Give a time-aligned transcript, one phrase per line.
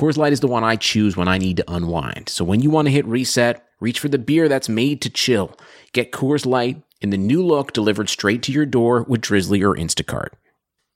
[0.00, 2.30] Coors Light is the one I choose when I need to unwind.
[2.30, 5.54] So when you want to hit reset, reach for the beer that's made to chill.
[5.92, 9.76] Get Coors Light in the new look delivered straight to your door with Drizzly or
[9.76, 10.28] Instacart.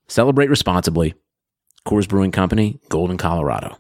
[0.08, 1.12] Celebrate responsibly.
[1.86, 3.76] Coors Brewing Company, Golden, Colorado.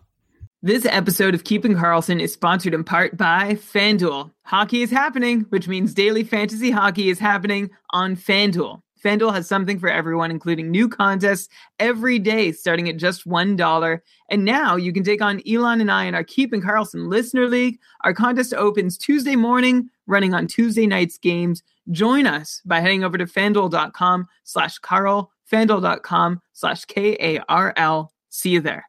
[0.60, 4.30] This episode of Keeping Karlsson is sponsored in part by FanDuel.
[4.42, 8.82] Hockey is happening, which means daily fantasy hockey is happening on FanDuel.
[9.04, 14.00] FanDuel has something for everyone, including new contests every day starting at just $1.
[14.30, 17.78] And now you can take on Elon and I in our Keeping Karlsson Listener League.
[18.02, 21.62] Our contest opens Tuesday morning, running on Tuesday night's games.
[21.90, 28.10] Join us by heading over to fanduel.com slash Karl, fanduel.com slash K A R L.
[28.30, 28.88] See you there.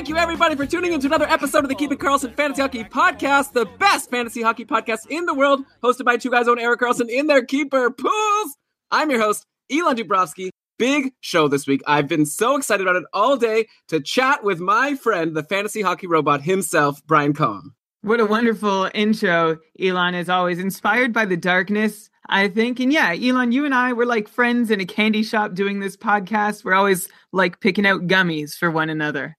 [0.00, 2.62] Thank you, everybody, for tuning in to another episode of the Keep It Karlsson Fantasy
[2.62, 6.58] Hockey Podcast, the best fantasy hockey podcast in the world, hosted by two guys own
[6.58, 8.56] Erik Karlsson in their keeper pools.
[8.90, 10.48] I'm your host, Elon Dubrovsky.
[10.78, 11.82] Big show this week.
[11.86, 15.82] I've been so excited about it all day to chat with my friend, the fantasy
[15.82, 17.72] hockey robot himself, Brian Cohen.
[18.00, 19.58] What a wonderful intro.
[19.78, 22.80] Elon is always inspired by the darkness, I think.
[22.80, 25.98] And yeah, Elon, you and I, we're like friends in a candy shop doing this
[25.98, 26.64] podcast.
[26.64, 29.36] We're always like picking out gummies for one another.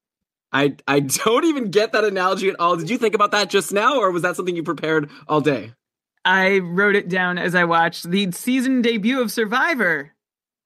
[0.51, 2.75] I I don't even get that analogy at all.
[2.75, 5.73] Did you think about that just now, or was that something you prepared all day?
[6.23, 10.13] I wrote it down as I watched the season debut of Survivor.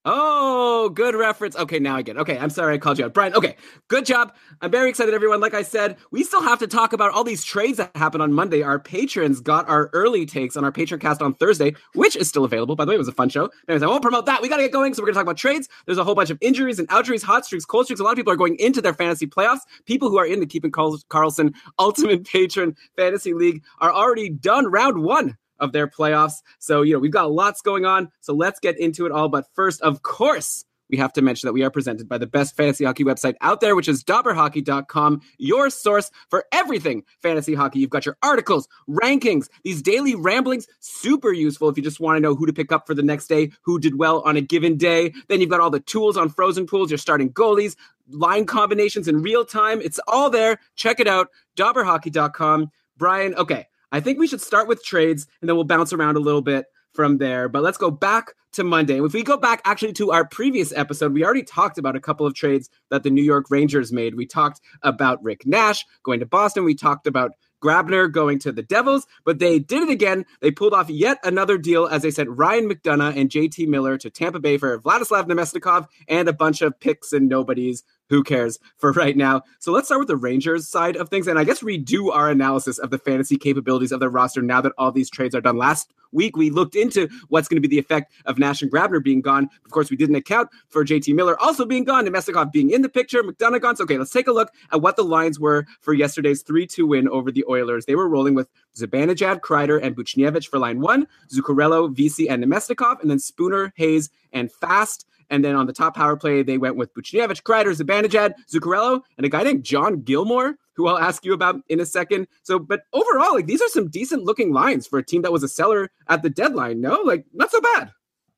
[0.08, 1.56] Oh, good reference.
[1.56, 2.20] Okay, now I get it.
[2.20, 3.14] Okay, I'm sorry I called you out.
[3.16, 3.56] Brian, okay,
[3.88, 4.36] good job.
[4.62, 5.40] I'm very excited, everyone.
[5.40, 8.32] Like I said, we still have to talk about all these trades that happened on
[8.32, 8.62] Monday.
[8.62, 12.46] Our patrons got our early takes on our patron cast on Thursday, which is still
[12.46, 12.76] available.
[12.76, 13.50] By the way, it was a fun show.
[13.68, 14.44] Anyways, I won't promote that.
[14.44, 14.94] We got to get going.
[14.94, 15.68] So we're going to talk about trades.
[15.88, 18.00] There's a whole bunch of injuries and outjuries, hot streaks, cold streaks.
[18.00, 19.62] A lot of people are going into their fantasy playoffs.
[19.86, 25.02] People who are in the Keeping Karlsson Ultimate Patron Fantasy League are already done round
[25.02, 26.42] one of their playoffs.
[26.60, 28.12] So, you know, we've got lots going on.
[28.22, 29.30] So let's get into it all.
[29.30, 32.56] But first, of course, we have to mention that we are presented by the best
[32.56, 37.80] fantasy hockey website out there, which is dobberhockey.com, your source for everything fantasy hockey.
[37.80, 42.22] You've got your articles, rankings, these daily ramblings, super useful if you just want to
[42.22, 44.78] know who to pick up for the next day, who did well on a given
[44.78, 45.14] day.
[45.28, 47.76] Then you've got all the tools on frozen pools, your starting goalies,
[48.10, 49.82] line combinations in real time.
[49.82, 50.60] It's all there.
[50.76, 52.72] Check it out, dobberhockey.com.
[52.98, 53.68] Brian, okay.
[53.92, 56.66] I think we should start with trades and then we'll bounce around a little bit
[56.94, 57.50] from there.
[57.50, 59.04] But let's go back to Monday.
[59.04, 62.26] If we go back actually to our previous episode, we already talked about a couple
[62.26, 64.16] of trades that the New York Rangers made.
[64.16, 66.64] We talked about Rick Nash going to Boston.
[66.64, 67.32] We talked about
[67.62, 70.26] Grabner going to the Devils, but they did it again.
[70.40, 74.10] They pulled off yet another deal as they sent Ryan McDonagh and JT Miller to
[74.10, 78.92] Tampa Bay for Vladislav Namestnikov and a bunch of picks and nobodies who cares for
[78.92, 79.42] right now.
[79.60, 82.78] So let's start with the Rangers side of things and I guess redo our analysis
[82.78, 85.58] of the fantasy capabilities of the roster now that all these trades are done.
[85.58, 89.04] Last week we looked into what's going to be the effect of Nash and Grabner
[89.04, 89.50] being gone.
[89.66, 92.90] Of course, we didn't account for JT Miller also being gone, Namestnikov being in the
[92.90, 93.76] picture, McDonagh gone.
[93.76, 97.10] So, okay, let's take a look at what the lines were for yesterday's 3-2 win
[97.10, 97.86] over the Oilers.
[97.86, 103.02] They were rolling with Zibanejad, Kreider, and Buchnevich for line one, Zuccarello, Vesey, and Namestnikov,
[103.02, 105.06] and then Spooner, Hayes, and Fast.
[105.30, 109.26] And then on the top power play, they went with Buchnevich, Kreider, Zibanejad, Zuccarello, and
[109.26, 112.28] a guy named John Gilmour, who I'll ask you about in a second.
[112.44, 115.44] So, but overall, like these are some decent looking lines for a team that was
[115.44, 116.82] a seller at the deadline.
[116.82, 117.92] No, like not so bad.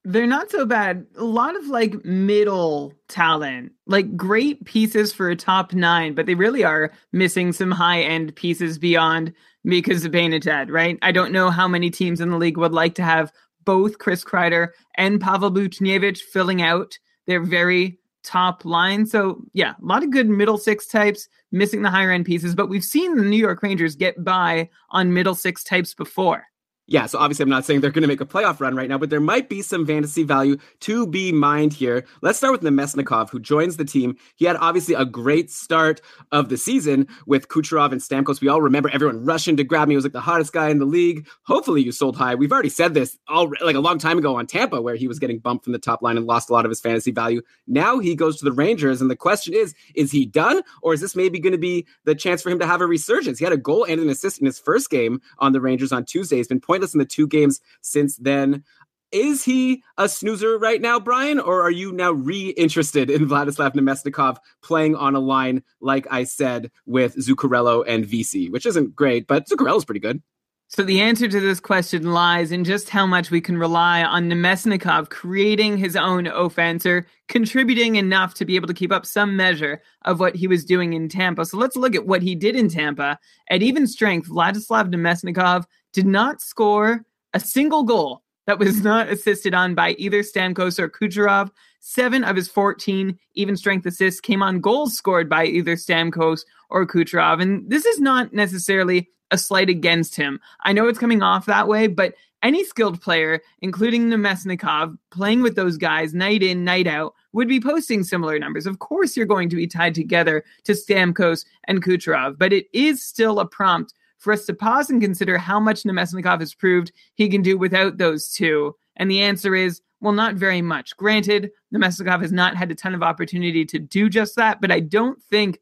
[0.03, 1.05] They're not so bad.
[1.17, 6.35] A lot of like middle talent, like great pieces for a top nine, but they
[6.35, 9.33] really are missing some high end pieces beyond
[9.65, 10.97] Mika Zibanejad, right?
[11.01, 13.33] I don't know how many teams in the league would like to have
[13.67, 19.05] both Chris Kreider and Pavel Buchnevich filling out their very top line.
[19.05, 22.69] So yeah, a lot of good middle six types, missing the higher end pieces, but
[22.69, 26.45] we've seen the New York Rangers get by on middle six types before.
[26.89, 28.97] Yeah, so obviously I'm not saying they're going to make a playoff run right now,
[28.97, 32.05] but there might be some fantasy value to be mined here.
[32.21, 34.15] Let's start with Namestnikov, who joins the team.
[34.37, 35.99] He had obviously a great start
[36.31, 38.39] of the season with Kucherov and Stamkos.
[38.39, 39.93] We all remember everyone rushing to grab me.
[39.93, 41.27] He was like the hottest guy in the league.
[41.43, 42.35] Hopefully you sold high.
[42.35, 45.19] We've already said this all like a long time ago on Tampa, where he was
[45.19, 47.41] getting bumped from the top line and lost a lot of his fantasy value.
[47.67, 51.01] Now he goes to the Rangers, and the question is, is he done, or is
[51.01, 53.39] this maybe going to be the chance for him to have a resurgence?
[53.39, 56.05] He had a goal and an assist in his first game on the Rangers on
[56.05, 56.37] Tuesday.
[56.37, 58.63] He's been pointless in the two games since then.
[59.11, 64.37] Is he a snoozer right now, Brian, or are you now re-interested in Vladislav Namestnikov
[64.61, 69.47] playing on a line, like I said, with Zuccarello and Vesey, which isn't great, but
[69.47, 70.21] Zuccarello's pretty good.
[70.69, 74.29] So the answer to this question lies in just how much we can rely on
[74.29, 79.37] Namestnikov creating his own offense or contributing enough to be able to keep up some
[79.37, 81.45] measure of what he was doing in Tampa.
[81.45, 83.17] So let's look at what he did in Tampa.
[83.49, 85.63] At even strength, Vladislav Namestnikov
[85.93, 90.89] did not score a single goal that was not assisted on by either Stamkos or
[90.89, 91.51] Kucherov.
[91.79, 96.87] Seven of his 14 even strength assists came on goals scored by either Stamkos or
[96.87, 97.41] Kucherov.
[97.41, 100.39] And this is not necessarily a slight against him.
[100.61, 102.13] I know it's coming off that way, but
[102.43, 107.59] any skilled player, including Namestnikov, playing with those guys night in, night out, would be
[107.59, 108.65] posting similar numbers.
[108.65, 113.03] Of course, you're going to be tied together to Stamkos and Kucherov, but it is
[113.03, 117.29] still a prompt for us to pause and consider how much Namestnikov has proved he
[117.29, 118.75] can do without those two.
[118.95, 120.95] And the answer is, well, not very much.
[120.97, 124.79] Granted, Namestnikov has not had a ton of opportunity to do just that, but I
[124.79, 125.59] don't think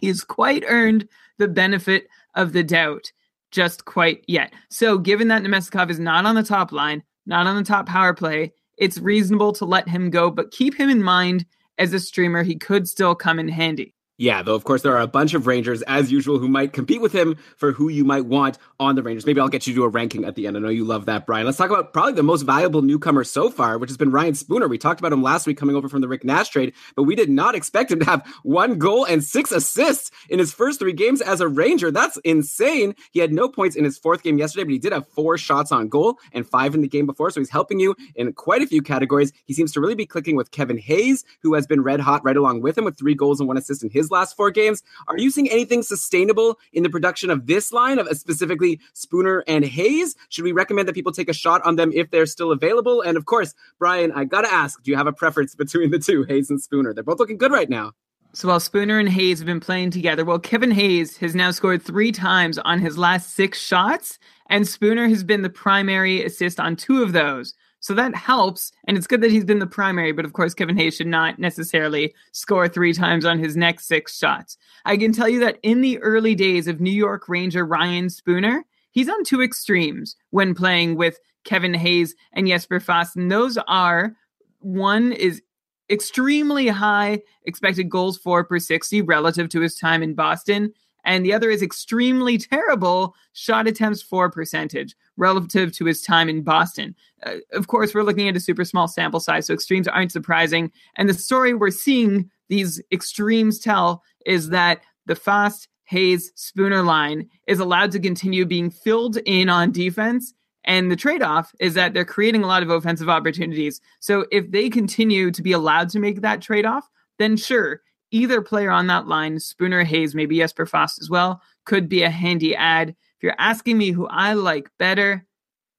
[0.00, 1.08] he's quite earned
[1.38, 3.10] the benefit of the doubt
[3.50, 4.52] just quite yet.
[4.70, 8.12] So, given that Namestnikov is not on the top line, not on the top power
[8.12, 11.46] play, it's reasonable to let him go, but keep him in mind
[11.78, 12.42] as a streamer.
[12.42, 13.93] He could still come in handy.
[14.16, 17.00] Yeah, though, of course, there are a bunch of Rangers, as usual, who might compete
[17.00, 19.26] with him for who you might want on the Rangers.
[19.26, 20.56] Maybe I'll get you to do a ranking at the end.
[20.56, 21.44] I know you love that, Brian.
[21.44, 24.68] Let's talk about probably the most valuable newcomer so far, which has been Ryan Spooner.
[24.68, 27.16] We talked about him last week coming over from the Rick Nash trade, but we
[27.16, 30.92] did not expect him to have one goal and six assists in his first three
[30.92, 31.90] games as a Ranger.
[31.90, 32.94] That's insane.
[33.10, 35.72] He had no points in his fourth game yesterday, but he did have four shots
[35.72, 37.30] on goal and five in the game before.
[37.30, 39.32] So he's helping you in quite a few categories.
[39.44, 42.36] He seems to really be clicking with Kevin Hayes, who has been red hot right
[42.36, 44.82] along with him with three goals and one assist in his last four games.
[45.08, 49.44] Are you seeing anything sustainable in the production of this line of uh, specifically Spooner
[49.46, 50.16] and Hayes?
[50.28, 53.02] Should we recommend that people take a shot on them if they're still available?
[53.02, 56.24] And of course, Brian, I gotta ask, do you have a preference between the two,
[56.24, 56.94] Hayes and Spooner?
[56.94, 57.92] They're both looking good right now.
[58.34, 61.82] So while Spooner and Hayes have been playing together, well, Kevin Hayes has now scored
[61.82, 64.18] three times on his last six shots,
[64.50, 67.54] and Spooner has been the primary assist on two of those.
[67.84, 70.78] So that helps, and it's good that he's been the primary, but of course, Kevin
[70.78, 74.56] Hayes should not necessarily score three times on his next six shots.
[74.86, 78.64] I can tell you that in the early days of New York Ranger Ryan Spooner,
[78.92, 84.16] he's on two extremes when playing with Kevin Hayes and Jesper Fast, and those are
[84.60, 85.42] one is
[85.90, 90.72] extremely high expected goals for per 60 relative to his time in Boston
[91.04, 96.42] and the other is extremely terrible shot attempts for percentage relative to his time in
[96.42, 96.94] Boston.
[97.24, 100.70] Uh, of course, we're looking at a super small sample size, so extremes aren't surprising.
[100.96, 107.28] And the story we're seeing these extremes tell is that the fast Hayes Spooner line
[107.46, 110.32] is allowed to continue being filled in on defense.
[110.64, 113.82] And the trade off is that they're creating a lot of offensive opportunities.
[114.00, 117.82] So if they continue to be allowed to make that trade off, then sure,
[118.14, 122.10] either player on that line, Spooner, Hayes, maybe Jesper Fast as well, could be a
[122.10, 122.90] handy ad.
[122.90, 125.26] If you're asking me who I like better,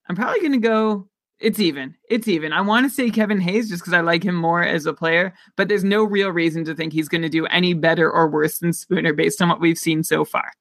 [0.09, 1.07] I'm probably going to go.
[1.39, 1.95] It's even.
[2.09, 2.53] It's even.
[2.53, 5.33] I want to say Kevin Hayes just because I like him more as a player,
[5.55, 8.59] but there's no real reason to think he's going to do any better or worse
[8.59, 10.51] than Spooner based on what we've seen so far.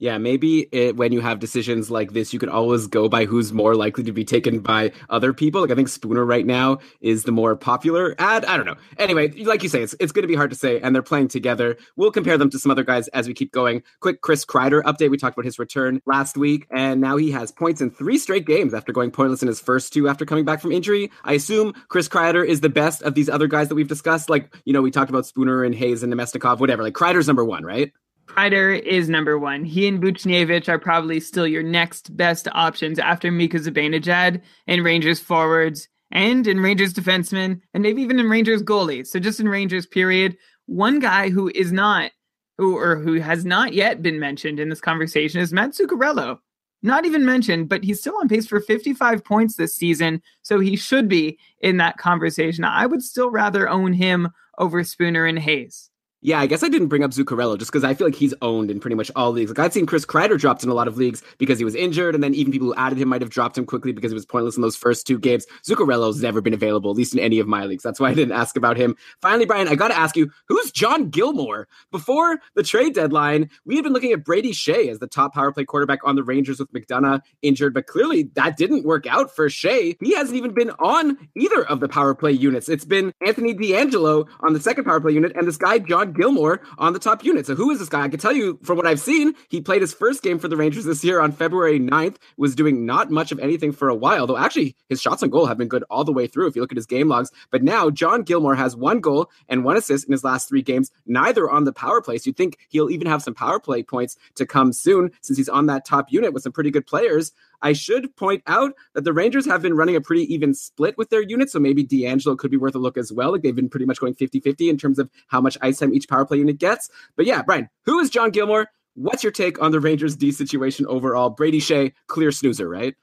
[0.00, 3.52] Yeah, maybe it, when you have decisions like this, you can always go by who's
[3.52, 5.60] more likely to be taken by other people.
[5.60, 8.44] Like I think Spooner right now is the more popular ad.
[8.44, 8.74] I don't know.
[8.98, 11.28] Anyway, like you say, it's it's going to be hard to say, and they're playing
[11.28, 11.76] together.
[11.96, 13.84] We'll compare them to some other guys as we keep going.
[14.00, 15.10] Quick Chris Kreider update.
[15.10, 18.46] We talked about his return last week, and now he has points in three straight
[18.46, 21.12] games after going pointless in his first two after coming back from injury.
[21.22, 24.28] I assume Chris Kreider is the best of these other guys that we've discussed.
[24.28, 26.82] Like you know, we talked about Spooner and Hayes and Namestnikov, whatever.
[26.82, 27.92] Like Kreider's number one, right?
[28.26, 29.64] Kreider is number one.
[29.64, 35.20] He and Buchnevich are probably still your next best options after Mika Zibanejad in Rangers
[35.20, 39.08] forwards and in Rangers defensemen and maybe even in Rangers goalies.
[39.08, 42.10] So just in Rangers period, one guy who is not
[42.56, 46.38] who or who has not yet been mentioned in this conversation is Matt Zuccarello.
[46.82, 50.76] Not even mentioned, but he's still on pace for 55 points this season, so he
[50.76, 52.62] should be in that conversation.
[52.62, 54.28] I would still rather own him
[54.58, 55.90] over Spooner and Hayes.
[56.26, 58.70] Yeah, I guess I didn't bring up Zuccarello just because I feel like he's owned
[58.70, 59.50] in pretty much all leagues.
[59.50, 62.14] Like I'd seen Chris Kreider dropped in a lot of leagues because he was injured,
[62.14, 64.24] and then even people who added him might have dropped him quickly because he was
[64.24, 65.44] pointless in those first two games.
[65.68, 67.82] Zuccarello's never been available, at least in any of my leagues.
[67.82, 68.96] That's why I didn't ask about him.
[69.20, 71.66] Finally, Brian, I got to ask you, who's John Gilmour?
[71.90, 75.52] Before the trade deadline, we had been looking at Brady Skjei as the top power
[75.52, 79.50] play quarterback on the Rangers with McDonagh injured, but clearly that didn't work out for
[79.50, 79.98] Skjei.
[80.00, 82.70] He hasn't even been on either of the power play units.
[82.70, 86.60] It's been Anthony DeAngelo on the second power play unit and this guy John Gilmour
[86.78, 87.46] on the top unit.
[87.46, 88.02] So who is this guy?
[88.02, 90.56] I can tell you from what I've seen, he played his first game for the
[90.56, 94.26] Rangers this year on February 9th, was doing not much of anything for a while,
[94.26, 96.62] though actually his shots on goal have been good all the way through if you
[96.62, 97.30] look at his game logs.
[97.50, 100.90] But now John Gilmour has one goal and one assist in his last three games,
[101.06, 102.18] neither on the power play.
[102.18, 105.48] So you think he'll even have some power play points to come soon since he's
[105.48, 107.32] on that top unit with some pretty good players.
[107.62, 111.10] I should point out that the Rangers have been running a pretty even split with
[111.10, 113.32] their units, so maybe DeAngelo could be worth a look as well.
[113.32, 115.94] Like they've been pretty much going 50 50 in terms of how much ice time
[115.94, 116.90] each power play unit gets.
[117.16, 118.66] But yeah, Brian, who is John Gilmour?
[118.94, 121.30] What's your take on the Rangers D situation overall?
[121.30, 122.94] Brady Skjei, clear snoozer, right?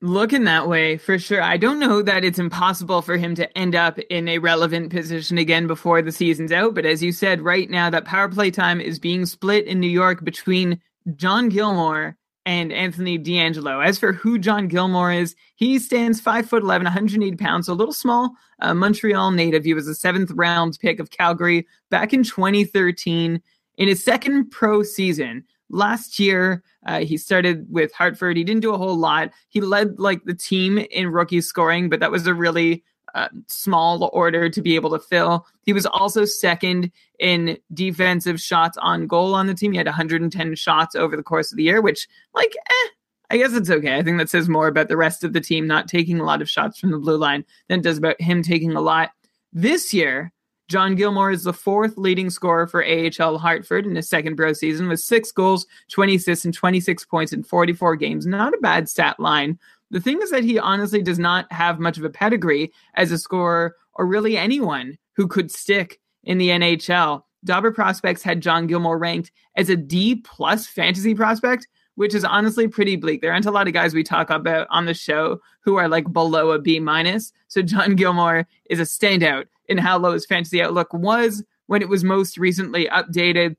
[0.00, 1.40] Looking that way, for sure.
[1.40, 5.38] I don't know that it's impossible for him to end up in a relevant position
[5.38, 6.74] again before the season's out.
[6.74, 9.88] But as you said, right now, that power play time is being split in New
[9.88, 10.80] York between
[11.16, 13.84] John Gilmour and Anthony DeAngelo.
[13.84, 17.74] As for who John Gilmour is, he stands five foot 11, 180 pounds, so a
[17.74, 19.64] little small, uh, Montreal native.
[19.64, 23.40] He was a seventh round pick of Calgary back in 2013.
[23.76, 28.36] In his second pro season, last year, uh, he started with Hartford.
[28.36, 29.30] He didn't do a whole lot.
[29.48, 32.84] He led like the team in rookie scoring, but that was a really
[33.14, 35.46] uh, small order to be able to fill.
[35.62, 39.72] He was also second in defensive shots on goal on the team.
[39.72, 42.88] He had 110 shots over the course of the year, which, like, eh,
[43.30, 43.96] I guess it's okay.
[43.96, 46.42] I think that says more about the rest of the team not taking a lot
[46.42, 49.10] of shots from the blue line than it does about him taking a lot.
[49.52, 50.32] This year,
[50.68, 54.88] John Gilmour is the fourth leading scorer for AHL Hartford in his second pro season
[54.88, 58.26] with six goals, 20 assists, and 26 points in 44 games.
[58.26, 59.58] Not a bad stat line.
[59.94, 63.18] The thing is that he honestly does not have much of a pedigree as a
[63.18, 67.22] scorer or really anyone who could stick in the NHL.
[67.44, 72.66] Dobber Prospects had John Gilmour ranked as a D plus fantasy prospect, which is honestly
[72.66, 73.20] pretty bleak.
[73.22, 76.12] There aren't a lot of guys we talk about on the show who are like
[76.12, 77.32] below a B minus.
[77.46, 81.88] So John Gilmour is a standout in how low his fantasy outlook was when it
[81.88, 83.54] was most recently updated.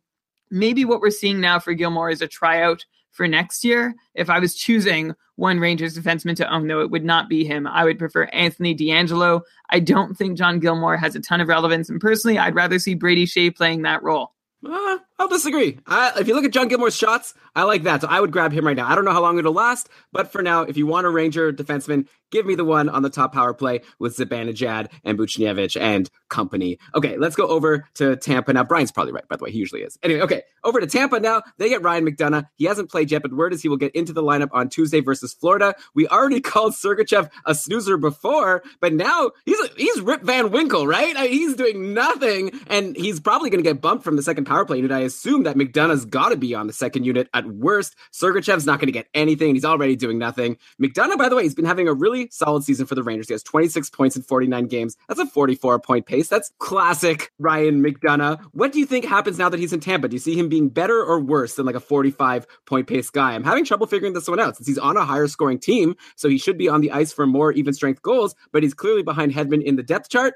[0.51, 2.84] Maybe what we're seeing now for Gilmour is a tryout
[3.15, 3.95] for next year.
[4.13, 7.65] If I was choosing one Rangers defenseman to own, though, it would not be him.
[7.67, 9.41] I would prefer Anthony DeAngelo.
[9.69, 12.93] I don't think John Gilmour has a ton of relevance, and personally, I'd rather see
[12.93, 14.34] Brady Skjei playing that role.
[14.65, 15.79] Uh, I'll disagree.
[15.88, 18.01] I, if you look at John Gilmour's shots, I like that.
[18.01, 18.88] So I would grab him right now.
[18.88, 21.53] I don't know how long it'll last, but for now, if you want a Ranger
[21.53, 26.10] defenseman, give me the one on the top power play with Zibanejad and Buchnevich and
[26.27, 26.77] company.
[26.93, 28.65] Okay, let's go over to Tampa now.
[28.65, 29.51] Brian's probably right, by the way.
[29.51, 29.98] He usually is.
[30.03, 31.43] Anyway, okay, over to Tampa now.
[31.57, 32.45] They get Ryan McDonagh.
[32.55, 35.00] He hasn't played yet, but word is he will get into the lineup on Tuesday
[35.00, 35.75] versus Florida.
[35.93, 41.15] We already called Sergachev a snoozer before, but now he's he's Rip Van Winkle, right?
[41.15, 44.43] I mean, he's doing nothing, and he's probably going to get bumped from the second
[44.43, 44.91] power play unit.
[44.91, 47.96] I assume that McDonagh's got to be on the second unit at worst.
[48.12, 49.56] Sergachev's not going to get anything.
[49.56, 50.58] He's already doing nothing.
[50.82, 53.28] McDonagh, by the way, he's been having a really solid season for the Rangers.
[53.28, 54.98] He has 26 points in 49 games.
[55.08, 56.28] That's a 44 point pace.
[56.28, 58.42] That's classic Ryan McDonagh.
[58.52, 60.08] What do you think happens now that he's in Tampa?
[60.08, 63.34] Do you see him being better or worse than like a 45 point pace guy?
[63.34, 66.30] I'm having trouble figuring this one out since he's on a higher scoring team, so
[66.30, 69.32] he should be on the ice for more even strength goals, but he's clearly behind
[69.32, 70.36] Hedman in the depth chart.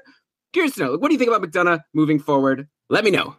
[0.52, 2.68] Curious to know, what do you think about McDonagh moving forward?
[2.88, 3.36] Let me know.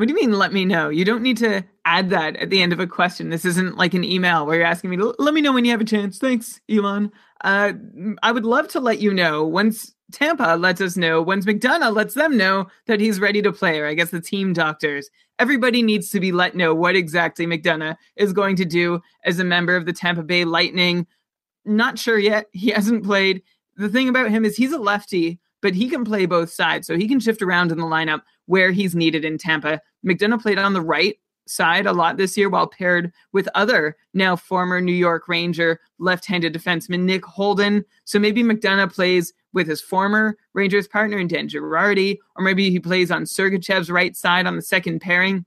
[0.00, 0.88] What do you mean, let me know?
[0.88, 3.28] You don't need to add that at the end of a question.
[3.28, 5.72] This isn't like an email where you're asking me to let me know when you
[5.72, 6.16] have a chance.
[6.16, 7.12] Thanks, Elon.
[7.44, 7.74] Uh,
[8.22, 12.14] I would love to let you know once Tampa lets us know, once McDonagh lets
[12.14, 15.10] them know that he's ready to play, or I guess the team doctors.
[15.38, 19.44] Everybody needs to be let know what exactly McDonagh is going to do as a
[19.44, 21.06] member of the Tampa Bay Lightning.
[21.66, 22.46] Not sure yet.
[22.52, 23.42] He hasn't played.
[23.76, 26.96] The thing about him is he's a lefty, but he can play both sides, so
[26.96, 29.82] he can shift around in the lineup where he's needed in Tampa.
[30.06, 31.16] McDonagh played on the right
[31.46, 36.54] side a lot this year while paired with other now former New York Ranger left-handed
[36.54, 37.84] defenseman Nick Holden.
[38.04, 42.78] So maybe McDonagh plays with his former Rangers partner in Dan Girardi, or maybe he
[42.78, 45.44] plays on Sergachev's right side on the second pairing.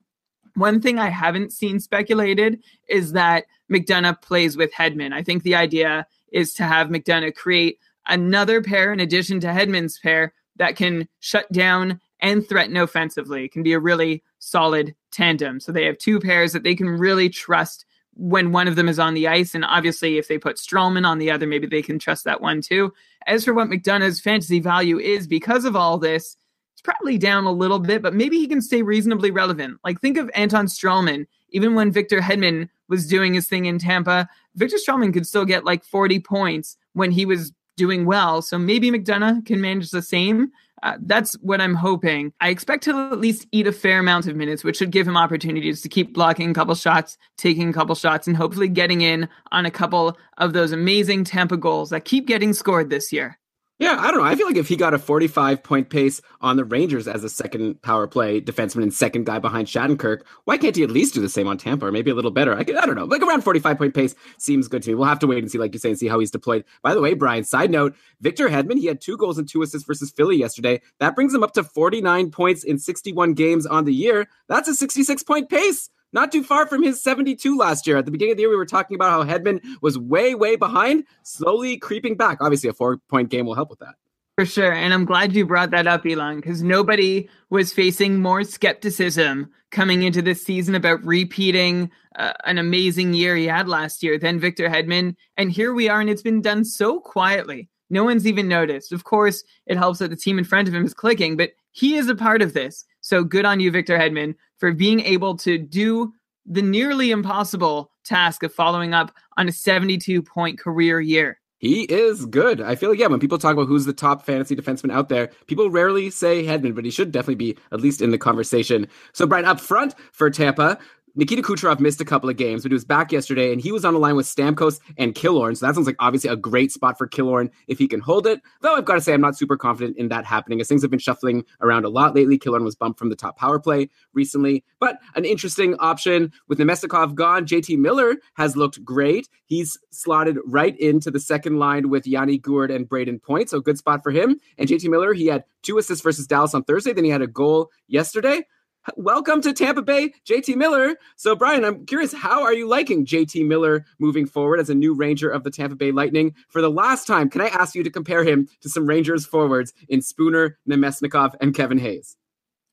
[0.56, 5.14] One thing I haven't seen speculated is that McDonagh plays with Hedman.
[5.14, 9.98] I think the idea is to have McDonagh create another pair in addition to Hedman's
[10.00, 13.48] pair that can shut down and threaten offensively.
[13.48, 15.60] Can be a really solid tandem.
[15.60, 19.00] So they have two pairs that they can really trust when one of them is
[19.00, 19.54] on the ice.
[19.54, 22.62] And obviously, if they put Stralman on the other, maybe they can trust that one
[22.62, 22.94] too.
[23.28, 26.38] As for what McDonagh's fantasy value is because of all this,
[26.74, 29.80] it's probably down a little bit, but maybe he can stay reasonably relevant.
[29.84, 31.26] Like think of Anton Stralman.
[31.50, 35.66] Even when Victor Hedman was doing his thing in Tampa, Victor Stralman could still get
[35.66, 38.42] like 40 points when he was doing well.
[38.42, 40.52] So maybe McDonagh can manage the same.
[40.84, 42.34] Uh, that's what I'm hoping.
[42.42, 45.16] I expect to at least eat a fair amount of minutes, which should give him
[45.16, 49.30] opportunities to keep blocking a couple shots, taking a couple shots, and hopefully getting in
[49.54, 53.40] on a couple of those amazing Tampa goals that keep getting scored this year.
[53.84, 54.26] Yeah, I don't know.
[54.26, 57.30] I feel like if he got a 45 point pace on the Rangers as a
[57.30, 61.20] second power play defenseman and second guy behind Shattenkirk, why can't he at least do
[61.20, 62.58] the same on Tampa or maybe a little better?
[62.58, 63.04] I, could, I don't know.
[63.04, 64.96] Like around 45 point pace seems good to me.
[64.96, 66.64] We'll have to wait and see, like you say, and see how he's deployed.
[66.82, 69.86] By the way, Brian, side note Victor Hedman, he had two goals and two assists
[69.86, 70.82] versus Philly yesterday.
[71.00, 74.30] That brings him up to 49 points in 61 games on the year.
[74.48, 77.98] That's a 66 point pace not too far from his 72 last year.
[77.98, 80.56] At the beginning of the year, we were talking about how Hedman was way, way
[80.56, 82.38] behind, slowly creeping back.
[82.42, 83.96] Obviously, a four point game will help with that.
[84.36, 84.74] For sure.
[84.74, 90.02] And I'm glad you brought that up, Elon, because nobody was facing more skepticism coming
[90.02, 94.70] into this season about repeating uh, an amazing year he had last year than Victor
[94.70, 95.16] Hedman.
[95.38, 97.70] And here we are, and it's been done so quietly.
[97.92, 98.92] No one's even noticed.
[98.92, 101.96] Of course, it helps that the team in front of him is clicking, but he
[101.96, 102.86] is a part of this.
[103.04, 106.14] So good on you, Victor Hedman, for being able to do
[106.46, 111.40] the nearly impossible task of following up on a 72 point career year.
[111.60, 112.62] He is good.
[112.62, 115.30] I feel like, yeah, when people talk about who's the top fantasy defenseman out there,
[115.48, 118.88] people rarely say Hedman, but he should definitely be at least in the conversation.
[119.12, 120.78] So, Brian, up front for Tampa,
[121.16, 123.86] Nikita Kucherov missed a couple of games, but he was back yesterday and he was
[123.86, 125.56] on the line with Stamkos and Killorn.
[125.56, 128.42] So that sounds like obviously a great spot for Killorn if he can hold it.
[128.62, 130.90] Though I've got to say, I'm not super confident in that happening as things have
[130.90, 132.40] been shuffling around a lot lately.
[132.40, 137.14] Killorn was bumped from the top power play recently, but an interesting option with Namestnikov
[137.14, 137.46] gone.
[137.46, 139.30] JT Miller has looked great.
[139.46, 143.52] He's slotted right into the second line with Yanni Gourde and Brayden Point.
[143.52, 144.40] So good spot for him.
[144.58, 146.92] And JT Miller, he had two assists versus Dallas on Thursday.
[146.92, 148.48] Then he had a goal yesterday
[148.96, 150.96] welcome to Tampa Bay, JT Miller.
[151.16, 154.94] So, Brian, I'm curious, how are you liking JT Miller moving forward as a new
[154.94, 156.36] Ranger of the Tampa Bay Lightning?
[156.50, 159.74] For the last time, can I ask you to compare him to some Rangers forwards
[159.90, 162.18] in Spooner, Namestnikov, and Kevin Hayes?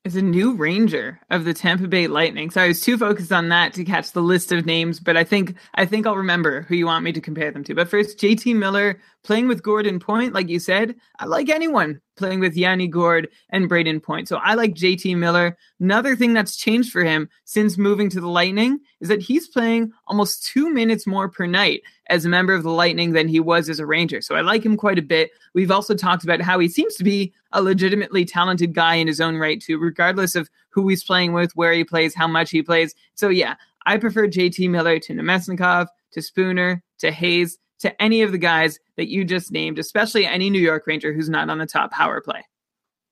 [0.03, 2.49] Is a new Ranger of the Tampa Bay Lightning.
[2.49, 5.23] So I was too focused on that to catch the list of names, but I
[5.23, 7.75] think I think I'll remember who you want me to compare them to.
[7.75, 12.39] But first, JT Miller playing with Gordon Point, like you said, I like anyone playing
[12.39, 14.27] with Yanni Gourde and Brayden Point.
[14.27, 15.55] So I like JT Miller.
[15.79, 19.91] Another thing that's changed for him since moving to the Lightning is that he's playing
[20.07, 23.69] almost two minutes more per night as a member of the Lightning than he was
[23.69, 24.21] as a Ranger.
[24.21, 25.31] So I like him quite a bit.
[25.53, 29.21] We've also talked about how he seems to be a legitimately talented guy in his
[29.21, 32.61] own right, too, regardless of who he's playing with, where he plays, how much he
[32.61, 32.93] plays.
[33.15, 38.31] So yeah, I prefer JT Miller to Namestnikov, to Spooner, to Hayes, to any of
[38.31, 41.65] the guys that you just named, especially any New York Ranger who's not on the
[41.65, 42.43] top power play.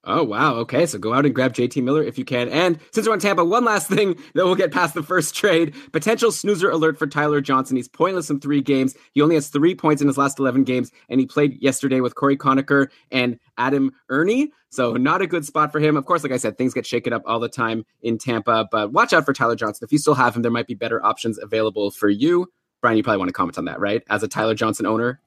[0.06, 0.56] Oh wow.
[0.56, 2.48] Okay, so go out and grab JT Miller if you can.
[2.50, 5.76] And since we're on Tampa, one last thing that we'll get past the first trade:
[5.92, 7.76] potential snoozer alert for Tyler Johnson.
[7.76, 8.96] He's pointless in three games.
[9.12, 12.16] He only has three points in his last eleven games, and he played yesterday with
[12.16, 14.50] Cory Conacher and Adam Erne.
[14.70, 15.98] So not a good spot for him.
[15.98, 18.94] Of course, like I said, things get shaken up all the time in Tampa, but
[18.94, 19.84] watch out for Tyler Johnson.
[19.84, 22.48] If you still have him, there might be better options available for you.
[22.82, 24.02] Brian, you probably want to comment on that, right?
[24.10, 25.20] As a Tyler Johnson owner.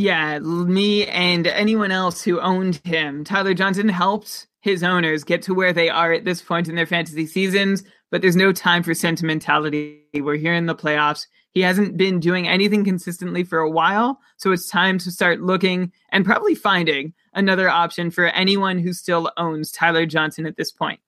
[0.00, 3.22] Yeah, me and anyone else who owned him.
[3.22, 6.86] Tyler Johnson helped his owners get to where they are at this point in their
[6.86, 10.00] fantasy seasons, but there's no time for sentimentality.
[10.14, 11.26] We're here in the playoffs.
[11.50, 15.92] He hasn't been doing anything consistently for a while, so it's time to start looking
[16.10, 21.00] and probably finding another option for anyone who still owns Tyler Johnson at this point.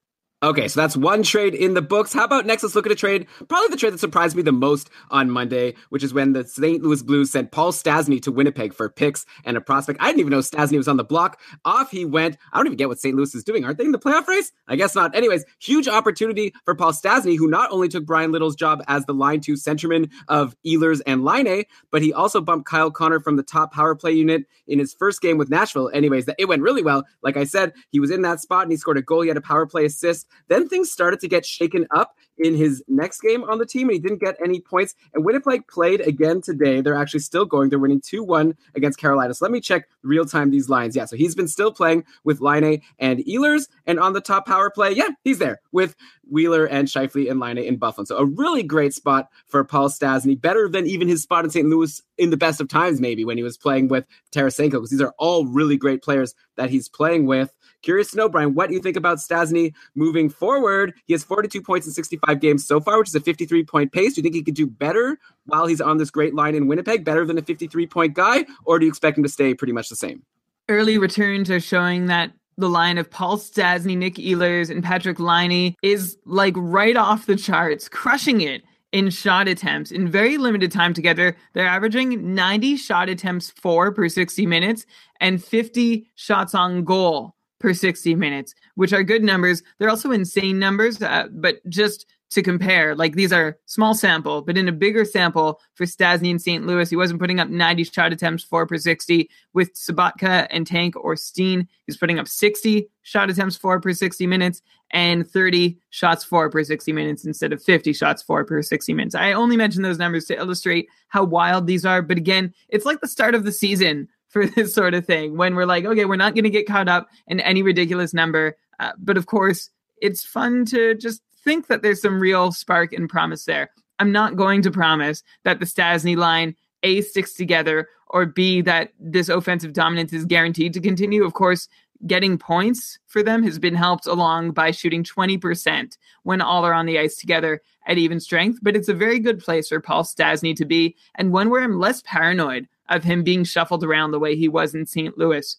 [0.44, 2.12] Okay, so that's one trade in the books.
[2.12, 2.64] How about next?
[2.64, 3.28] Let's look at a trade.
[3.48, 6.83] Probably the trade that surprised me the most on Monday, which is when the St.
[6.83, 10.00] Louis Blues sent Paul Stastny to Winnipeg for picks and a prospect.
[10.02, 11.38] I didn't even know Stastny was on the block.
[11.64, 12.38] Off he went.
[12.52, 13.14] I don't even get what St.
[13.14, 13.64] Louis is doing.
[13.64, 14.50] Aren't they in the playoff race?
[14.66, 15.14] I guess not.
[15.14, 19.14] Anyways, huge opportunity for Paul Stastny, who not only took Bryan Little's job as the
[19.14, 23.44] line two centerman of Ehlers and Laine, but he also bumped Kyle Connor from the
[23.44, 25.88] top power play unit in his first game with Nashville.
[25.94, 27.05] Anyways, it went really well.
[27.22, 29.22] Like I said, he was in that spot and he scored a goal.
[29.22, 30.26] He had a power play assist.
[30.48, 33.94] Then things started to get shaken up in his next game on the team, and
[33.94, 34.94] he didn't get any points.
[35.14, 36.80] And Winnipeg played again today.
[36.80, 37.68] They're actually still going.
[37.68, 39.34] They're winning 2 1 against Carolina.
[39.34, 40.96] So let me check real time these lines.
[40.96, 43.68] Yeah, so he's been still playing with Laine and Ehlers.
[43.86, 45.94] And on the top power play, yeah, he's there with
[46.30, 48.04] Wheeler and Scheifele and Laine in Buffalo.
[48.04, 51.68] So a really great spot for Paul Stastny, better than even his spot in St.
[51.68, 55.00] Louis in the best of times, maybe when he was playing with Tarasenko, because these
[55.00, 57.52] are all really great players that he's playing with.
[57.82, 60.94] Curious to know, Brian, what do you think about Stastny moving forward?
[61.06, 64.14] He has 42 points in 65 games so far, which is a 53 point pace.
[64.14, 67.04] Do you think he could do better while he's on this great line in Winnipeg,
[67.04, 69.88] better than a 53 point guy, or do you expect him to stay pretty much
[69.88, 70.22] the same?
[70.68, 75.74] Early returns are showing that the line of Paul Stastny, Nick Ehlers, and Patrik Laine
[75.82, 80.94] is like right off the charts, crushing it in shot attempts in very limited time
[80.94, 81.34] together.
[81.54, 84.86] They're averaging 90 shot attempts for per 60 minutes
[85.20, 89.62] and 50 shots on goal per 60 minutes, which are good numbers.
[89.79, 94.57] They're also insane numbers, uh, but just to compare, like these are small sample, but
[94.57, 96.66] in a bigger sample for Stastny in St.
[96.66, 99.29] Louis, he wasn't putting up 90 shot attempts, four per 60.
[99.53, 104.27] With Sobotka and Tank or Steen, he's putting up 60 shot attempts, four per 60
[104.27, 108.94] minutes, and 30 shots, four per 60 minutes instead of 50 shots, four per 60
[108.94, 109.14] minutes.
[109.14, 112.01] I only mention those numbers to illustrate how wild these are.
[112.01, 115.54] But again, it's like the start of the season for this sort of thing when
[115.54, 118.56] we're like, okay, we're not going to get caught up in any ridiculous number.
[118.80, 123.08] Uh, but of course, it's fun to just think that there's some real spark and
[123.08, 123.70] promise there.
[123.98, 128.92] I'm not going to promise that the Stastny line A sticks together or B that
[128.98, 131.24] this offensive dominance is guaranteed to continue.
[131.24, 131.68] Of course,
[132.06, 136.86] getting points for them has been helped along by shooting 20% when all are on
[136.86, 140.54] the ice together at even strength, but it's a very good place for Paul Stastny
[140.56, 144.37] to be and one where I'm less paranoid of him being shuffled around the way
[144.37, 145.16] he was in St.
[145.16, 145.57] Louis.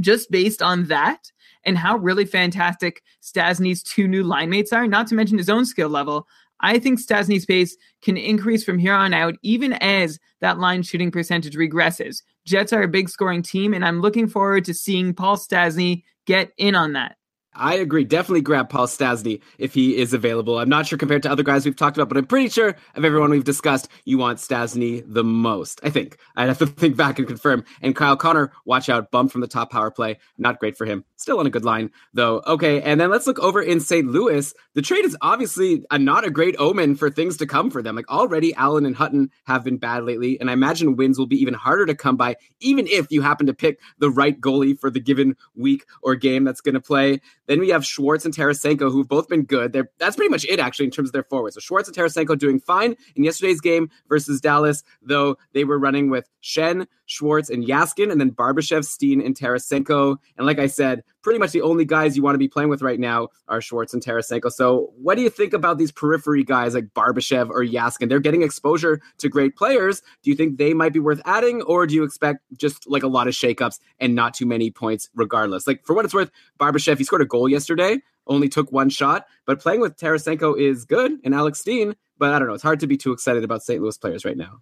[0.00, 1.30] Just based on that,
[1.64, 5.64] and how really fantastic Stastny's two new line mates are, not to mention his own
[5.64, 6.26] skill level.
[6.60, 11.10] I think Stastny's pace can increase from here on out, even as that line shooting
[11.10, 12.22] percentage regresses.
[12.44, 16.52] Jets are a big scoring team, and I'm looking forward to seeing Paul Stastny get
[16.56, 17.16] in on that.
[17.56, 18.04] I agree.
[18.04, 20.58] Definitely grab Paul Stastny if he is available.
[20.58, 23.04] I'm not sure compared to other guys we've talked about, but I'm pretty sure of
[23.04, 25.80] everyone we've discussed, you want Stastny the most.
[25.84, 26.18] I think.
[26.36, 27.64] I'd have to think back and confirm.
[27.80, 30.18] And Kyle Connor, watch out, bump from the top power play.
[30.36, 31.04] Not great for him.
[31.16, 32.42] Still on a good line, though.
[32.46, 34.08] Okay, and then let's look over in St.
[34.08, 34.52] Louis.
[34.74, 37.94] The trade is obviously a, not a great omen for things to come for them.
[37.94, 41.40] Like already, Allen and Hutton have been bad lately, and I imagine wins will be
[41.40, 44.90] even harder to come by, even if you happen to pick the right goalie for
[44.90, 47.20] the given week or game that's going to play.
[47.46, 49.72] Then we have Schwartz and Tarasenko, who've both been good.
[49.72, 51.54] They're, that's pretty much it, actually, in terms of their forwards.
[51.54, 56.10] So Schwartz and Tarasenko doing fine in yesterday's game versus Dallas, though they were running
[56.10, 60.16] with Schenn, Schwartz, and Jaskin, and then Barbashev, Steen, and Tarasenko.
[60.36, 62.82] And like I said, pretty much the only guys you want to be playing with
[62.82, 64.50] right now are Schwartz and Tarasenko.
[64.50, 68.08] So what do you think about these periphery guys like Barbashev or Jaskin?
[68.08, 70.02] They're getting exposure to great players.
[70.22, 73.08] Do you think they might be worth adding, or do you expect just like a
[73.08, 75.66] lot of shakeups and not too many points regardless?
[75.66, 79.26] Like for what it's worth, Barbashev, he scored a goal yesterday, only took one shot,
[79.46, 81.94] but playing with Tarasenko is good and Alex Steen.
[82.16, 82.54] But I don't know.
[82.54, 83.82] It's hard to be too excited about St.
[83.82, 84.60] Louis players right now.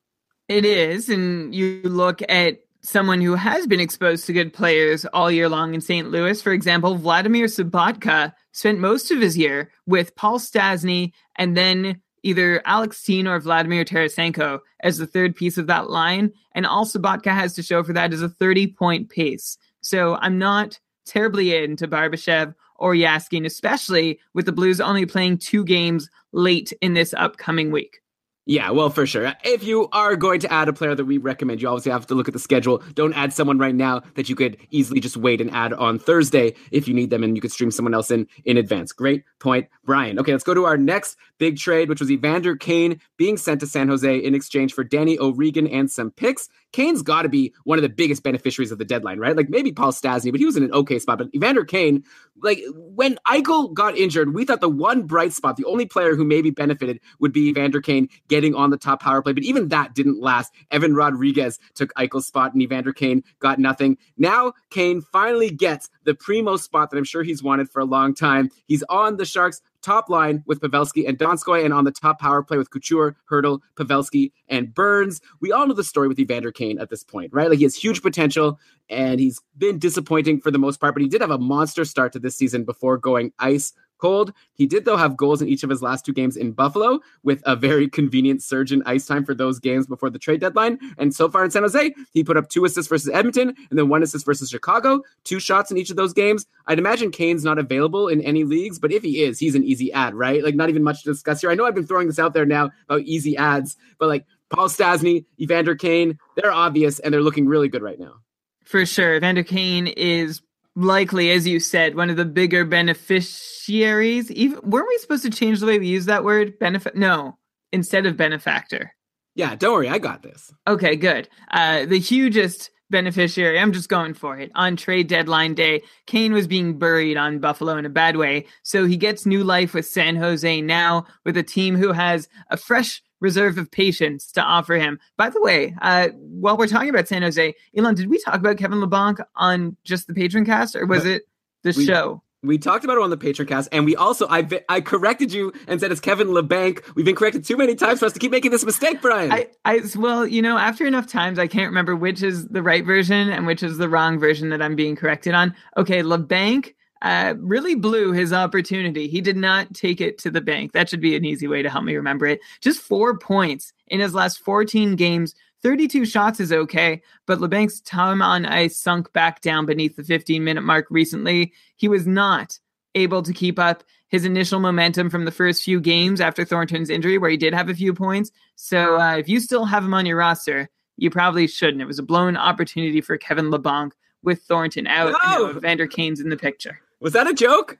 [0.48, 1.08] It is.
[1.08, 5.74] And you look at someone who has been exposed to good players all year long
[5.74, 6.10] in St.
[6.10, 6.42] Louis.
[6.42, 12.60] For example, Vladimir Sobotka spent most of his year with Paul Stastny and then either
[12.64, 16.32] Alex Steen or Vladimir Tarasenko as the third piece of that line.
[16.54, 19.58] And all Sobotka has to show for that is a 30 point pace.
[19.80, 25.64] So I'm not terribly into Barbashev or Jaskin, especially with the Blues only playing two
[25.64, 28.00] games late in this upcoming week.
[28.44, 29.32] Yeah, well, for sure.
[29.44, 32.14] If you are going to add a player that we recommend, you obviously have to
[32.16, 32.82] look at the schedule.
[32.94, 36.54] Don't add someone right now that you could easily just wait and add on Thursday
[36.72, 38.92] if you need them and you could stream someone else in in advance.
[38.92, 40.18] Great point, Brian.
[40.18, 43.66] Okay, let's go to our next big trade, which was Evander Kane being sent to
[43.66, 46.48] San Jose in exchange for Danny O'Regan and some picks.
[46.72, 49.36] Kane's got to be one of the biggest beneficiaries of the deadline, right?
[49.36, 51.18] Like maybe Paul Stastny, but he was in an okay spot.
[51.18, 52.04] But Evander Kane,
[52.42, 56.24] like when Eichel got injured, we thought the one bright spot, the only player who
[56.24, 59.32] maybe benefited would be Evander Kane getting on the top power play.
[59.32, 60.52] But even that didn't last.
[60.70, 63.98] Evan Rodrigues took Eichel's spot and Evander Kane got nothing.
[64.16, 68.14] Now Kane finally gets the primo spot that I'm sure he's wanted for a long
[68.14, 68.50] time.
[68.66, 72.42] He's on the Sharks top line with Pavelski and Donskoy, and on the top power
[72.42, 75.20] play with Couture, Hertl, Pavelski, and Burns.
[75.40, 77.48] We all know the story with Evander Kane at this point, right?
[77.48, 81.08] Like he has huge potential, and he's been disappointing for the most part, but he
[81.08, 84.32] did have a monster start to this season before going ice cold.
[84.52, 87.40] He did, though, have goals in each of his last two games in Buffalo with
[87.46, 90.78] a very convenient surge in ice time for those games before the trade deadline.
[90.98, 93.88] And so far in San Jose, he put up two assists versus Edmonton and then
[93.88, 96.46] one assist versus Chicago, two shots in each of those games.
[96.66, 99.92] I'd imagine Kane's not available in any leagues, but if he is, he's an easy
[99.92, 100.42] ad, right?
[100.42, 101.50] Like, not even much to discuss here.
[101.50, 104.68] I know I've been throwing this out there now about easy ads, but like Paul
[104.68, 108.16] Stastny, Evander Kane, they're obvious and they're looking really good right now.
[108.64, 109.14] For sure.
[109.16, 110.42] Evander Kane is
[110.74, 114.30] likely, as you said, one of the bigger beneficiaries.
[114.30, 116.58] Even weren't we supposed to change the way we use that word?
[116.58, 116.96] Benefit?
[116.96, 117.38] No,
[117.72, 118.94] instead of benefactor.
[119.34, 120.52] Yeah, don't worry, I got this.
[120.68, 121.28] Okay, good.
[121.50, 124.50] Uh, the hugest beneficiary, I'm just going for it.
[124.54, 128.84] On trade deadline day, Kane was being buried on Buffalo in a bad way, so
[128.84, 133.02] he gets new life with San Jose now, with a team who has a fresh
[133.22, 134.98] reserve of patience to offer him.
[135.16, 138.58] By the way, uh, while we're talking about San Jose, Elon, did we talk about
[138.58, 141.22] Kevin Labanc on just the patron cast, or was it?
[141.62, 142.22] the We- show.
[142.44, 145.52] We talked about it on the Patreon cast, and we also I I corrected you
[145.68, 146.82] and said it's Kevin LeBanc.
[146.96, 149.30] We've been corrected too many times for us to keep making this mistake, Brian.
[149.30, 152.84] I, I, well, you know, after enough times, I can't remember which is the right
[152.84, 155.54] version and which is the wrong version that I'm being corrected on.
[155.76, 159.08] Okay, LeBanc uh, really blew his opportunity.
[159.08, 160.72] He did not take it to the bank.
[160.72, 162.40] That should be an easy way to help me remember it.
[162.60, 165.34] Just four points in his last 14 games.
[165.62, 170.42] 32 shots is okay, but LeBanc's time on ice sunk back down beneath the 15
[170.42, 171.52] minute mark recently.
[171.76, 172.58] He was not
[172.94, 177.16] able to keep up his initial momentum from the first few games after Thornton's injury,
[177.18, 178.30] where he did have a few points.
[178.56, 181.80] So uh, if you still have him on your roster, you probably shouldn't.
[181.80, 185.46] It was a blown opportunity for Kevin LeBlanc with Thornton out No!
[185.46, 186.80] and Vander Kane's in the picture.
[187.02, 187.78] Was that a joke?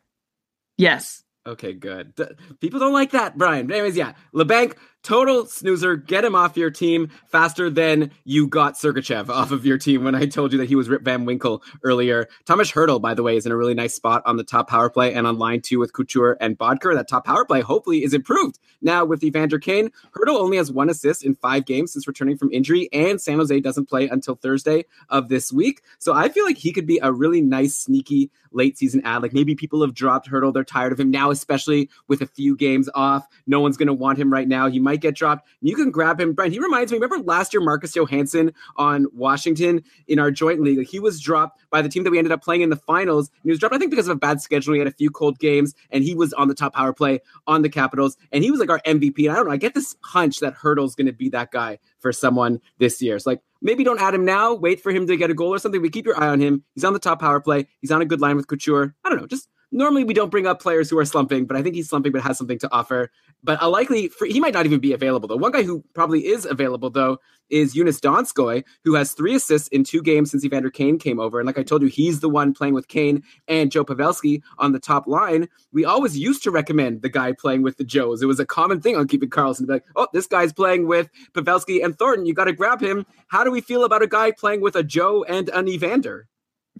[0.77, 1.23] Yes.
[1.47, 2.13] Okay, good.
[2.61, 3.67] People don't like that, Brian.
[3.67, 5.97] But anyways, yeah, LeBanc, total snoozer.
[5.97, 10.15] Get him off your team faster than you got Sergachev off of your team when
[10.15, 12.29] I told you that he was Rip Van Winkle earlier.
[12.45, 14.89] Tomas Hertl, by the way, is in a really nice spot on the top power
[14.89, 16.95] play and on line two with Couture and Boedker.
[16.95, 19.91] That top power play hopefully is improved now with Evander Kane.
[20.17, 23.61] Hertl only has one assist in five games since returning from injury, and San Jose
[23.61, 25.83] doesn't play until Thursday of this week.
[25.99, 29.23] So I feel like he could be a really nice, sneaky late season ad.
[29.23, 30.53] Like maybe people have dropped Hertl.
[30.53, 33.27] They're tired of him now, especially with a few games off.
[33.47, 34.69] No one's going to want him right now.
[34.69, 35.49] He might get dropped.
[35.61, 36.33] You can grab him.
[36.33, 40.87] Brian, he reminds me, remember last year, Marcus Johansson on Washington in our joint league?
[40.87, 43.29] He was dropped by the team that we ended up playing in the finals.
[43.29, 44.75] And he was dropped, I think, because of a bad schedule.
[44.75, 47.63] He had a few cold games and he was on the top power play on
[47.63, 48.17] the Capitals.
[48.33, 49.19] And he was like our MVP.
[49.25, 51.79] And I don't know, I get this hunch that Hertl's going to be that guy
[52.01, 53.17] for someone this year.
[53.17, 54.55] It's like, maybe don't add him now.
[54.55, 55.81] Wait for him to get a goal or something.
[55.81, 56.65] But keep your eye on him.
[56.75, 57.69] He's on the top power play.
[57.81, 58.95] He's on a good line with Couture.
[59.05, 59.27] I don't know.
[59.27, 62.13] Just normally we don't bring up players who are slumping, but I think he's slumping,
[62.13, 63.11] but has something to offer.
[63.43, 65.37] But a likely he might not even be available though.
[65.37, 67.19] One guy who probably is available though
[67.51, 71.41] is Joonas Donskoy, who has three assists in two games since Evander Kane came over.
[71.41, 74.73] And like I told you, he's the one playing with Kane and Joe Pavelski on
[74.73, 75.49] the top line.
[75.73, 78.23] We always used to recommend the guy playing with the Joes.
[78.23, 80.87] It was a common thing on Keeping Karlsson to be like, oh, this guy's playing
[80.87, 82.27] with Pavelski and Thornton.
[82.27, 83.05] You got to grab him.
[83.29, 86.29] How do we feel about a guy playing with a Joe and an Evander?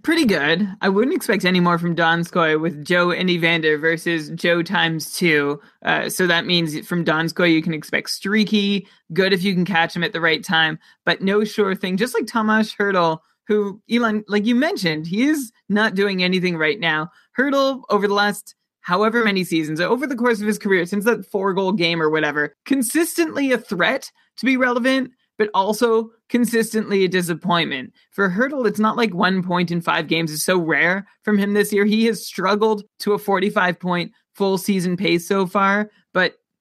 [0.03, 0.67] Pretty good.
[0.81, 5.61] I wouldn't expect any more from Donskoy with Joe and Evander versus Joe times two.
[5.85, 9.95] Uh, so that means from Donskoy, you can expect streaky, good if you can catch
[9.95, 11.95] him at the right time, but no sure thing.
[11.95, 16.81] Just like Tomas Hertl, who, Elon, like you mentioned, he is not doing anything right
[16.81, 17.09] now.
[17.39, 21.25] Hertl, over the last however many seasons, over the course of his career, since that
[21.25, 25.11] four goal game or whatever, consistently a threat to be relevant,
[25.43, 27.91] but also consistently a disappointment.
[28.11, 31.51] For Hertl, it's not like one point in five games is so rare from him
[31.51, 31.83] this year.
[31.83, 35.91] He has struggled to a 45 point full season pace so far,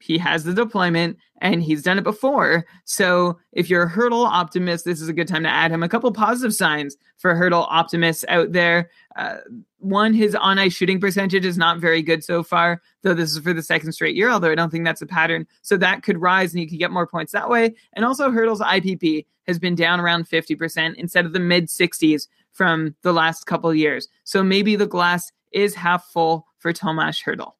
[0.02, 2.66] he has the deployment and he's done it before.
[2.84, 5.84] So if you're a Hertl optimist, this is a good time to add him.
[5.84, 8.90] A couple positive signs for Hertl optimists out there.
[9.14, 9.36] Uh,
[9.78, 13.38] one, his on ice shooting percentage is not very good so far, though this is
[13.38, 15.46] for the second straight year, although I don't think that's a pattern.
[15.62, 17.74] So that could rise and you could get more points that way.
[17.92, 22.96] And also, Hertl's IPP has been down around 50% instead of the mid 60s from
[23.02, 24.08] the last couple years.
[24.24, 27.52] So maybe the glass is half full for Tomas Hertl.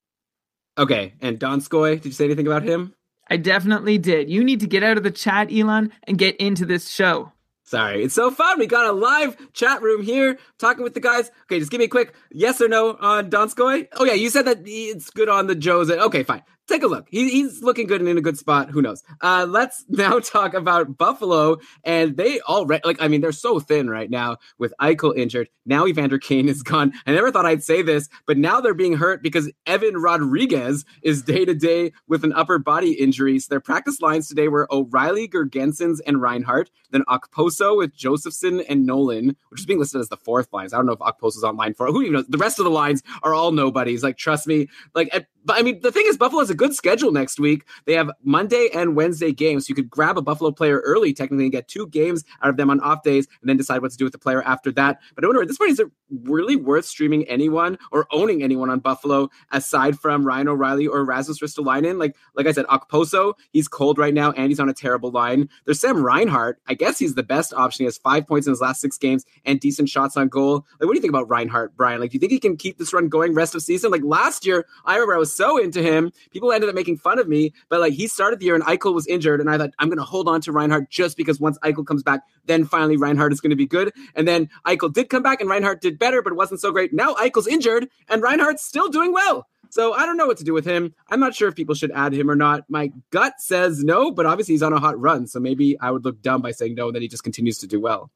[0.78, 2.94] Okay, and Donskoy, did you say anything about him?
[3.28, 4.30] I definitely did.
[4.30, 7.32] You need to get out of the chat, Elon, and get into this show.
[7.64, 8.58] Sorry, it's so fun.
[8.58, 11.30] We got a live chat room here talking with the guys.
[11.44, 13.88] Okay, just give me a quick yes or no on Donskoy.
[13.94, 15.90] Oh yeah, you said that it's good on the Joes.
[15.90, 16.42] Okay, fine.
[16.68, 17.08] Take a look.
[17.10, 18.70] He, he's looking good and in a good spot.
[18.70, 19.02] Who knows?
[19.20, 21.58] Uh, let's now talk about Buffalo.
[21.84, 25.48] And they already, like, I mean, they're so thin right now with Eichel injured.
[25.66, 26.92] Now Evander Kane is gone.
[27.06, 31.22] I never thought I'd say this, but now they're being hurt because Evan Rodrigues is
[31.22, 33.38] day to day with an upper body injury.
[33.40, 36.70] So their practice lines today were O'Reilly, Girgensons, and Reinhart.
[36.90, 40.72] Then Okposo with Josefson and Nolan, which is being listed as the fourth lines.
[40.72, 41.88] I don't know if Okposo's on line four.
[41.88, 42.26] Who even knows?
[42.28, 44.02] The rest of the lines are all nobodies.
[44.02, 44.68] Like, trust me.
[44.94, 47.64] Like, but I mean, the thing is, Buffalo has a good schedule next week.
[47.84, 49.66] They have Monday and Wednesday games.
[49.66, 52.56] So you could grab a Buffalo player early, technically, and get two games out of
[52.56, 55.00] them on off days, and then decide what to do with the player after that.
[55.14, 55.88] But I wonder at this point, is it
[56.24, 61.40] really worth streaming anyone or owning anyone on Buffalo aside from Ryan O'Reilly or Rasmus
[61.40, 61.98] Ristolainen?
[61.98, 65.48] Like, like I said, Okposo, he's cold right now, and he's on a terrible line.
[65.64, 66.60] There's Sam Reinhart.
[66.68, 67.82] I guess he's the best option.
[67.82, 70.66] He has five points in his last six games and decent shots on goal.
[70.78, 72.00] Like, what do you think about Reinhart, Brian?
[72.00, 73.90] Like, do you think he can keep this run going rest of season?
[73.90, 76.12] Like last year, I remember I was so into him.
[76.30, 78.94] People ended up making fun of me, but like he started the year and Eichel
[78.94, 81.58] was injured, and I thought I'm going to hold on to Reinhart just because once
[81.60, 83.92] Eichel comes back, then finally Reinhart is going to be good.
[84.14, 86.92] And then Eichel did come back, and Reinhart did better, but it wasn't so great.
[86.92, 89.46] Now Eichel's injured, and Reinhart's still doing well.
[89.70, 90.94] So I don't know what to do with him.
[91.08, 92.68] I'm not sure if people should add him or not.
[92.68, 96.04] My gut says no, but obviously he's on a hot run, so maybe I would
[96.04, 98.10] look dumb by saying no, and then he just continues to do well.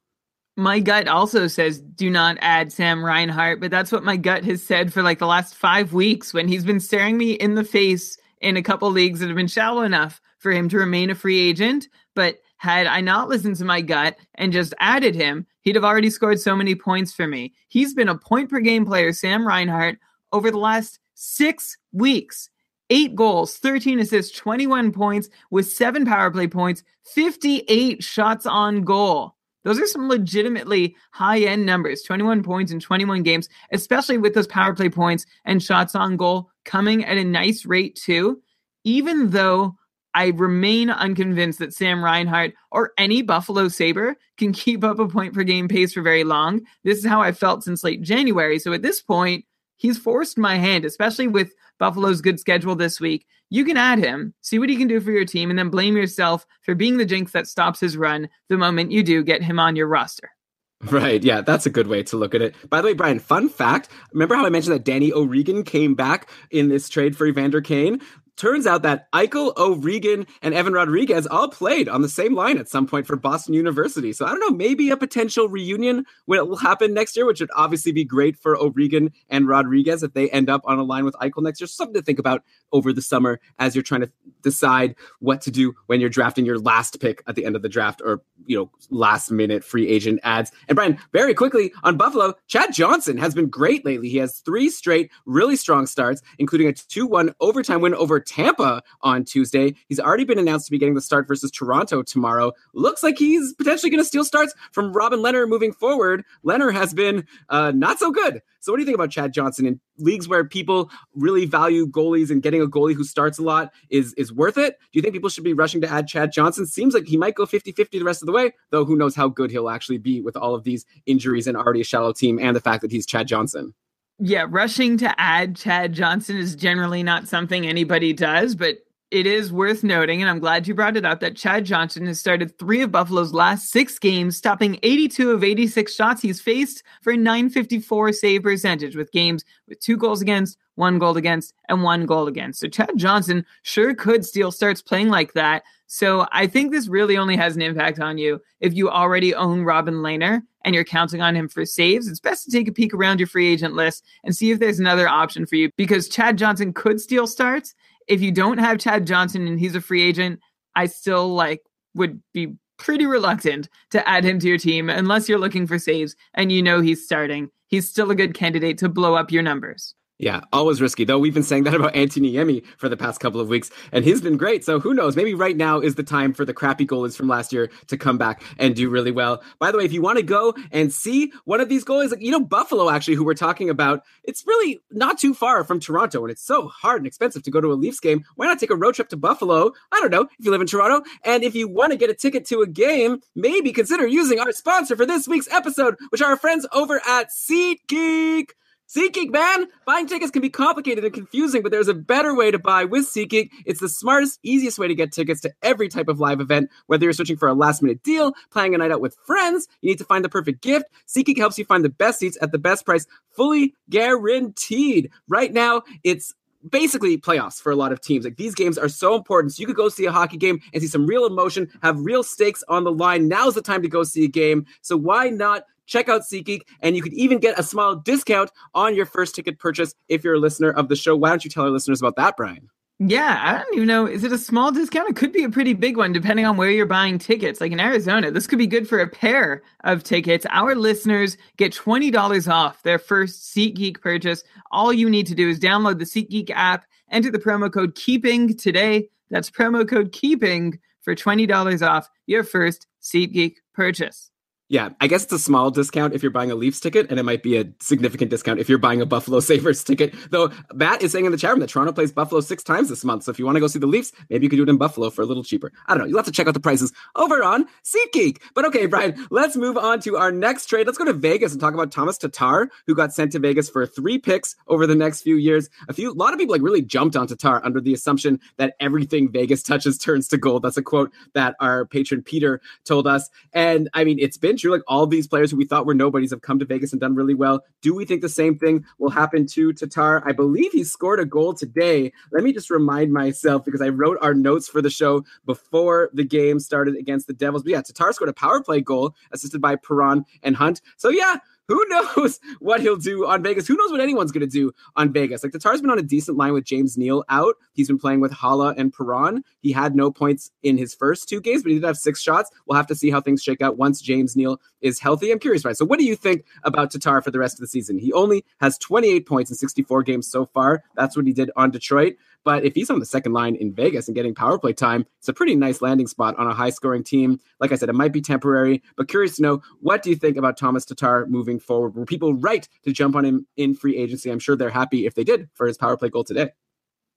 [0.56, 4.62] My gut also says do not add Sam Reinhart, but that's what my gut has
[4.62, 8.16] said for like the last five weeks when he's been staring me in the face
[8.40, 11.38] in a couple leagues that have been shallow enough for him to remain a free
[11.38, 11.88] agent.
[12.14, 16.08] But had I not listened to my gut and just added him, he'd have already
[16.08, 17.52] scored so many points for me.
[17.68, 19.98] He's been a point per game player, Sam Reinhart,
[20.32, 22.48] over the last six weeks.
[22.88, 29.35] Eight goals, 13 assists, 21 points with seven power play points, 58 shots on goal.
[29.66, 34.46] Those are some legitimately high end numbers 21 points in 21 games, especially with those
[34.46, 38.40] power play points and shots on goal coming at a nice rate, too.
[38.84, 39.74] Even though
[40.14, 45.34] I remain unconvinced that Sam Reinhart or any Buffalo Sabre can keep up a point
[45.34, 46.60] per game pace for very long.
[46.84, 48.60] This is how I felt since late January.
[48.60, 49.44] So at this point,
[49.78, 53.26] he's forced my hand, especially with Buffalo's good schedule this week.
[53.50, 55.96] You can add him, see what he can do for your team, and then blame
[55.96, 59.58] yourself for being the jinx that stops his run the moment you do get him
[59.58, 60.30] on your roster.
[60.90, 61.24] Right.
[61.24, 62.54] Yeah, that's a good way to look at it.
[62.68, 66.28] By the way, Brian, fun fact remember how I mentioned that Danny O'Regan came back
[66.50, 68.00] in this trade for Evander Kane?
[68.36, 72.68] Turns out that Eichel, O'Regan, and Evan Rodrigues all played on the same line at
[72.68, 74.12] some point for Boston University.
[74.12, 77.92] So I don't know, maybe a potential reunion will happen next year, which would obviously
[77.92, 81.42] be great for O'Regan and Rodrigues if they end up on a line with Eichel
[81.42, 81.66] next year.
[81.66, 84.10] Something to think about over the summer as you're trying to
[84.42, 87.68] decide what to do when you're drafting your last pick at the end of the
[87.70, 90.52] draft or, you know, last minute free agent ads.
[90.68, 94.10] And Brian, very quickly on Buffalo, Chad Johnson has been great lately.
[94.10, 98.82] He has three straight really strong starts, including a 2 1 overtime win over Tampa
[99.00, 99.74] on Tuesday.
[99.88, 102.52] He's already been announced to be getting the start versus Toronto tomorrow.
[102.74, 106.24] Looks like he's potentially going to steal starts from Robin Lehner moving forward.
[106.42, 108.42] Leonard has been uh, not so good.
[108.60, 112.30] So, what do you think about Chad Johnson in leagues where people really value goalies
[112.30, 114.76] and getting a goalie who starts a lot is is worth it?
[114.92, 116.66] Do you think people should be rushing to add Chad Johnson?
[116.66, 119.28] Seems like he might go 50-50 the rest of the way, though who knows how
[119.28, 122.56] good he'll actually be with all of these injuries and already a shallow team and
[122.56, 123.72] the fact that he's Chad Johnson.
[124.18, 128.78] Yeah, rushing to add Chad Johnson is generally not something anybody does, but
[129.10, 132.18] it is worth noting, and I'm glad you brought it up, that Chad Johnson has
[132.18, 137.12] started three of Buffalo's last six games, stopping 82 of 86 shots he's faced for
[137.12, 142.06] a 954 save percentage, with games with two goals against, one goal against, and one
[142.06, 142.60] goal against.
[142.60, 145.62] So Chad Johnson sure could steal starts playing like that.
[145.86, 149.62] So I think this really only has an impact on you if you already own
[149.62, 152.08] Robin Lehner and you're counting on him for saves.
[152.08, 154.80] It's best to take a peek around your free agent list and see if there's
[154.80, 157.72] another option for you because Chad Johnson could steal starts.
[158.08, 160.40] If you don't have Chad Johnson and he's a free agent,
[160.74, 161.62] I still like
[161.94, 166.16] would be pretty reluctant to add him to your team unless you're looking for saves
[166.34, 167.48] and you know he's starting.
[167.68, 169.94] He's still a good candidate to blow up your numbers.
[170.18, 171.04] Yeah, always risky.
[171.04, 174.02] Though we've been saying that about Antti Niemi for the past couple of weeks, and
[174.02, 174.64] he's been great.
[174.64, 175.14] So who knows?
[175.14, 178.16] Maybe right now is the time for the crappy goalies from last year to come
[178.16, 179.42] back and do really well.
[179.58, 182.22] By the way, if you want to go and see one of these goalies, like
[182.22, 186.22] you know Buffalo, actually, who we're talking about, it's really not too far from Toronto,
[186.22, 188.24] and it's so hard and expensive to go to a Leafs game.
[188.36, 189.72] Why not take a road trip to Buffalo?
[189.92, 192.14] I don't know if you live in Toronto, and if you want to get a
[192.14, 196.30] ticket to a game, maybe consider using our sponsor for this week's episode, which are
[196.30, 198.52] our friends over at SeatGeek.
[198.88, 199.66] SeatGeek, man!
[199.84, 203.04] Buying tickets can be complicated and confusing, but there's a better way to buy with
[203.06, 203.50] SeatGeek.
[203.64, 206.70] It's the smartest, easiest way to get tickets to every type of live event.
[206.86, 209.90] Whether you're searching for a last minute deal, planning a night out with friends, you
[209.90, 210.86] need to find the perfect gift.
[211.08, 215.10] SeatGeek helps you find the best seats at the best price, fully guaranteed.
[215.28, 216.32] Right now, it's
[216.70, 218.24] basically playoffs for a lot of teams.
[218.24, 219.54] Like these games are so important.
[219.54, 222.22] So you could go see a hockey game and see some real emotion, have real
[222.22, 223.26] stakes on the line.
[223.26, 224.66] Now's the time to go see a game.
[224.82, 228.94] So why not check out SeatGeek, and you could even get a small discount on
[228.94, 231.16] your first ticket purchase if you're a listener of the show.
[231.16, 232.68] Why don't you tell our listeners about that, Brian?
[232.98, 234.06] Yeah, I don't even know.
[234.06, 235.10] Is it a small discount?
[235.10, 237.60] It could be a pretty big one depending on where you're buying tickets.
[237.60, 240.46] Like in Arizona, this could be good for a pair of tickets.
[240.48, 244.44] Our listeners get $20 off their first SeatGeek purchase.
[244.70, 248.56] All you need to do is download the SeatGeek app, enter the promo code KEEPING
[248.58, 249.10] today.
[249.28, 254.30] That's promo code KEEPING for $20 off your first SeatGeek purchase.
[254.68, 257.22] Yeah, I guess it's a small discount if you're buying a Leafs ticket, and it
[257.22, 260.12] might be a significant discount if you're buying a Buffalo Sabres ticket.
[260.30, 263.04] Though Matt is saying in the chat room that Toronto plays Buffalo six times this
[263.04, 263.22] month.
[263.22, 264.76] So if you want to go see the Leafs, maybe you could do it in
[264.76, 265.72] Buffalo for a little cheaper.
[265.86, 266.06] I don't know.
[266.06, 268.38] You'll have to check out the prices over on SeatGeek.
[268.54, 270.86] But okay, Brian, let's move on to our next trade.
[270.86, 273.86] Let's go to Vegas and talk about Tomas Tatar, who got sent to Vegas for
[273.86, 275.70] three picks over the next few years.
[275.88, 278.74] A few, a lot of people like really jumped on Tatar under the assumption that
[278.80, 280.62] everything Vegas touches turns to gold.
[280.62, 283.30] That's a quote that our patron Peter told us.
[283.52, 284.72] And I mean, it's been been true.
[284.72, 287.14] Like all these players who we thought were nobodies have come to Vegas and done
[287.14, 287.62] really well.
[287.82, 290.22] Do we think the same thing will happen to Tatar?
[290.26, 292.12] I believe he scored a goal today.
[292.32, 296.24] Let me just remind myself because I wrote our notes for the show before the
[296.24, 297.62] game started against the Devils.
[297.62, 300.80] But yeah, Tatar scored a power play goal assisted by Perron and Hunt.
[300.96, 301.36] So yeah,
[301.68, 303.66] who knows what he'll do on Vegas?
[303.66, 305.42] Who knows what anyone's going to do on Vegas?
[305.42, 307.56] Like Tatar's been on a decent line with James Neal out.
[307.72, 309.42] He's been playing with Haula and Perron.
[309.60, 312.50] He had no points in his first two games, but he did have six shots.
[312.66, 315.30] We'll have to see how things shake out once James Neal is healthy.
[315.32, 315.76] I'm curious, right?
[315.76, 317.98] So, what do you think about Tatar for the rest of the season?
[317.98, 320.84] He only has 28 points in 64 games so far.
[320.94, 322.16] That's what he did on Detroit.
[322.44, 325.28] But if he's on the second line in Vegas and getting power play time, it's
[325.28, 327.40] a pretty nice landing spot on a high scoring team.
[327.60, 330.36] Like I said, it might be temporary, but curious to know what do you think
[330.36, 331.94] about Tomas Tatar moving forward?
[331.94, 334.30] Were people right to jump on him in free agency?
[334.30, 336.50] I'm sure they're happy if they did for his power play goal today.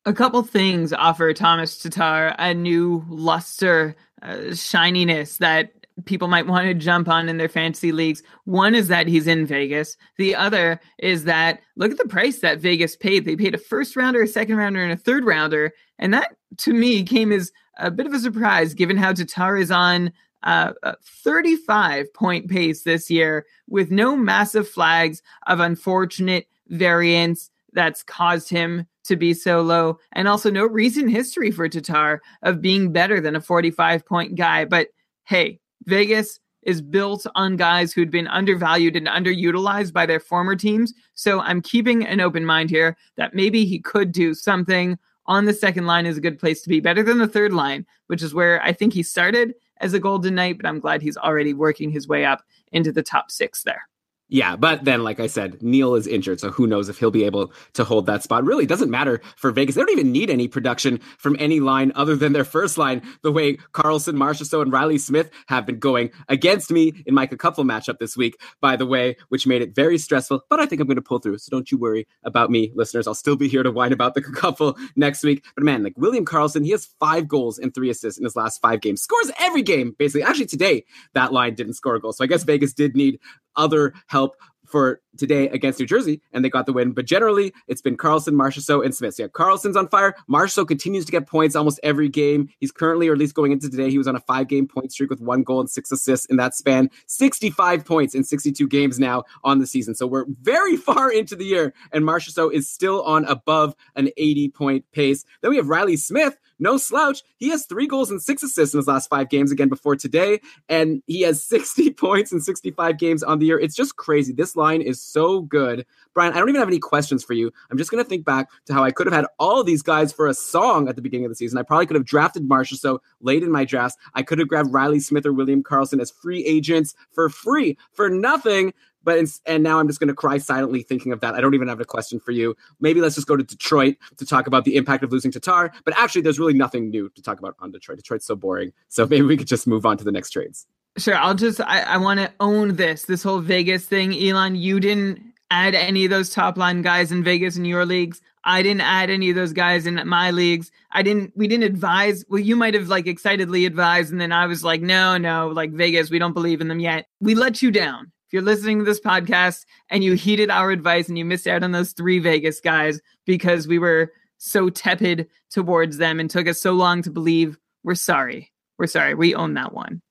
[0.05, 6.65] A couple things offer Tomas Tatar a new luster, uh, shininess that people might want
[6.65, 8.23] to jump on in their fantasy leagues.
[8.45, 9.97] One is that he's in Vegas.
[10.17, 13.25] The other is that look at the price that Vegas paid.
[13.25, 15.73] They paid a first rounder, a second rounder, and a third rounder.
[15.97, 19.71] And that to me came as a bit of a surprise given how Tatar is
[19.71, 20.11] on
[20.43, 28.03] uh, a 35 point pace this year with no massive flags of unfortunate variance that's
[28.03, 32.91] caused him to be so low, and also no recent history for Tatar of being
[32.91, 34.65] better than a 45 point guy.
[34.65, 34.89] But
[35.23, 40.93] hey, Vegas is built on guys who'd been undervalued and underutilized by their former teams.
[41.13, 45.53] So I'm keeping an open mind here that maybe he could do something on the
[45.53, 48.33] second line is a good place to be, better than the third line, which is
[48.33, 51.91] where I think he started as a Golden Knight, but I'm glad he's already working
[51.91, 53.87] his way up into the top six there.
[54.31, 57.23] Yeah, but then, like I said, Neal is injured, so who knows if he'll be
[57.23, 58.45] able to hold that spot.
[58.45, 59.73] Really, doesn't matter for Vegas.
[59.73, 63.31] They don't even need any production from any line other than their first line, the
[63.31, 67.97] way Karlsson, Marchessault, and Riley Smith have been going against me in my couple matchup
[67.97, 70.41] this week, by the way, which made it very stressful.
[70.47, 73.07] But I think I'm going to pull through, so don't you worry about me, listeners.
[73.07, 75.43] I'll still be here to whine about the couple next week.
[75.55, 78.61] But man, like William Karlsson, he has five goals and three assists in his last
[78.61, 79.01] five games.
[79.01, 80.21] Scores every game, basically.
[80.21, 82.13] Actually, today, that line didn't score a goal.
[82.13, 83.19] So I guess Vegas did need
[83.59, 84.35] other help
[84.65, 86.91] for today against New Jersey, and they got the win.
[86.91, 89.15] But generally, it's been Karlsson, Marchessault, and Smith.
[89.15, 90.15] So yeah, Karlsson's on fire.
[90.29, 92.49] Marchessault continues to get points almost every game.
[92.59, 95.09] He's currently, or at least going into today, he was on a five-game point streak
[95.09, 96.89] with one goal and six assists in that span.
[97.07, 99.93] 65 points in 62 games now on the season.
[99.95, 104.85] So we're very far into the year, and Marchessault is still on above an 80-point
[104.91, 105.25] pace.
[105.41, 107.23] Then we have Riley Smith, no slouch.
[107.37, 110.39] He has three goals and six assists in his last five games again before today,
[110.67, 113.59] and he has 60 points in 65 games on the year.
[113.59, 114.33] It's just crazy.
[114.33, 115.85] This line is so good.
[116.13, 117.51] Brian, I don't even have any questions for you.
[117.69, 120.11] I'm just going to think back to how I could have had all these guys
[120.11, 121.57] for a song at the beginning of the season.
[121.57, 123.97] I probably could have drafted Marchessault late in my drafts.
[124.13, 128.09] I could have grabbed Riley Smith or William Karlsson as free agents for free, for
[128.09, 128.73] nothing.
[129.03, 131.33] But and now I'm just going to cry silently thinking of that.
[131.33, 132.55] I don't even have a question for you.
[132.79, 135.71] Maybe let's just go to Detroit to talk about the impact of losing Tatar.
[135.85, 137.97] But actually, there's really nothing new to talk about on Detroit.
[137.97, 138.73] Detroit's so boring.
[138.89, 140.67] So maybe we could just move on to the next trades.
[140.97, 144.13] Sure, I'll just I, I want to own this this whole Vegas thing.
[144.13, 145.21] Elon, you didn't
[145.51, 148.21] add any of those top line guys in Vegas in your leagues.
[148.43, 150.71] I didn't add any of those guys in my leagues.
[150.91, 152.25] I didn't we didn't advise.
[152.29, 155.71] Well, you might have like excitedly advised and then I was like, "No, no, like
[155.71, 158.11] Vegas, we don't believe in them yet." We let you down.
[158.27, 161.63] If you're listening to this podcast and you heeded our advice and you missed out
[161.63, 166.61] on those three Vegas guys because we were so tepid towards them and took us
[166.61, 168.51] so long to believe, we're sorry.
[168.77, 169.15] We're sorry.
[169.15, 170.01] We own that one.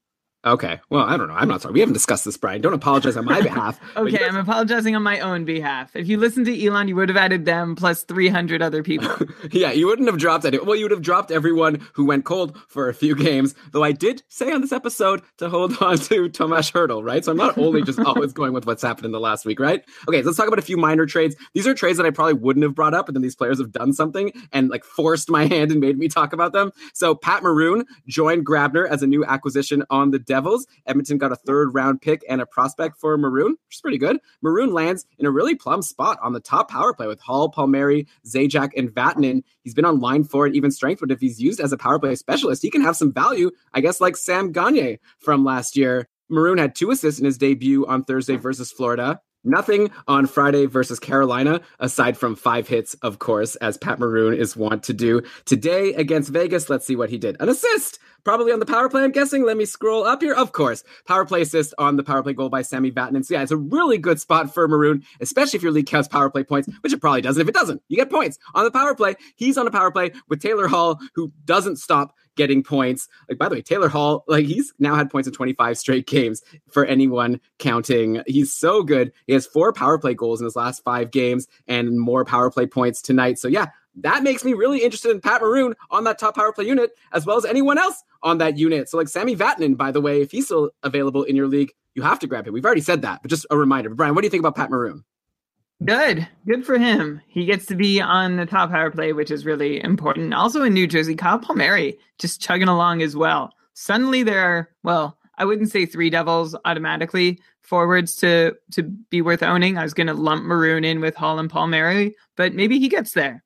[0.48, 0.80] Okay.
[0.88, 1.34] Well, I don't know.
[1.34, 1.74] I'm not sorry.
[1.74, 2.62] We haven't discussed this, Brian.
[2.62, 3.78] Don't apologize on my behalf.
[3.96, 5.94] okay, I'm apologizing on my own behalf.
[5.94, 9.14] If you listened to Elon, you would have added them plus 300 other people.
[9.52, 10.58] yeah, you wouldn't have dropped any.
[10.58, 13.54] Well, you would have dropped everyone who went cold for a few games.
[13.72, 17.24] Though I did say on this episode to hold on to Tomas Hertl, right?
[17.24, 19.84] So I'm not only just always going with what's happened in the last week, right?
[20.08, 21.36] Okay, so let's talk about a few minor trades.
[21.52, 23.72] These are trades that I probably wouldn't have brought up, but then these players have
[23.72, 26.72] done something and like forced my hand and made me talk about them.
[26.94, 30.68] So Pat Maroon joined Grabner as a new acquisition on the Devils.
[30.86, 34.18] Edmonton got a third round pick and a prospect for Maroon, which is pretty good.
[34.40, 38.06] Maroon lands in a really plum spot on the top power play with Hall, Palmieri,
[38.24, 39.42] Zajac, and Vatanen.
[39.64, 41.98] He's been on line for at even strength, but if he's used as a power
[41.98, 46.08] play specialist, he can have some value, I guess, like Sam Gagne from last year.
[46.28, 49.20] Maroon had two assists in his debut on Thursday versus Florida.
[49.44, 54.56] Nothing on Friday versus Carolina, aside from five hits, of course, as Pat Maroon is
[54.56, 55.22] wont to do.
[55.46, 57.36] Today against Vegas, let's see what he did.
[57.40, 57.98] An assist,
[58.28, 59.42] probably on the power play, I'm guessing.
[59.42, 60.34] Let me scroll up here.
[60.34, 63.24] Of course, power play assist on the power play goal by Sami Vatanen.
[63.24, 66.28] So, yeah, it's a really good spot for Maroon, especially if your league counts power
[66.28, 67.40] play points, which it probably doesn't.
[67.40, 69.16] If it doesn't, you get points on the power play.
[69.36, 73.08] He's on a power play with Taylor Hall, who doesn't stop getting points.
[73.30, 76.42] Like by the way, Taylor Hall, like he's now had points in 25 straight games
[76.70, 78.22] for anyone counting.
[78.26, 79.10] He's so good.
[79.26, 82.66] He has four power play goals in his last five games and more power play
[82.66, 83.38] points tonight.
[83.38, 86.66] So yeah, that makes me really interested in Pat Maroon on that top power play
[86.66, 88.88] unit, as well as anyone else on that unit.
[88.88, 92.02] So, like Sami Vatanen, by the way, if he's still available in your league, you
[92.02, 92.54] have to grab him.
[92.54, 93.90] We've already said that, but just a reminder.
[93.90, 95.04] Brian, what do you think about Pat Maroon?
[95.84, 96.26] Good.
[96.46, 97.20] Good for him.
[97.28, 100.34] He gets to be on the top power play, which is really important.
[100.34, 103.52] Also in New Jersey, Kyle Palmieri just chugging along as well.
[103.74, 109.42] Suddenly there are, well, I wouldn't say three devils automatically forwards to to be worth
[109.42, 109.78] owning.
[109.78, 113.44] I was gonna lump Maroon in with Hall and Palmieri, but maybe he gets there.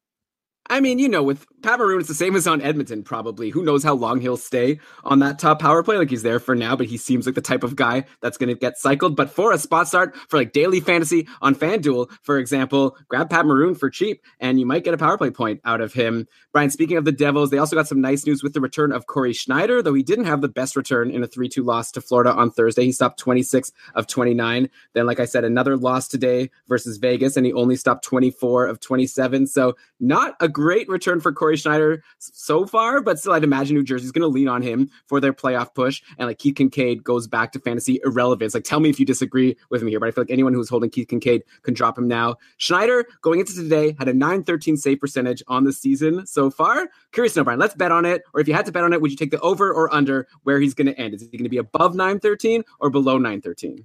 [0.73, 3.51] I mean, you know, with Pat Maroon, it's the same as on Edmonton, probably.
[3.51, 5.97] Who knows how long he'll stay on that top power play?
[5.97, 8.49] Like he's there for now, but he seems like the type of guy that's going
[8.49, 9.17] to get cycled.
[9.17, 13.47] But for a spot start for like daily fantasy on FanDuel, for example, grab Pat
[13.47, 16.27] Maroon for cheap and you might get a power play point out of him.
[16.53, 19.07] Brian, speaking of the Devils, they also got some nice news with the return of
[19.07, 22.01] Cory Schneider, though he didn't have the best return in a 3 2 loss to
[22.01, 22.85] Florida on Thursday.
[22.85, 24.69] He stopped 26 of 29.
[24.93, 28.81] Then, like I said, another loss today versus Vegas, and he only stopped 24 of
[28.81, 29.47] 27.
[29.47, 33.83] So, not a great return for Cory Schneider so far, but still, I'd imagine New
[33.83, 36.03] Jersey's going to lean on him for their playoff push.
[36.17, 38.55] And like Keith Kinkaid goes back to fantasy irrelevance.
[38.55, 40.71] Like, tell me if you disagree with me here, but I feel like anyone who's
[40.71, 42.37] holding Keith Kinkaid can drop him now.
[42.57, 46.89] Schneider going into today had a 913 save percentage on the season so far.
[47.13, 48.23] Curious to know, Brian, let's bet on it.
[48.33, 50.27] Or if you had to bet on it, would you take the over or under
[50.45, 51.13] where he's going to end?
[51.13, 53.85] Is he going to be above 913 or below 913?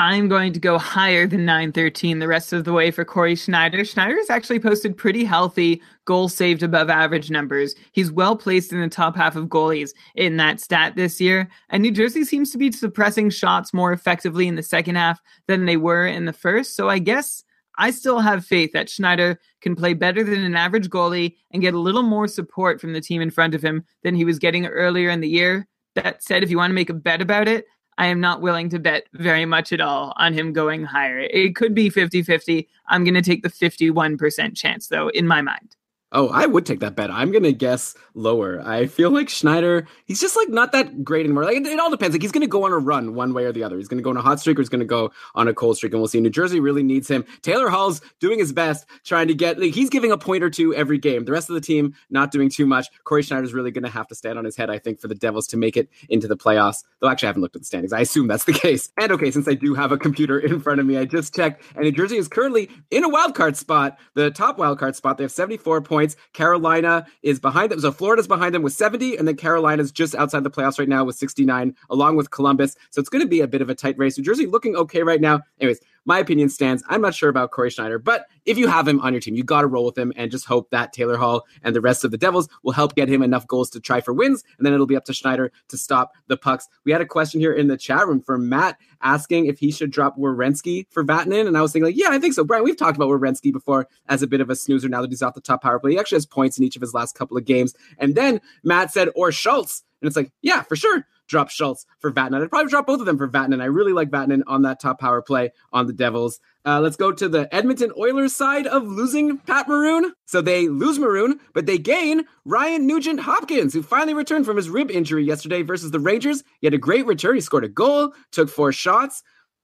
[0.00, 3.84] I'm going to go higher than 913 the rest of the way for Cory Schneider.
[3.84, 7.74] Schneider has actually posted pretty healthy goal saved above average numbers.
[7.92, 11.50] He's well placed in the top half of goalies in that stat this year.
[11.68, 15.66] And New Jersey seems to be suppressing shots more effectively in the second half than
[15.66, 16.76] they were in the first.
[16.76, 17.44] So I guess
[17.76, 21.74] I still have faith that Schneider can play better than an average goalie and get
[21.74, 24.64] a little more support from the team in front of him than he was getting
[24.64, 25.68] earlier in the year.
[25.94, 27.66] That said, if you want to make a bet about it,
[28.00, 31.18] I am not willing to bet very much at all on him going higher.
[31.20, 32.66] It could be 50 50.
[32.88, 35.76] I'm going to take the 51% chance, though, in my mind.
[36.12, 37.08] Oh, I would take that bet.
[37.10, 38.60] I'm gonna guess lower.
[38.64, 41.44] I feel like Schneider, he's just like not that great anymore.
[41.44, 42.14] Like it, it all depends.
[42.14, 43.76] Like he's gonna go on a run one way or the other.
[43.76, 45.92] He's gonna go on a hot streak or he's gonna go on a cold streak,
[45.92, 46.20] and we'll see.
[46.20, 47.24] New Jersey really needs him.
[47.42, 49.60] Taylor Hall's doing his best, trying to get.
[49.60, 51.24] Like, he's giving a point or two every game.
[51.26, 52.88] The rest of the team not doing too much.
[53.04, 55.46] Cory Schneider's really gonna have to stand on his head, I think, for the Devils
[55.48, 56.82] to make it into the playoffs.
[57.00, 57.92] Though actually, I haven't looked at the standings.
[57.92, 58.90] I assume that's the case.
[58.98, 61.62] And okay, since I do have a computer in front of me, I just checked,
[61.76, 65.16] and New Jersey is currently in a wild card spot, the top wild card spot.
[65.16, 65.99] They have 74 points.
[66.32, 67.80] Carolina Carolina is behind them.
[67.80, 71.04] So Florida's behind them with 70, and then Carolina's just outside the playoffs right now
[71.04, 72.76] with 69, along with Columbus.
[72.90, 74.18] So it's going to be a bit of a tight race.
[74.18, 75.40] New Jersey looking okay right now.
[75.60, 76.82] Anyways, my opinion stands.
[76.88, 79.44] I'm not sure about Cory Schneider, but if you have him on your team, you
[79.44, 82.10] got to roll with him and just hope that Taylor Hall and the rest of
[82.10, 84.42] the Devils will help get him enough goals to try for wins.
[84.56, 86.68] And then it'll be up to Schneider to stop the pucks.
[86.84, 89.90] We had a question here in the chat room from Matt asking if he should
[89.90, 91.46] drop Werenski for Vatanen.
[91.46, 92.44] And I was thinking, like, yeah, I think so.
[92.44, 95.22] Brian, we've talked about Werenski before as a bit of a snoozer now that he's
[95.22, 95.92] off the top power play.
[95.92, 97.74] He actually has points in each of his last couple of games.
[97.98, 99.84] And then Matt said, or Schultz.
[100.00, 102.42] And it's like, yeah, for sure drop Schultz for Vatanen.
[102.42, 103.62] I'd probably drop both of them for Vatanen.
[103.62, 106.40] I really like Vatanen on that top power play on the Devils.
[106.66, 110.12] Uh, let's go to the Edmonton Oilers side of losing Pat Maroon.
[110.26, 114.68] So they lose Maroon, but they gain Ryan Nugent Hopkins, who finally returned from his
[114.68, 116.42] rib injury yesterday versus the Rangers.
[116.60, 117.36] He had a great return.
[117.36, 119.22] He scored a goal, took four shots.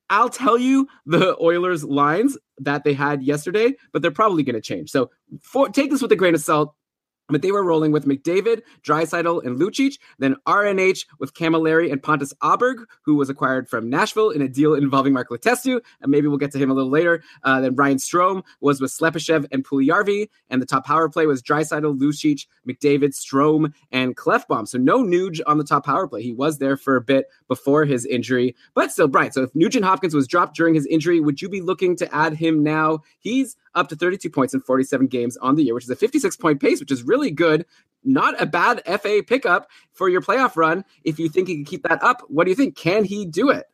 [0.09, 4.61] I'll tell you the Oilers lines that they had yesterday, but they're probably going to
[4.61, 4.91] change.
[4.91, 5.11] So
[5.43, 6.76] for, take this with a grain of salt.
[7.29, 9.99] But they were rolling with McDavid, Draisaitl, and Lucic.
[10.18, 14.74] Then RNH with Cammalleri and Pontus Aberg, who was acquired from Nashville in a deal
[14.74, 15.81] involving Mark Letestu.
[16.01, 17.22] And maybe we'll get to him a little later.
[17.43, 20.29] Uh, then Ryan Strome was with Slepyshev and Puljujarvi.
[20.51, 24.68] And the top power play was Draisaitl, Lucic, McDavid, Strome, and Klefbom.
[24.68, 26.22] So no Nuge on the top power play.
[26.22, 28.55] He was there for a bit before his injury.
[28.74, 31.61] But still, Brian, so if Nugent Hopkins was dropped during his injury, would you be
[31.61, 33.01] looking to add him now?
[33.18, 36.37] He's up to 32 points in 47 games on the year, which is a 56
[36.37, 37.64] point pace, which is really good.
[38.03, 40.85] Not a bad FA pickup for your playoff run.
[41.05, 42.77] If you think he can keep that up, what do you think?
[42.77, 43.66] Can he do it?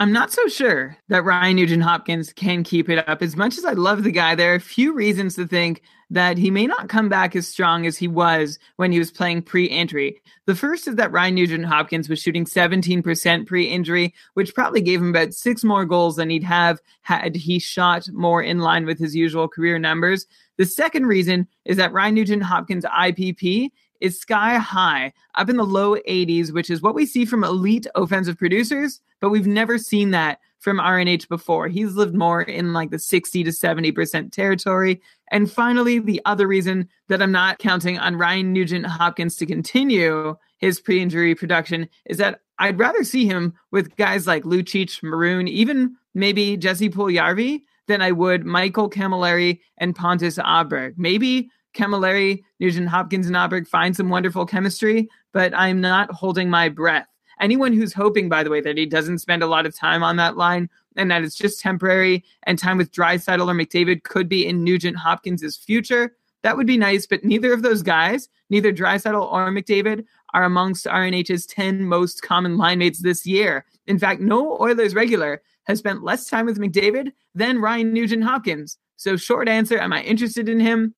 [0.00, 3.20] I'm not so sure that Ryan Nugent Hopkins can keep it up.
[3.20, 6.38] As much as I love the guy, there are a few reasons to think that
[6.38, 9.66] he may not come back as strong as he was when he was playing pre
[9.66, 10.18] injury.
[10.46, 15.02] The first is that Ryan Nugent Hopkins was shooting 17% pre injury, which probably gave
[15.02, 18.98] him about six more goals than he'd have had he shot more in line with
[18.98, 20.26] his usual career numbers.
[20.56, 23.68] The second reason is that Ryan Nugent Hopkins' IPP
[24.00, 27.86] is sky high, up in the low 80s, which is what we see from elite
[27.94, 31.68] offensive producers, but we've never seen that from RNH before.
[31.68, 35.00] He's lived more in like the 60 to 70% territory.
[35.30, 40.36] And finally, the other reason that I'm not counting on Ryan Nugent Hopkins to continue
[40.58, 45.96] his pre-injury production is that I'd rather see him with guys like Lucic, Maroon, even
[46.14, 50.94] maybe Jesse Puljujarvi than I would Michael Cammalleri and Pontus Aberg.
[50.98, 56.68] Maybe Cammalleri, Nugent Hopkins, and Aberg find some wonderful chemistry, but I'm not holding my
[56.68, 57.06] breath.
[57.40, 60.16] Anyone who's hoping, by the way, that he doesn't spend a lot of time on
[60.16, 64.46] that line and that it's just temporary and time with Draisaitl or McDavid could be
[64.46, 67.06] in Nugent Hopkins' future, that would be nice.
[67.06, 72.56] But neither of those guys, neither Draisaitl or McDavid, are amongst RNH's 10 most common
[72.56, 73.64] line mates this year.
[73.86, 78.78] In fact, no Oilers regular has spent less time with McDavid than Ryan Nugent Hopkins.
[78.96, 80.94] So, short answer, am I interested in him?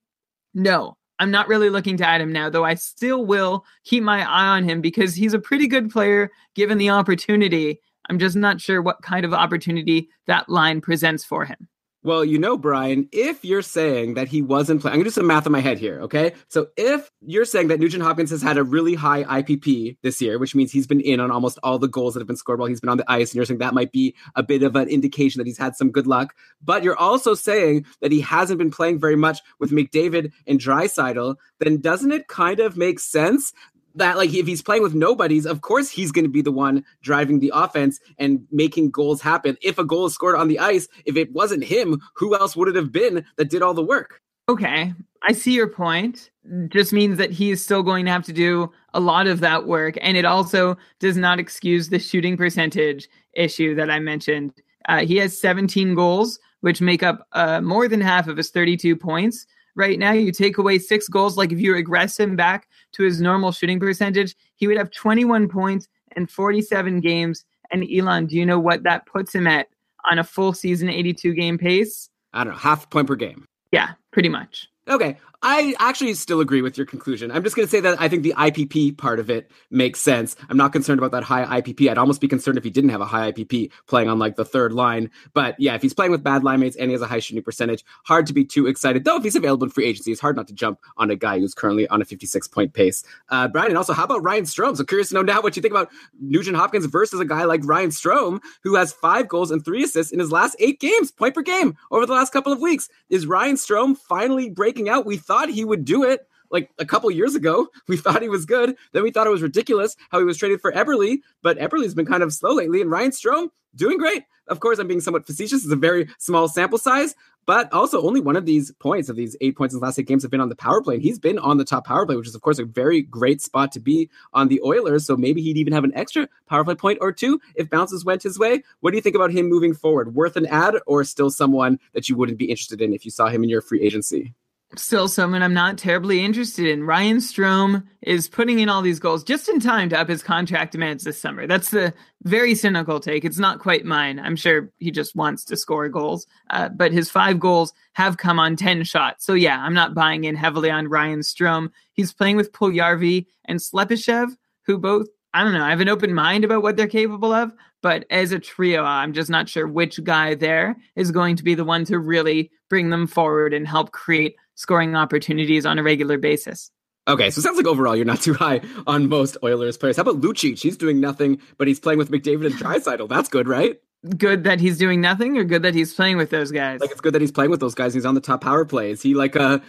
[0.53, 0.97] No.
[1.19, 4.47] I'm not really looking to add him now, though I still will keep my eye
[4.47, 7.79] on him because he's a pretty good player given the opportunity.
[8.09, 11.67] I'm just not sure what kind of opportunity that line presents for him.
[12.05, 15.13] Well, you know, Brian, if you're saying that he wasn't playing, I'm going to do
[15.13, 16.33] some math in my head here, okay?
[16.49, 20.37] So if you're saying that Nugent Hopkins has had a really high IPP this year,
[20.37, 22.67] which means he's been in on almost all the goals that have been scored while
[22.67, 24.89] he's been on the ice, and you're saying that might be a bit of an
[24.89, 28.71] indication that he's had some good luck, but you're also saying that he hasn't been
[28.71, 33.53] playing very much with McDavid and Draisaitl, then doesn't it kind of make sense
[33.95, 36.83] that like if he's playing with nobodies, of course he's going to be the one
[37.01, 39.57] driving the offense and making goals happen.
[39.61, 42.67] If a goal is scored on the ice, if it wasn't him, who else would
[42.67, 44.21] it have been that did all the work?
[44.49, 46.29] Okay, I see your point.
[46.67, 49.65] Just means that he is still going to have to do a lot of that
[49.65, 54.53] work, and it also does not excuse the shooting percentage issue that I mentioned.
[54.89, 58.97] Uh, he has 17 goals, which make up uh, more than half of his 32
[58.97, 60.11] points right now.
[60.11, 63.79] You take away six goals, like if you regress him back to his normal shooting
[63.79, 67.45] percentage, he would have 21 points and 47 games.
[67.71, 69.67] And Elon, do you know what that puts him at
[70.09, 72.09] on a full season 82 game pace?
[72.33, 73.47] I don't know, half point per game.
[73.71, 74.67] Yeah, pretty much.
[74.87, 75.17] Okay.
[75.45, 77.29] I actually still agree with your conclusion.
[77.29, 80.37] I'm just going to say that I think the IPP part of it makes sense.
[80.49, 81.91] I'm not concerned about that high IPP.
[81.91, 84.45] I'd almost be concerned if he didn't have a high IPP playing on like the
[84.45, 85.11] third line.
[85.33, 87.43] But yeah, if he's playing with bad line mates and he has a high shooting
[87.43, 89.03] percentage, hard to be too excited.
[89.03, 91.39] Though if he's available in free agency, it's hard not to jump on a guy
[91.39, 93.03] who's currently on a 56 point pace.
[93.27, 94.77] Uh, Brian, and also, how about Ryan Strome?
[94.77, 95.91] So curious to know now what you think about
[96.21, 100.13] Nugent Hopkins versus a guy like Ryan Strome, who has five goals and three assists
[100.13, 102.87] in his last eight games, point per game over the last couple of weeks.
[103.09, 105.05] Is Ryan Strome finally breaking out?
[105.05, 107.67] We thought he would do it like a couple years ago.
[107.87, 108.75] We thought he was good.
[108.93, 112.05] Then we thought it was ridiculous how he was traded for Eberle, but Eberle's been
[112.05, 112.81] kind of slow lately.
[112.81, 114.23] And Ryan Strome doing great.
[114.47, 115.63] Of course, I'm being somewhat facetious.
[115.63, 117.15] It's a very small sample size,
[117.45, 120.07] but also only one of these points of these eight points in the last eight
[120.07, 120.95] games have been on the power play.
[120.95, 123.41] And he's been on the top power play, which is of course a very great
[123.41, 125.05] spot to be on the Oilers.
[125.05, 128.23] So maybe he'd even have an extra power play point or two if bounces went
[128.23, 128.63] his way.
[128.81, 130.15] What do you think about him moving forward?
[130.15, 133.27] Worth an ad or still someone that you wouldn't be interested in if you saw
[133.27, 134.33] him in your free agency?
[134.75, 136.83] Still someone I'm not terribly interested in.
[136.83, 140.71] Ryan Strome is putting in all these goals just in time to up his contract
[140.71, 141.47] demands this summer.
[141.47, 141.93] That's the
[142.23, 143.25] very cynical take.
[143.25, 144.19] It's not quite mine.
[144.19, 148.39] I'm sure he just wants to score goals, uh, but his five goals have come
[148.39, 149.25] on 10 shots.
[149.25, 151.69] So yeah, I'm not buying in heavily on Ryan Strome.
[151.93, 156.13] He's playing with Puljujarvi and Slepyshev, who both, I don't know, I have an open
[156.13, 157.51] mind about what they're capable of,
[157.81, 161.53] but as a trio, I'm just not sure which guy there is going to be
[161.53, 166.17] the one to really bring them forward and help create scoring opportunities on a regular
[166.17, 166.71] basis.
[167.05, 169.97] Okay, so it sounds like overall you're not too high on most Oilers players.
[169.97, 170.61] How about Lucic?
[170.61, 173.09] He's doing nothing, but he's playing with McDavid and Draisaitl.
[173.09, 173.77] That's good, right?
[174.17, 176.79] Good that he's doing nothing, or good that he's playing with those guys.
[176.81, 177.93] Like it's good that he's playing with those guys.
[177.93, 178.91] He's on the top power play.
[178.91, 179.61] Is he like a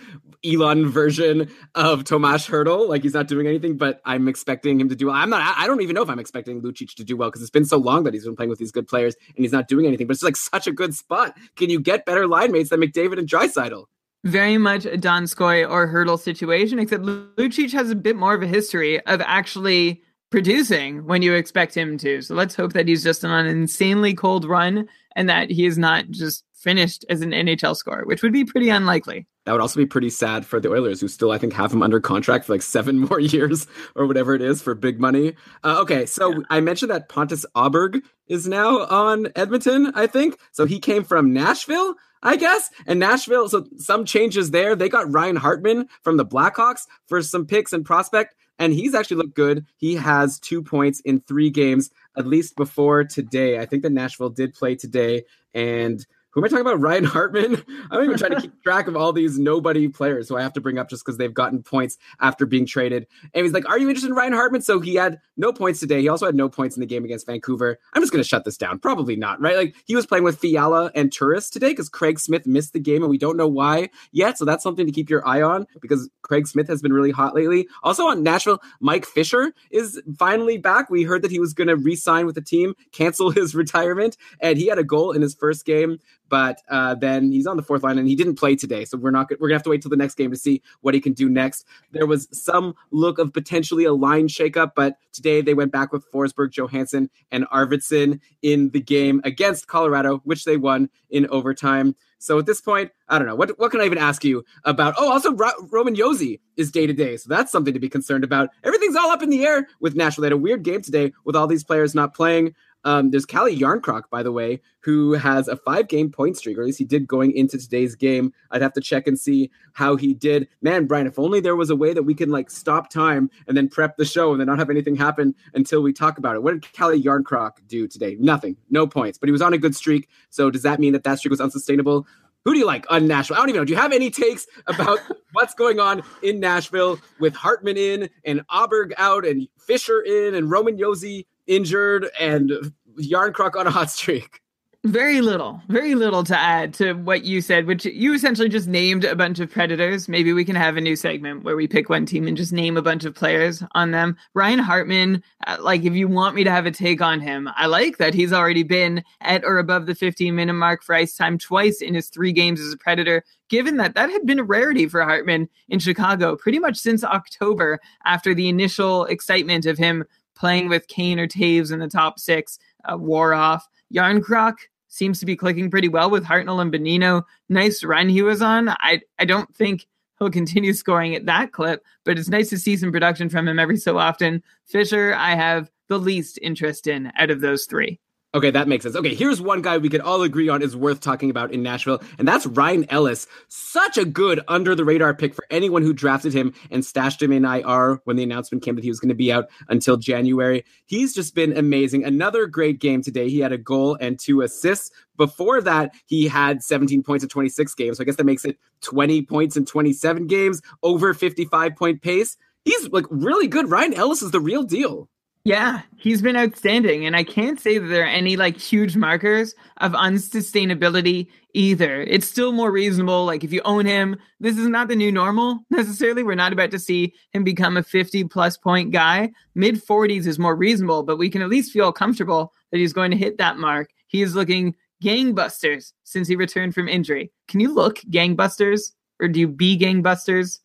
[0.45, 2.89] Elon version of Tomas Hertl?
[2.89, 5.11] Like he's not doing anything, but I'm expecting him to do.
[5.11, 5.57] I'm not.
[5.57, 7.79] I don't even know if I'm expecting Lucic to do well because it's been so
[7.79, 10.07] long that he's been playing with these good players and he's not doing anything.
[10.07, 11.37] But it's like such a good spot.
[11.57, 13.87] Can you get better line mates than McDavid and Draisaitl?
[14.25, 18.47] Very much a Donskoy or Hertl situation, except Lucic has a bit more of a
[18.47, 22.21] history of actually producing when you expect him to.
[22.23, 25.79] So let's hope that he's just on an insanely cold run and that he is
[25.79, 29.27] not just finished as an NHL scorer, which would be pretty unlikely.
[29.45, 31.83] That would also be pretty sad for the Oilers, who still, I think, have him
[31.83, 35.35] under contract for like seven more years or whatever it is for big money.
[35.63, 36.39] Uh, okay, so yeah.
[36.49, 40.39] I mentioned that Pontus Aberg is now on Edmonton, I think.
[40.53, 41.95] So he came from Nashville.
[42.25, 42.71] I guess.
[42.87, 44.75] And Nashville, so some changes there.
[44.75, 49.19] They got Ryan Hartman from the Blackhawks for some picks and prospect, and he's actually
[49.19, 49.67] looked good.
[49.77, 53.59] He has two points in three games, at least before today.
[53.61, 56.05] I think that Nashville did play today, and
[56.35, 56.81] who am I talking about?
[56.81, 57.63] Ryan Hartman?
[57.93, 60.61] I'm even trying to keep track of all these nobody players who I have to
[60.61, 63.07] bring up just because they've gotten points after being traded.
[63.33, 64.61] And he's like, Are you interested in Ryan Hartman?
[64.63, 66.01] So he had no points today.
[66.01, 67.79] He also had no points in the game against Vancouver.
[67.95, 68.81] I'm just going to shut this down.
[68.81, 69.57] Probably not, right?
[69.57, 73.03] Like he was playing with Fiala and Turris today because Craig Smith missed the game
[73.03, 74.37] and we don't know why yet.
[74.37, 77.35] So that's something to keep your eye on because Craig Smith has been really hot
[77.35, 77.69] lately.
[77.85, 80.91] Also on Nashville, Mike Fisher is finally back.
[80.91, 84.17] We heard that he was going to re sign with the team, cancel his retirement,
[84.41, 85.99] and he had a goal in his first game
[86.29, 88.85] but uh, then he's on the fourth line and he didn't play today.
[88.85, 90.95] So we're not we're gonna have to wait till the next game to see what
[90.95, 91.65] he can do next.
[91.93, 96.11] There was some look of potentially a line shakeup, but today they went back with
[96.13, 101.95] Forsberg, Johansen, and Arvidsson in the game against Colorado, which they won in overtime.
[102.19, 104.95] So at this point, I don't know what what can I even ask you about.
[104.97, 108.25] Oh, also Ro- Roman Josi is day to day, so that's something to be concerned
[108.25, 108.49] about.
[108.65, 110.23] Everything's all up in the air with Nashville.
[110.23, 112.55] They had a weird game today with all these players not playing.
[112.85, 116.61] Um, there's Calle Jarnkrok, by the way, who has a five game point streak, or
[116.61, 118.33] at least he did going into today's game.
[118.51, 120.49] I'd have to check and see how he did.
[120.63, 123.57] Man, Brian, if only there was a way that we can like stop time and
[123.57, 126.43] then prep the show and then not have anything happen until we talk about it.
[126.43, 128.17] What did Calle Jarnkrok do today?
[128.21, 130.09] Nothing, no points, but he was on a good streak.
[130.31, 132.07] So does that mean that that streak was unsustainable?
[132.45, 133.37] Who do you like on Nashville?
[133.37, 133.65] I don't even know.
[133.65, 134.99] Do you have any takes about
[135.33, 140.51] what's going on in Nashville with Hartman in and Aberg out and Fisher in and
[140.51, 142.53] Roman Josi injured and
[142.99, 144.41] Jarnkrok on a hot streak?
[144.85, 149.07] Very little, very little to add to what you said, which you essentially just named
[149.07, 150.11] a bunch of predators.
[150.11, 152.77] Maybe we can have a new segment where we pick one team and just name
[152.77, 154.15] a bunch of players on them.
[154.35, 157.65] Ryan Hartman, uh, like if you want me to have a take on him, I
[157.65, 161.39] like that he's already been at or above the 15 minute mark for ice time
[161.39, 164.87] twice in his three games as a predator, given that that had been a rarity
[164.87, 170.05] for Hartman in Chicago pretty much since October after the initial excitement of him
[170.35, 173.69] playing with Kane or Toews in the top six uh, wore off.
[173.93, 174.55] Jarnkrok
[174.89, 177.23] seems to be clicking pretty well with Hartnell and Bonino.
[177.49, 178.69] Nice run he was on.
[178.69, 179.87] I I don't think
[180.19, 183.59] he'll continue scoring at that clip, but it's nice to see some production from him
[183.59, 184.43] every so often.
[184.67, 188.01] Fisher, I have the least interest in out of those three.
[188.35, 188.97] Okay, that makes sense.
[188.97, 192.03] Okay, here's one guy we could all agree on is worth talking about in Nashville,
[192.19, 193.29] and that's Ryan Ellis.
[193.47, 197.31] Such a good under the radar pick for anyone who drafted him and stashed him
[197.31, 200.65] in IR when the announcement came that he was going to be out until January.
[200.87, 202.05] He's just been amazing.
[202.05, 203.29] Another great game today.
[203.29, 204.91] He had a goal and two assists.
[205.17, 207.99] Before that, he had 17 points in 26 games.
[207.99, 212.37] So I guess that makes it 20 points in 27 games, over 55 point pace.
[212.65, 213.71] He's like really good.
[213.71, 215.09] Ryan Ellis is the real deal.
[215.47, 217.05] Yeah, he's been outstanding.
[217.05, 222.01] And I can't say that there are any like huge markers of unsustainability either.
[222.01, 223.27] It's still more reasonable.
[223.27, 226.23] Like if you own him, this is not the new normal necessarily.
[226.23, 229.33] We're not about to see him become a 50 plus point guy.
[229.55, 233.11] Mid 40s is more reasonable, but we can at least feel comfortable that he's going
[233.11, 233.91] to hit that mark.
[234.07, 237.31] He is looking gangbusters since he returned from injury.
[237.49, 240.61] Can you look gangbusters or do you be gangbusters?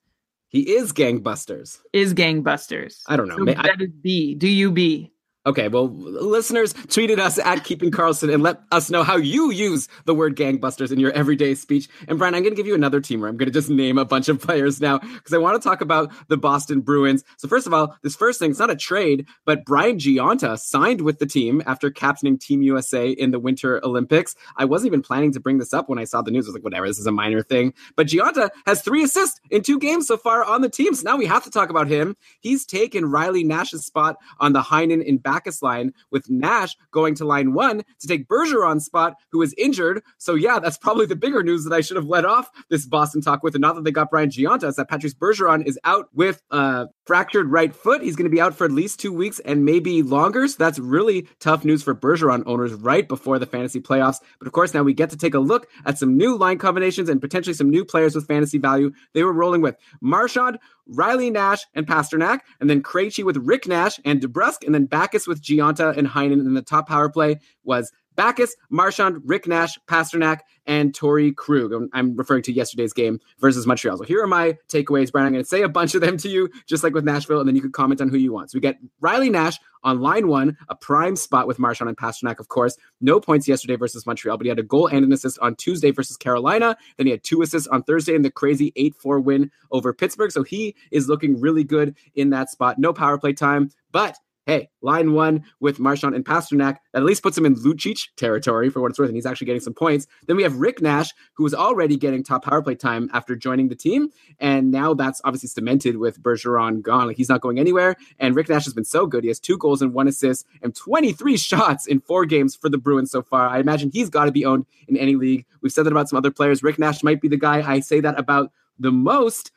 [0.49, 1.79] He is gangbusters.
[1.93, 3.01] Is gangbusters.
[3.07, 3.37] I don't know.
[3.37, 4.35] So I- that is B.
[4.35, 5.11] Do you be?
[5.45, 9.87] Okay, well, listeners, tweeted us at Keeping Karlsson and let us know how you use
[10.03, 11.87] the word gangbusters in your everyday speech.
[12.09, 13.97] And Brian, I'm going to give you another team where I'm going to just name
[13.97, 17.23] a bunch of players now because I want to talk about the Boston Bruins.
[17.37, 20.99] So first of all, this first thing, it's not a trade, but Brian Gionta signed
[20.99, 24.35] with the team after captaining Team USA in the Winter Olympics.
[24.57, 26.47] I wasn't even planning to bring this up when I saw the news.
[26.47, 27.73] I was like, whatever, this is a minor thing.
[27.95, 30.93] But Gionta has three assists in two games so far on the team.
[30.95, 32.17] So now we have to talk about him.
[32.41, 37.25] He's taken Riley Nash's spot on the Heinen in Backes line, with Nash going to
[37.25, 40.01] line one to take Bergeron's spot, who is injured.
[40.17, 43.21] So yeah, that's probably the bigger news that I should have let off this Boston
[43.21, 43.53] talk with.
[43.53, 46.87] And not that they got Brian Gionta, is that Patrice Bergeron is out with a
[47.09, 48.03] fractured right foot.
[48.03, 50.47] He's going to be out for at least two weeks and maybe longer.
[50.47, 54.17] So that's really tough news for Bergeron owners right before the fantasy playoffs.
[54.37, 57.09] But of course, now we get to take a look at some new line combinations
[57.09, 58.91] and potentially some new players with fantasy value.
[59.13, 63.99] They were rolling with Marchand, Riley Nash, and Pastrnak, and then Krejci with Rick Nash
[64.05, 66.33] and DeBrusk, and then Backes with Gionta and Heinen.
[66.33, 71.71] And the top power play was Backes, Marchand, Rick Nash, Pastrnak, and Torey Krug.
[71.93, 73.95] I'm, referring to yesterday's game versus Montreal.
[73.95, 75.27] So here are my takeaways, Brian.
[75.27, 77.47] I'm going to say a bunch of them to you, just like with Nashville, and
[77.47, 78.51] then you can comment on who you want.
[78.51, 82.41] So we get Riley Nash on line one, a prime spot with Marchand and Pastrnak,
[82.41, 82.75] of course.
[82.99, 85.91] No points yesterday versus Montreal, but he had a goal and an assist on Tuesday
[85.91, 86.75] versus Carolina.
[86.97, 90.33] Then he had two assists on Thursday in the crazy 8 4 win over Pittsburgh.
[90.33, 92.79] So he is looking really good in that spot.
[92.79, 94.17] No power play time, but
[94.49, 98.69] hey, line one with Marchand and Pastrnak, that at least puts him in Lucic territory
[98.69, 100.07] for what it's worth, and he's actually getting some points.
[100.25, 103.69] Then we have Rick Nash, who was already getting top power play time after joining
[103.69, 107.05] the team, and now that's obviously cemented with Bergeron gone.
[107.07, 109.23] Like he's not going anywhere, and Rick Nash has been so good.
[109.23, 112.77] He has two goals and one assist and 23 shots in four games for the
[112.79, 113.47] Bruins so far.
[113.47, 115.45] I imagine he's got to be owned in any league.
[115.61, 116.63] We've said that about some other players.
[116.63, 119.51] Rick Nash might be the guy I say that about the most,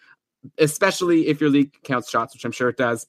[0.59, 3.07] especially if your league counts shots, which I'm sure it does.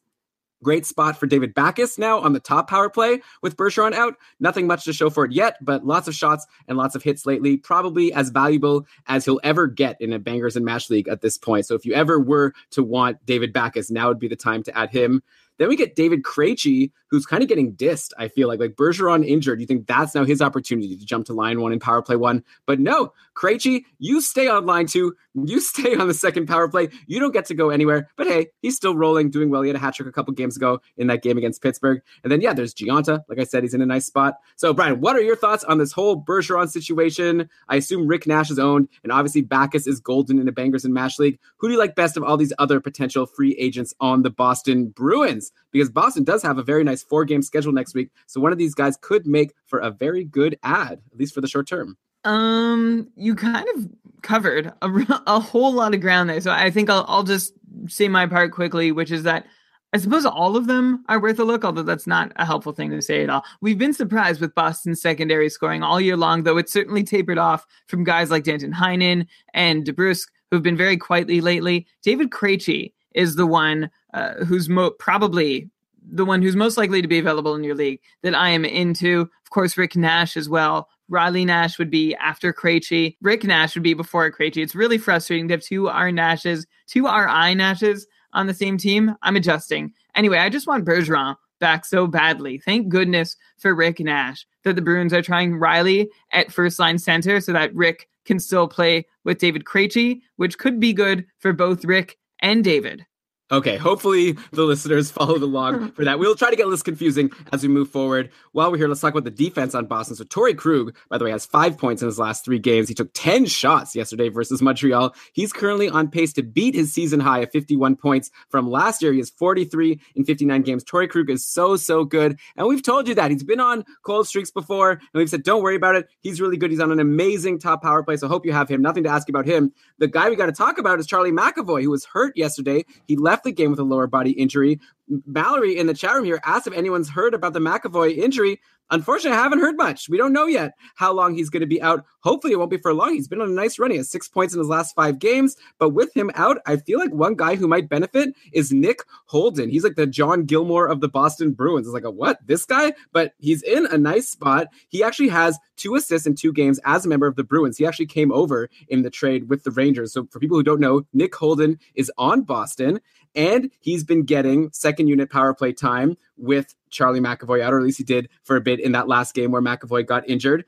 [0.64, 4.16] Great spot for David Backes now on the top power play with Bergeron out.
[4.40, 7.26] Nothing much to show for it yet, but lots of shots and lots of hits
[7.26, 7.58] lately.
[7.58, 11.38] Probably as valuable as he'll ever get in a bangers and mash league at this
[11.38, 11.66] point.
[11.66, 14.78] So if you ever were to want David Backes, now would be the time to
[14.78, 15.22] add him.
[15.60, 18.10] Then we get David Krejci, who's kind of getting dissed.
[18.18, 19.62] I feel like like Bergeron injured.
[19.62, 22.44] You think that's now his opportunity to jump to line one and power play one?
[22.66, 25.16] But no, Krejci, you stay on line two.
[25.36, 26.90] You stay on the second power play.
[27.06, 28.10] You don't get to go anywhere.
[28.16, 29.62] But hey, he's still rolling, doing well.
[29.62, 32.02] He had a hat trick a couple games ago in that game against Pittsburgh.
[32.24, 33.24] And then yeah, there's Gionta.
[33.30, 34.38] Like I said, he's in a nice spot.
[34.56, 37.48] So Brian, what are your thoughts on this whole Bergeron situation?
[37.70, 40.96] I assume Rick Nash is owned, and obviously Backes is golden in a bangers and
[40.96, 41.38] mash league.
[41.58, 44.88] Who do you like best of all these other potential free agents on the Boston
[44.88, 45.52] Bruins?
[45.72, 48.10] Because Boston does have a very nice four game schedule next week.
[48.28, 51.42] So one of these guys could make for a very good ad, at least for
[51.42, 51.98] the short term.
[52.24, 53.90] Um, you kind of
[54.22, 56.42] covered a, a whole lot of ground there.
[56.42, 57.54] So I think I'll, I'll just
[57.88, 59.46] say my part quickly, which is that
[59.94, 62.90] I suppose all of them are worth a look, although that's not a helpful thing
[62.90, 63.46] to say at all.
[63.62, 67.68] We've been surprised with Boston's secondary scoring all year long, though it's certainly tapered off
[67.88, 71.86] from guys like Danton Heinen and DeBrusk, who've been very quietly lately.
[72.02, 75.70] David Krejci is the one uh, who's mo- probably
[76.12, 79.22] the one who's most likely to be available in your league that I am into.
[79.22, 80.90] Of course, Rick Nash as well.
[81.10, 83.18] Riley Nash would be after Krejci.
[83.22, 84.64] Rick Nash would be before Krejci.
[84.64, 89.16] It's really frustrating to have two R Nashes, two RI Nashes on the same team.
[89.22, 89.94] I'm adjusting.
[90.16, 92.58] Anyway, I just want Bergeron back so badly.
[92.58, 97.40] Thank goodness for Rick Nash that the Bruins are trying Riley at first line center
[97.40, 101.86] so that Rick can still play with David Krejci, which could be good for both
[101.86, 103.06] Rick and David.
[103.52, 106.18] Okay, hopefully the listeners followed along for that.
[106.18, 108.32] We'll try to get less confusing as we move forward.
[108.54, 110.16] While we're here, let's talk about the defense on Boston.
[110.16, 112.88] So Torey Krug, by the way, has five points in his last three games.
[112.88, 115.14] He took 10 shots yesterday versus Montreal.
[115.34, 119.12] He's currently on pace to beat his season high of 51 points from last year.
[119.12, 120.84] He has 43 in 59 games.
[120.86, 122.40] Torey Krug is so, so good.
[122.56, 123.30] And we've told you that.
[123.30, 126.08] He's been on cold streaks before, and we've said, don't worry about it.
[126.22, 126.72] He's really good.
[126.72, 128.16] He's on an amazing top power play.
[128.16, 128.82] So hope you have him.
[128.82, 129.74] Nothing to ask about him.
[130.00, 132.86] The guy we got to talk about is Charlie McAvoy, who was hurt yesterday.
[133.06, 134.80] He left the game with a lower body injury.
[135.08, 138.60] Mallory in the chat room here asked if anyone's heard about the McAvoy injury.
[138.90, 140.08] Unfortunately, I haven't heard much.
[140.08, 142.06] We don't know yet how long he's going to be out.
[142.20, 143.14] Hopefully, it won't be for long.
[143.14, 143.92] He's been on a nice run.
[143.92, 145.56] He has six points in his last five games.
[145.80, 149.70] But with him out, I feel like one guy who might benefit is Nick Holden.
[149.70, 151.88] He's like the John Gilmour of the Boston Bruins.
[151.88, 152.46] It's like a what?
[152.46, 152.94] This guy?
[153.14, 154.68] But he's in a nice spot.
[154.90, 157.78] He actually has two assists in two games as a member of the Bruins.
[157.78, 160.14] He actually came over in the trade with the Rangers.
[160.14, 163.00] So for people who don't know, Nick Holden is on Boston
[163.36, 167.84] and he's been getting second unit power play time with Charlie McAvoy out, or at
[167.84, 170.66] least he did for a bit in that last game where McAvoy got injured.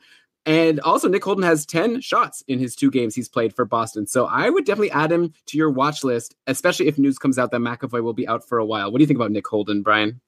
[0.47, 4.05] And also, Nick Holden has 10 shots in his two games he's played for Boston.
[4.05, 7.49] So I would definitely add him to your watch list, especially if news comes out
[7.51, 8.91] that McAvoy will be out for a while.
[8.91, 10.21] What do you think about Nick Holden, Brian?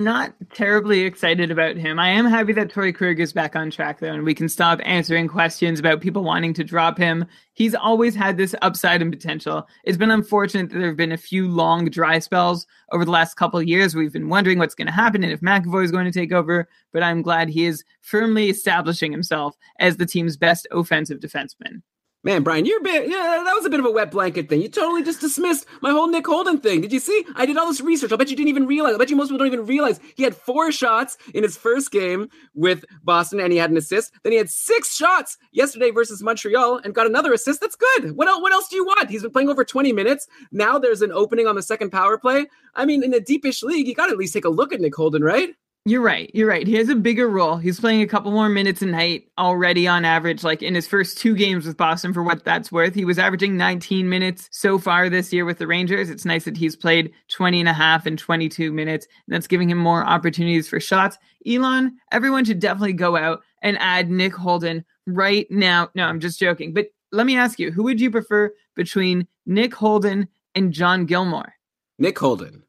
[0.00, 1.98] Not terribly excited about him.
[1.98, 4.80] I am happy that Torey Krug is back on track though, and we can stop
[4.84, 7.26] answering questions about people wanting to drop him.
[7.52, 9.68] He's always had this upside and potential.
[9.84, 13.34] It's been unfortunate that there have been a few long dry spells over the last
[13.34, 13.94] couple years.
[13.94, 16.68] We've been wondering what's going to happen and if McAvoy is going to take over,
[16.92, 21.82] but I'm glad he is firmly establishing himself as the team's best offensive defenseman.
[22.22, 24.60] Man, Brian, you're a bit, yeah, that was a bit of a wet blanket thing.
[24.60, 26.82] You totally just dismissed my whole Nick Holden thing.
[26.82, 27.24] Did you see?
[27.34, 28.12] I did all this research.
[28.12, 28.94] I bet you didn't even realize.
[28.94, 31.90] I bet you most people don't even realize he had four shots in his first
[31.90, 34.12] game with Boston and he had an assist.
[34.22, 37.62] Then he had six shots yesterday versus Montreal and got another assist.
[37.62, 38.14] That's good.
[38.14, 39.08] What else, what else do you want?
[39.08, 40.28] He's been playing over 20 minutes.
[40.52, 42.48] Now there's an opening on the second power play.
[42.74, 44.80] I mean, in a deepish league, you got to at least take a look at
[44.82, 45.54] Nick Holden, right?
[45.90, 46.30] You're right.
[46.32, 46.68] You're right.
[46.68, 47.56] He has a bigger role.
[47.56, 50.44] He's playing a couple more minutes a night already on average.
[50.44, 53.56] Like in his first two games with Boston, for what that's worth, he was averaging
[53.56, 56.08] 19 minutes so far this year with the Rangers.
[56.08, 59.08] It's nice that he's played 20 and a half and 22 minutes.
[59.26, 61.18] And that's giving him more opportunities for shots.
[61.44, 65.90] Elon, everyone should definitely go out and add Nick Holden right now.
[65.96, 66.72] No, I'm just joking.
[66.72, 71.50] But let me ask you, who would you prefer between Nick Holden and John Gilmour?
[71.98, 72.62] Nick Holden.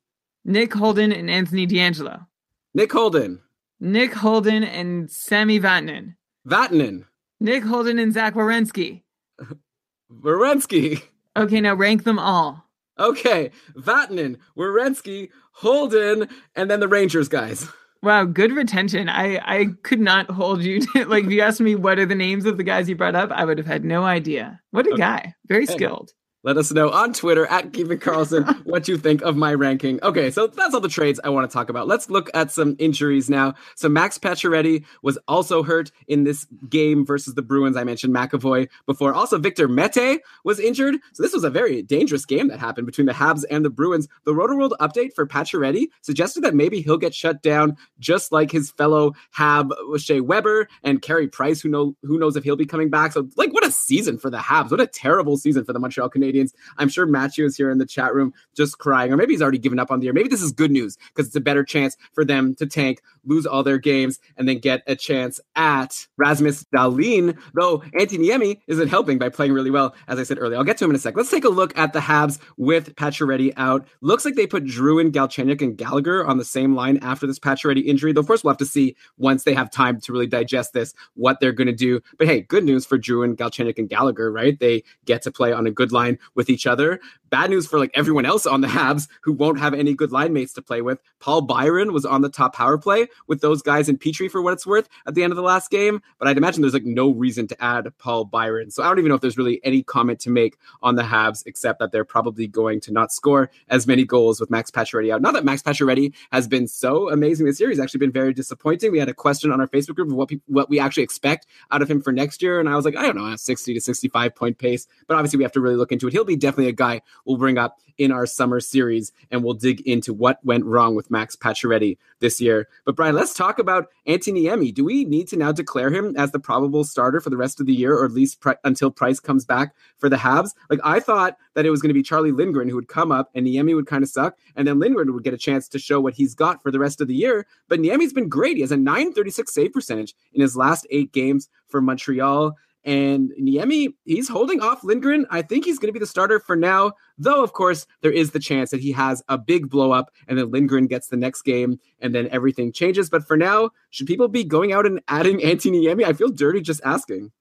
[0.44, 2.26] Nick Holden and Anthony DeAngelo.
[2.74, 3.40] Nick Holden.
[3.80, 6.16] Nick Holden and Sami Vatanen.
[6.48, 7.06] Vatanen.
[7.40, 9.02] Nick Holden and Zach Werenski.
[10.12, 11.02] Werenski.
[11.36, 12.66] Okay, now rank them all.
[13.00, 17.68] Okay, Vatanen, Werenski, Holden, and then the Rangers guys.
[18.04, 19.10] Wow, good retention.
[19.10, 22.16] I I could not hold you to like if you asked me what are the
[22.16, 24.60] names of the guys you brought up, I would have had no idea.
[24.72, 24.98] What a Okay.
[24.98, 25.36] guy.
[25.48, 26.10] Very skilled.
[26.44, 30.00] Let us know on Twitter at Keeping Karlsson what you think of my ranking.
[30.02, 31.88] Okay, so that's all the trades I want to talk about.
[31.88, 33.54] Let's look at some injuries now.
[33.76, 37.78] So Max Pacioretty was also hurt in this game versus the Bruins.
[37.78, 39.14] I mentioned McAvoy before.
[39.14, 40.96] Also, Victor Mete was injured.
[41.14, 44.08] So this was a very dangerous game that happened between the Habs and the Bruins.
[44.24, 48.72] The Rotoworld update for Pacioretty suggested that maybe he'll get shut down just like his
[48.72, 51.62] fellow Hab Shea Weber and Carey Price.
[51.62, 53.12] Who know who knows if he'll be coming back?
[53.12, 54.72] So like, what a season for the Habs!
[54.72, 56.31] What a terrible season for the Montreal Canadiens.
[56.78, 59.58] I'm sure Matthew is here in the chat room just crying, or maybe he's already
[59.58, 60.14] given up on the year.
[60.14, 63.46] Maybe this is good news because it's a better chance for them to tank, lose
[63.46, 67.38] all their games, and then get a chance at Rasmus Dahlin.
[67.54, 70.58] Though Antti Niemi isn't helping by playing really well, as I said earlier.
[70.58, 71.16] I'll get to him in a sec.
[71.16, 73.88] Let's take a look at the Habs with Pacioretty out.
[74.02, 77.86] Looks like they put Drouin Galchenyuk, and Gallagher on the same line after this Pacioretty
[77.86, 78.14] injury.
[78.14, 80.94] Though, of course, we'll have to see once they have time to really digest this
[81.16, 82.02] what they're going to do.
[82.18, 84.58] But hey, good news for Drouin Galchenyuk, and Gallagher, right?
[84.60, 87.00] They get to play on a good line with each other.
[87.32, 90.34] Bad news for like everyone else on the Habs who won't have any good line
[90.34, 91.00] mates to play with.
[91.22, 94.52] Paul Byron was on the top power play with those guys in Petry for what
[94.52, 97.10] it's worth at the end of the last game, but I'd imagine there's like no
[97.10, 98.70] reason to add Paul Byron.
[98.70, 101.44] So I don't even know if there's really any comment to make on the Habs
[101.46, 105.22] except that they're probably going to not score as many goals with Max Pacioretty out.
[105.22, 108.92] Not that Max Pacioretty has been so amazing this year; he's actually been very disappointing.
[108.92, 111.48] We had a question on our Facebook group of what people, what we actually expect
[111.72, 113.74] out of him for next year, and I was like, I don't know, a 60
[113.74, 114.86] to 65 point pace.
[115.08, 116.14] But obviously, we have to really look into it.
[116.14, 119.82] He'll be definitely a guy we'll bring up in our summer series, and we'll dig
[119.82, 122.68] into what went wrong with Max Pacioretty this year.
[122.84, 124.74] But Brian, let's talk about Antti Niemi.
[124.74, 127.68] Do we need to now declare him as the probable starter for the rest of
[127.68, 130.56] the year, or at least until Price comes back for the Habs?
[130.70, 133.30] Like I thought that it was going to be Charlie Lindgren who would come up,
[133.36, 136.02] and Niemi would kind of suck, and then Lindgren would get a chance to show
[136.02, 137.46] what he's got for the rest of the year.
[137.68, 138.56] But Niemi's been great.
[138.56, 142.58] He has a 936 save percentage in his last eight games for Montreal.
[142.84, 145.26] And Niemi, he's holding off Lindgren.
[145.30, 148.32] I think he's going to be the starter for now, though, of course, there is
[148.32, 151.44] the chance that he has a big blow up and then Lindgren gets the next
[151.44, 153.10] game and then everything changes.
[153.10, 156.04] But for now, should people be going out and adding Antti Niemi?
[156.04, 157.32] I feel dirty just asking.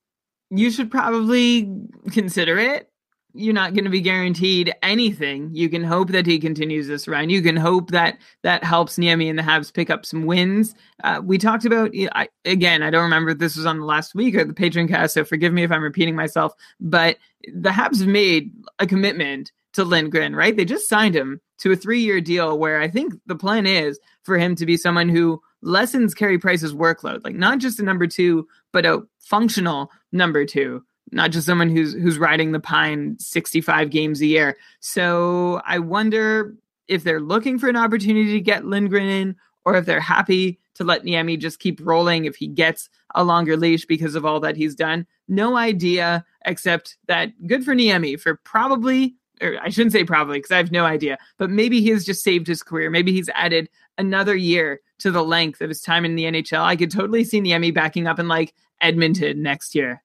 [0.50, 1.72] You should probably
[2.10, 2.90] consider it.
[3.32, 5.50] You're not going to be guaranteed anything.
[5.52, 7.30] You can hope that he continues this run.
[7.30, 10.74] You can hope that that helps Niemi and the Habs pick up some wins.
[11.04, 12.82] Uh, we talked about I, again.
[12.82, 15.24] I don't remember if this was on the last week or the patron cast, so
[15.24, 16.52] forgive me if I'm repeating myself.
[16.80, 17.18] But
[17.52, 20.56] the Habs made a commitment to Lindgren, right?
[20.56, 24.38] They just signed him to a three-year deal where I think the plan is for
[24.38, 28.48] him to be someone who lessens Carey Price's workload, like not just a number two,
[28.72, 34.20] but a functional number two not just someone who's who's riding the pine 65 games
[34.20, 34.56] a year.
[34.80, 36.54] So I wonder
[36.88, 40.84] if they're looking for an opportunity to get Lindgren in, or if they're happy to
[40.84, 44.56] let Niemi just keep rolling if he gets a longer leash because of all that
[44.56, 45.06] he's done.
[45.28, 50.50] No idea, except that good for Niemi for probably, or I shouldn't say probably because
[50.50, 52.90] I have no idea, but maybe he has just saved his career.
[52.90, 56.62] Maybe he's added another year to the length of his time in the NHL.
[56.62, 60.02] I could totally see Niemi backing up in like Edmonton next year.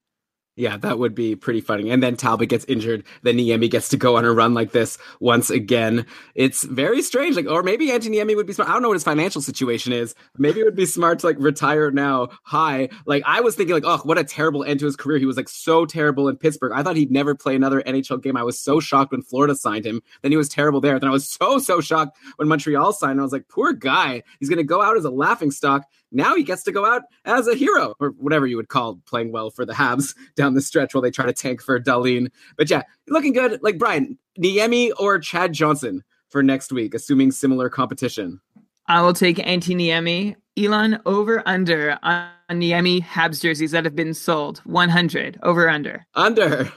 [0.58, 1.90] Yeah, that would be pretty funny.
[1.90, 4.98] And then Talbot gets injured, then Niemi gets to go on a run like this
[5.20, 6.06] once again.
[6.34, 7.36] It's very strange.
[7.36, 8.70] Like, or maybe Anthony Niemi would be smart.
[8.70, 10.16] I don't know what his financial situation is.
[10.38, 12.88] Maybe it would be smart to like retire now high.
[13.06, 15.18] Like, I was thinking, like, oh, what a terrible end to his career.
[15.18, 16.72] He was like so terrible in Pittsburgh.
[16.74, 18.38] I thought he'd never play another NHL game.
[18.38, 20.02] I was so shocked when Florida signed him.
[20.22, 20.98] Then he was terrible there.
[21.00, 23.20] Then I was so, so shocked when Montreal signed.
[23.20, 24.24] I was like, poor guy.
[24.40, 25.84] He's to go out as a laughing stock.
[26.16, 29.32] Now he gets to go out as a hero, or whatever you would call playing
[29.34, 32.32] well for the Habs down the stretch while they try to tank for Dahlin.
[32.58, 33.62] But yeah, looking good.
[33.62, 38.40] Like Brian, Niemi or Chad Johnson for next week, assuming similar competition.
[38.88, 40.36] I will take Antti Niemi.
[40.58, 44.60] Elon over under on Niemi Habs jerseys that have been sold.
[44.60, 46.06] 100 over under.
[46.16, 46.72] Under.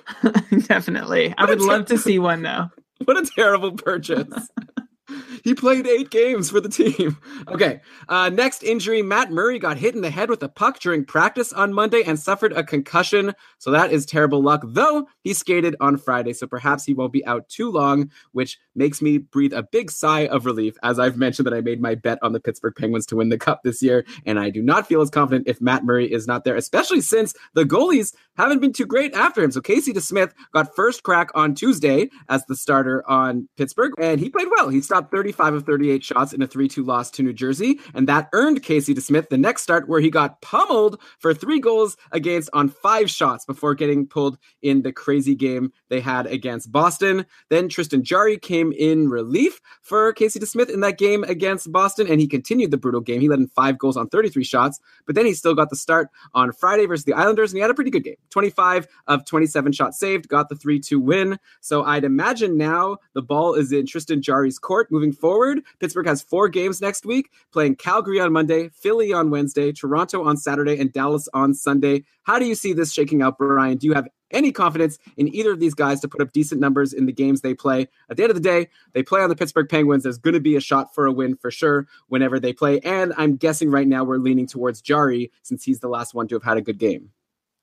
[0.66, 1.32] Definitely.
[1.38, 2.68] I would love to see one though.
[3.04, 4.26] What a terrible purchase.
[5.44, 7.16] he played eight games for the team.
[7.48, 7.80] Okay.
[8.08, 11.52] Uh, next injury Matt Murray got hit in the head with a puck during practice
[11.52, 13.34] on Monday and suffered a concussion.
[13.58, 16.34] So that is terrible luck, though he skated on Friday.
[16.34, 20.26] So perhaps he won't be out too long, which makes me breathe a big sigh
[20.26, 20.76] of relief.
[20.82, 23.38] As I've mentioned, that I made my bet on the Pittsburgh Penguins to win the
[23.38, 24.04] cup this year.
[24.26, 27.34] And I do not feel as confident if Matt Murray is not there, especially since
[27.54, 29.52] the goalies haven't been too great after him.
[29.52, 34.28] So Casey DeSmith got first crack on Tuesday as the starter on Pittsburgh, and he
[34.28, 34.68] played well.
[34.68, 37.80] He stopped 35 of 38 shots in a 3 2 loss to New Jersey.
[37.94, 41.96] And that earned Casey DeSmith the next start where he got pummeled for three goals
[42.12, 47.26] against on five shots before getting pulled in the crazy game they had against Boston.
[47.48, 52.20] Then Tristan Jarry came in relief for Casey DeSmith in that game against Boston, and
[52.20, 53.20] he continued the brutal game.
[53.20, 56.08] He led in five goals on 33 shots, but then he still got the start
[56.34, 59.72] on Friday versus the Islanders, and he had a pretty good game 25 of 27
[59.72, 61.38] shots saved, got the 3 2 win.
[61.60, 65.60] So I'd imagine now the ball is in Tristan Jarry's court moving forward.
[65.80, 70.36] Pittsburgh has four games next week, playing Calgary on Monday, Philly on Wednesday, Toronto on
[70.36, 72.04] Saturday, and Dallas on Sunday.
[72.22, 73.78] How do you see this shaking out, Brian?
[73.78, 76.92] Do you have any confidence in either of these guys to put up decent numbers
[76.92, 77.88] in the games they play.
[78.10, 80.02] At the end of the day, they play on the Pittsburgh Penguins.
[80.02, 82.80] There's going to be a shot for a win for sure whenever they play.
[82.80, 86.34] And I'm guessing right now we're leaning towards Jarry since he's the last one to
[86.34, 87.10] have had a good game.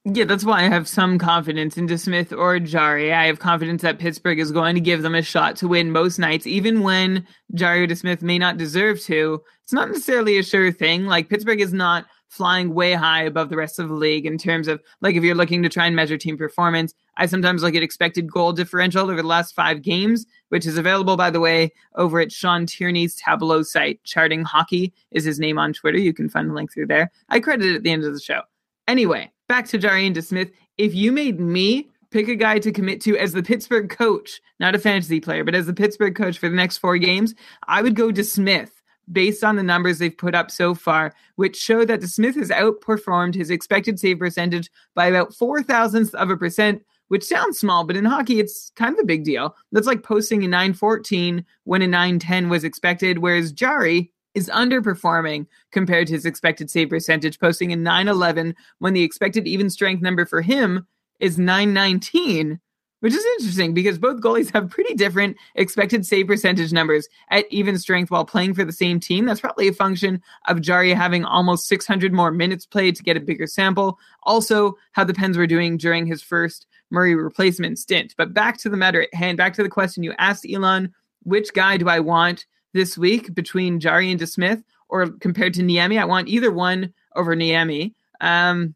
[0.07, 3.11] Yeah, that's why I have some confidence in DeSmith or Jarry.
[3.11, 6.19] I have confidence that Pittsburgh is going to give them a shot to win most
[6.19, 7.25] nights, even when
[7.55, 9.41] Jarry or DeSmith may not deserve to.
[9.63, 11.07] It's not necessarily a sure thing.
[11.07, 14.67] Like Pittsburgh is not flying way high above the rest of the league in terms
[14.67, 16.93] of like if you're looking to try and measure team performance.
[17.17, 21.17] I sometimes look at expected goal differential over the last five games, which is available,
[21.17, 24.03] by the way, over at Sean Tierney's Tableau site.
[24.03, 25.97] Charting Hockey is his name on Twitter.
[25.97, 27.11] You can find the link through there.
[27.29, 28.41] I credit it at the end of the show.
[28.87, 30.51] Anyway, back to Jarry and DeSmith.
[30.77, 34.75] If you made me pick a guy to commit to as the Pittsburgh coach, not
[34.75, 37.35] a fantasy player, but as the Pittsburgh coach for the next four games,
[37.67, 38.71] I would go DeSmith
[39.11, 43.35] based on the numbers they've put up so far, which show that DeSmith has outperformed
[43.35, 47.95] his expected save percentage by about four thousandths of a percent, which sounds small, but
[47.97, 49.55] in hockey, it's kind of a big deal.
[49.71, 56.07] That's like posting a 914 when a 910 was expected, whereas Jarry is underperforming compared
[56.07, 60.41] to his expected save percentage, posting a 911 when the expected even strength number for
[60.41, 60.85] him
[61.19, 62.59] is 919
[63.05, 67.77] which is interesting because both goalies have pretty different expected save percentage numbers at even
[67.77, 69.25] strength while playing for the same team.
[69.25, 73.19] That's probably a function of Jarry having almost 600 more minutes played to get a
[73.19, 73.99] bigger sample.
[74.23, 78.15] Also, how the Pens were doing during his first Murray replacement stint.
[78.17, 81.53] But back to the matter at hand, back to the question you asked, Elon, which
[81.53, 85.99] guy do I want this week between Jarry and DeSmith or compared to Niemi?
[85.99, 87.93] I want either one over Niemi.
[88.21, 88.75] Um,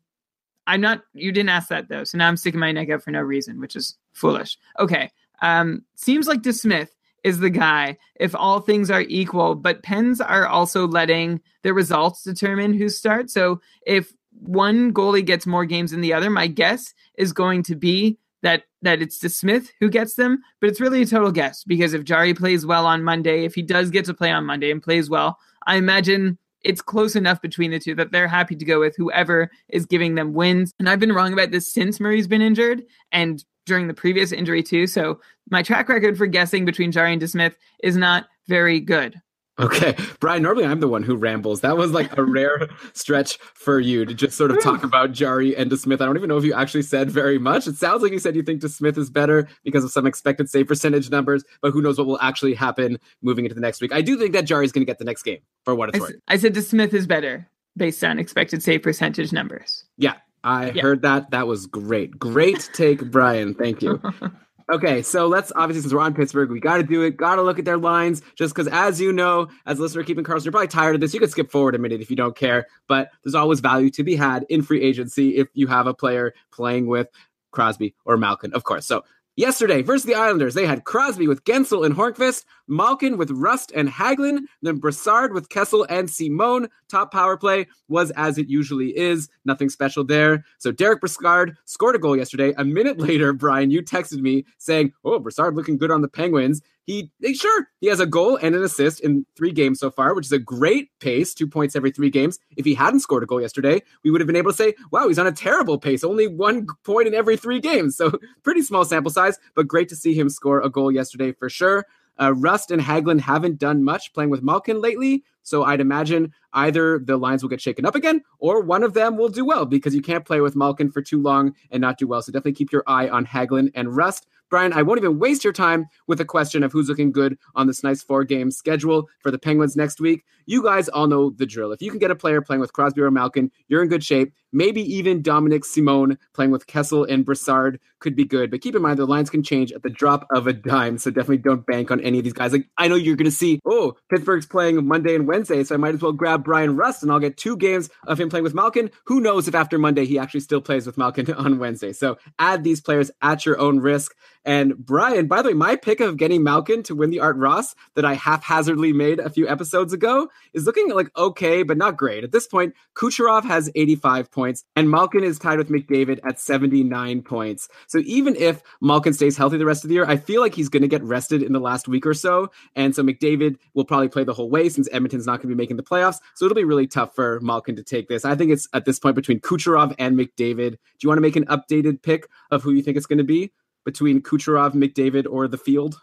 [0.65, 1.01] I'm not.
[1.13, 3.59] You didn't ask that though, so now I'm sticking my neck out for no reason,
[3.59, 4.57] which is foolish.
[4.79, 5.11] Okay.
[5.41, 6.89] Um, seems like DeSmith
[7.23, 12.23] is the guy if all things are equal, but Pens are also letting the results
[12.23, 13.33] determine who starts.
[13.33, 17.75] So if one goalie gets more games than the other, my guess is going to
[17.75, 21.93] be that that it's DeSmith who gets them, but it's really a total guess because
[21.93, 24.81] if Jarry plays well on Monday, if he does get to play on Monday and
[24.81, 25.37] plays well,
[25.67, 29.49] I imagine it's close enough between the two that they're happy to go with whoever
[29.69, 30.73] is giving them wins.
[30.79, 34.63] And I've been wrong about this since Murray's been injured and during the previous injury
[34.63, 34.87] too.
[34.87, 39.21] So my track record for guessing between Jarry and DeSmith is not very good.
[39.59, 40.41] Okay, Brian.
[40.41, 41.61] Normally, I'm the one who rambles.
[41.61, 45.55] That was like a rare stretch for you to just sort of talk about Jarry
[45.55, 46.01] and DeSmith.
[46.01, 47.67] I don't even know if you actually said very much.
[47.67, 50.67] It sounds like you said you think DeSmith is better because of some expected save
[50.67, 53.93] percentage numbers, but who knows what will actually happen moving into the next week.
[53.93, 55.97] I do think that Jarry is going to get the next game for what it's
[55.97, 56.15] I, worth.
[56.27, 59.85] I said DeSmith is better based on expected save percentage numbers.
[59.97, 60.81] Yeah, I yeah.
[60.81, 61.31] heard that.
[61.31, 62.17] That was great.
[62.17, 63.53] Great take, Brian.
[63.53, 64.01] Thank you.
[64.71, 67.17] Okay, so let's obviously since we're on Pittsburgh, we got to do it.
[67.17, 70.23] Got to look at their lines, just because, as you know, as a listener keeping
[70.23, 71.11] Karlsson, you're probably tired of this.
[71.11, 74.03] You could skip forward a minute if you don't care, but there's always value to
[74.03, 77.07] be had in free agency if you have a player playing with
[77.49, 78.85] Crosby or Malkin, of course.
[78.85, 79.03] So
[79.39, 83.87] Yesterday, versus the Islanders, they had Crosby with Guentzel and Hornqvist, Malkin with Rust and
[83.87, 86.67] Hagelin, then Brassard with Kessel and Simone.
[86.89, 89.29] Top power play was as it usually is.
[89.45, 90.43] Nothing special there.
[90.57, 92.53] So Derek Brassard scored a goal yesterday.
[92.57, 96.61] A minute later, Brian, you texted me saying, Oh, Brassard looking good on the Penguins.
[96.89, 100.25] He, sure, he has a goal and an assist in three games so far, which
[100.25, 102.39] is a great pace, two points every three games.
[102.57, 105.07] If he hadn't scored a goal yesterday, we would have been able to say, wow,
[105.07, 107.95] he's on a terrible pace, only one point in every three games.
[107.99, 111.49] So pretty small sample size, but great to see him score a goal yesterday for
[111.49, 111.85] sure.
[112.19, 116.99] Uh, Rust and Hagelin haven't done much playing with Malkin lately, so I'd imagine either
[116.99, 119.93] the lines will get shaken up again or one of them will do well because
[119.93, 122.21] you can't play with Malkin for too long and not do well.
[122.21, 124.27] So definitely keep your eye on Hagelin and Rust.
[124.49, 127.67] Brian, I won't even waste your time with a question of who's looking good on
[127.67, 130.23] this nice four game schedule for the Penguins next week.
[130.45, 131.71] You guys all know the drill.
[131.71, 134.33] If you can get a player playing with Crosby or Malkin, you're in good shape.
[134.51, 138.49] Maybe even Dominic Simon playing with Kessel and Brassard could be good.
[138.49, 140.97] But keep in mind, the lines can change at the drop of a dime.
[140.97, 142.51] So definitely don't bank on any of these guys.
[142.51, 145.63] Like, I know you're going to see, oh, Pittsburgh's playing Monday and Wednesday.
[145.63, 148.29] So I might as well grab Brian Rust and I'll get two games of him
[148.29, 148.89] playing with Malkin.
[149.05, 151.93] Who knows if after Monday he actually still plays with Malkin on Wednesday?
[151.93, 154.15] So add these players at your own risk.
[154.45, 157.75] And Brian, by the way, my pick of getting Malkin to win the Art Ross
[157.95, 162.23] that I haphazardly made a few episodes ago is looking like okay, but not great.
[162.23, 167.21] At this point, Kucherov has 85 points, and Malkin is tied with McDavid at 79
[167.21, 167.67] points.
[167.87, 170.69] So even if Malkin stays healthy the rest of the year, I feel like he's
[170.69, 172.51] going to get rested in the last week or so.
[172.75, 175.61] And so McDavid will probably play the whole way since Edmonton's not going to be
[175.61, 176.19] making the playoffs.
[176.35, 178.23] So it'll be really tough for Malkin to take this.
[178.23, 180.71] I think it's at this point between Kucherov and McDavid.
[180.71, 183.23] Do you want to make an updated pick of who you think it's going to
[183.23, 183.51] be
[183.85, 185.99] between Kucherov, McDavid, or the field?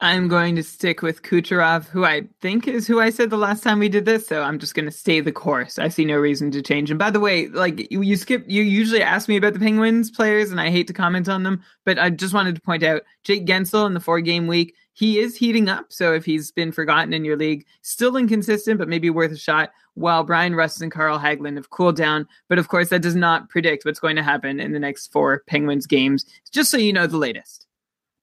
[0.00, 3.62] I'm going to stick with Kucherov, who I think is who I said the last
[3.62, 4.26] time we did this.
[4.26, 5.78] So I'm just going to stay the course.
[5.78, 6.90] I see no reason to change.
[6.90, 10.10] And by the way, like you, you skip, you usually ask me about the Penguins
[10.10, 13.02] players, and I hate to comment on them, but I just wanted to point out
[13.22, 14.74] Jake Guentzel in the four game week.
[14.94, 15.86] He is heating up.
[15.92, 19.70] So if he's been forgotten in your league, still inconsistent, but maybe worth a shot.
[19.94, 22.26] While Brian Rust and Carl Hagelin have cooled down.
[22.48, 25.42] But of course, that does not predict what's going to happen in the next four
[25.46, 27.66] Penguins games, just so you know the latest.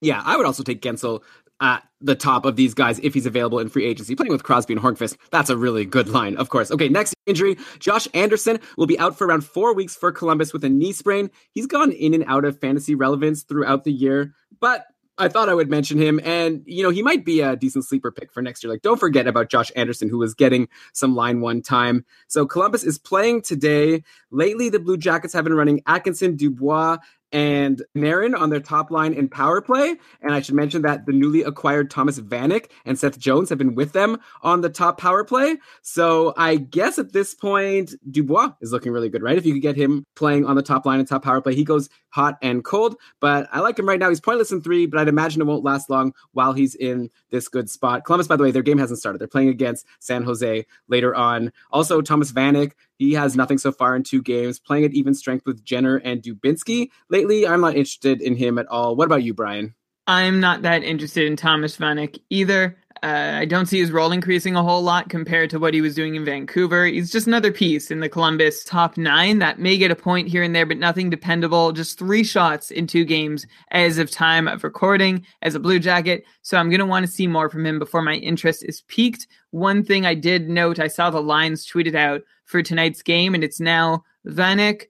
[0.02, 1.22] Yeah, I would also take Guentzel
[1.62, 4.16] at the top of these guys if he's available in free agency.
[4.16, 6.72] Playing with Crosby and Hornqvist, that's a really good line, of course.
[6.72, 7.56] Okay, next injury.
[7.80, 11.30] Josh Anderson will be out for around four weeks for Columbus with a knee sprain.
[11.52, 14.88] He's gone in and out of fantasy relevance throughout the year, but
[15.22, 18.12] I thought I would mention him, and you know he might be a decent sleeper
[18.12, 18.74] pick for next year.
[18.74, 22.06] Like, don't forget about Josh Anderson, who was getting some line one time.
[22.28, 24.04] So Columbus is playing today.
[24.32, 26.98] Lately, the Blue Jackets have been running Atkinson, Dubois,
[27.32, 29.96] and Marin on their top line in power play.
[30.22, 33.76] And I should mention that the newly acquired Thomas Vanek and Seth Jones have been
[33.76, 35.58] with them on the top power play.
[35.82, 39.38] So I guess at this point, Dubois is looking really good, right?
[39.38, 41.64] If you could get him playing on the top line and top power play, he
[41.64, 42.96] goes hot and cold.
[43.20, 44.10] But I like him right now.
[44.10, 47.48] He's pointless in three, but I'd imagine it won't last long while he's in this
[47.48, 48.06] good spot.
[48.06, 49.20] Columbus, by the way, their game hasn't started.
[49.20, 51.52] They're playing against San Jose later on.
[51.72, 55.46] Also, Thomas Vanek he has nothing so far in two games, playing at even strength
[55.46, 56.90] with Jenner and Dubinsky.
[57.10, 58.96] Lately, I'm not interested in him at all.
[58.96, 59.74] What about you, Brian?
[60.08, 62.78] I'm not that interested in Thomas Vanek either.
[63.04, 65.96] Uh, I don't see his role increasing a whole lot compared to what he was
[65.96, 66.86] doing in Vancouver.
[66.86, 70.44] He's just another piece in the Columbus top nine that may get a point here
[70.44, 71.72] and there, but nothing dependable.
[71.72, 76.26] Just three shots in two games as of time of recording as a Blue Jacket.
[76.44, 79.26] So I'm going to want to see more from him before my interest is peaked.
[79.50, 83.44] One thing I did note, I saw the lines tweeted out for tonight's game, and
[83.44, 84.84] it's now Vanek,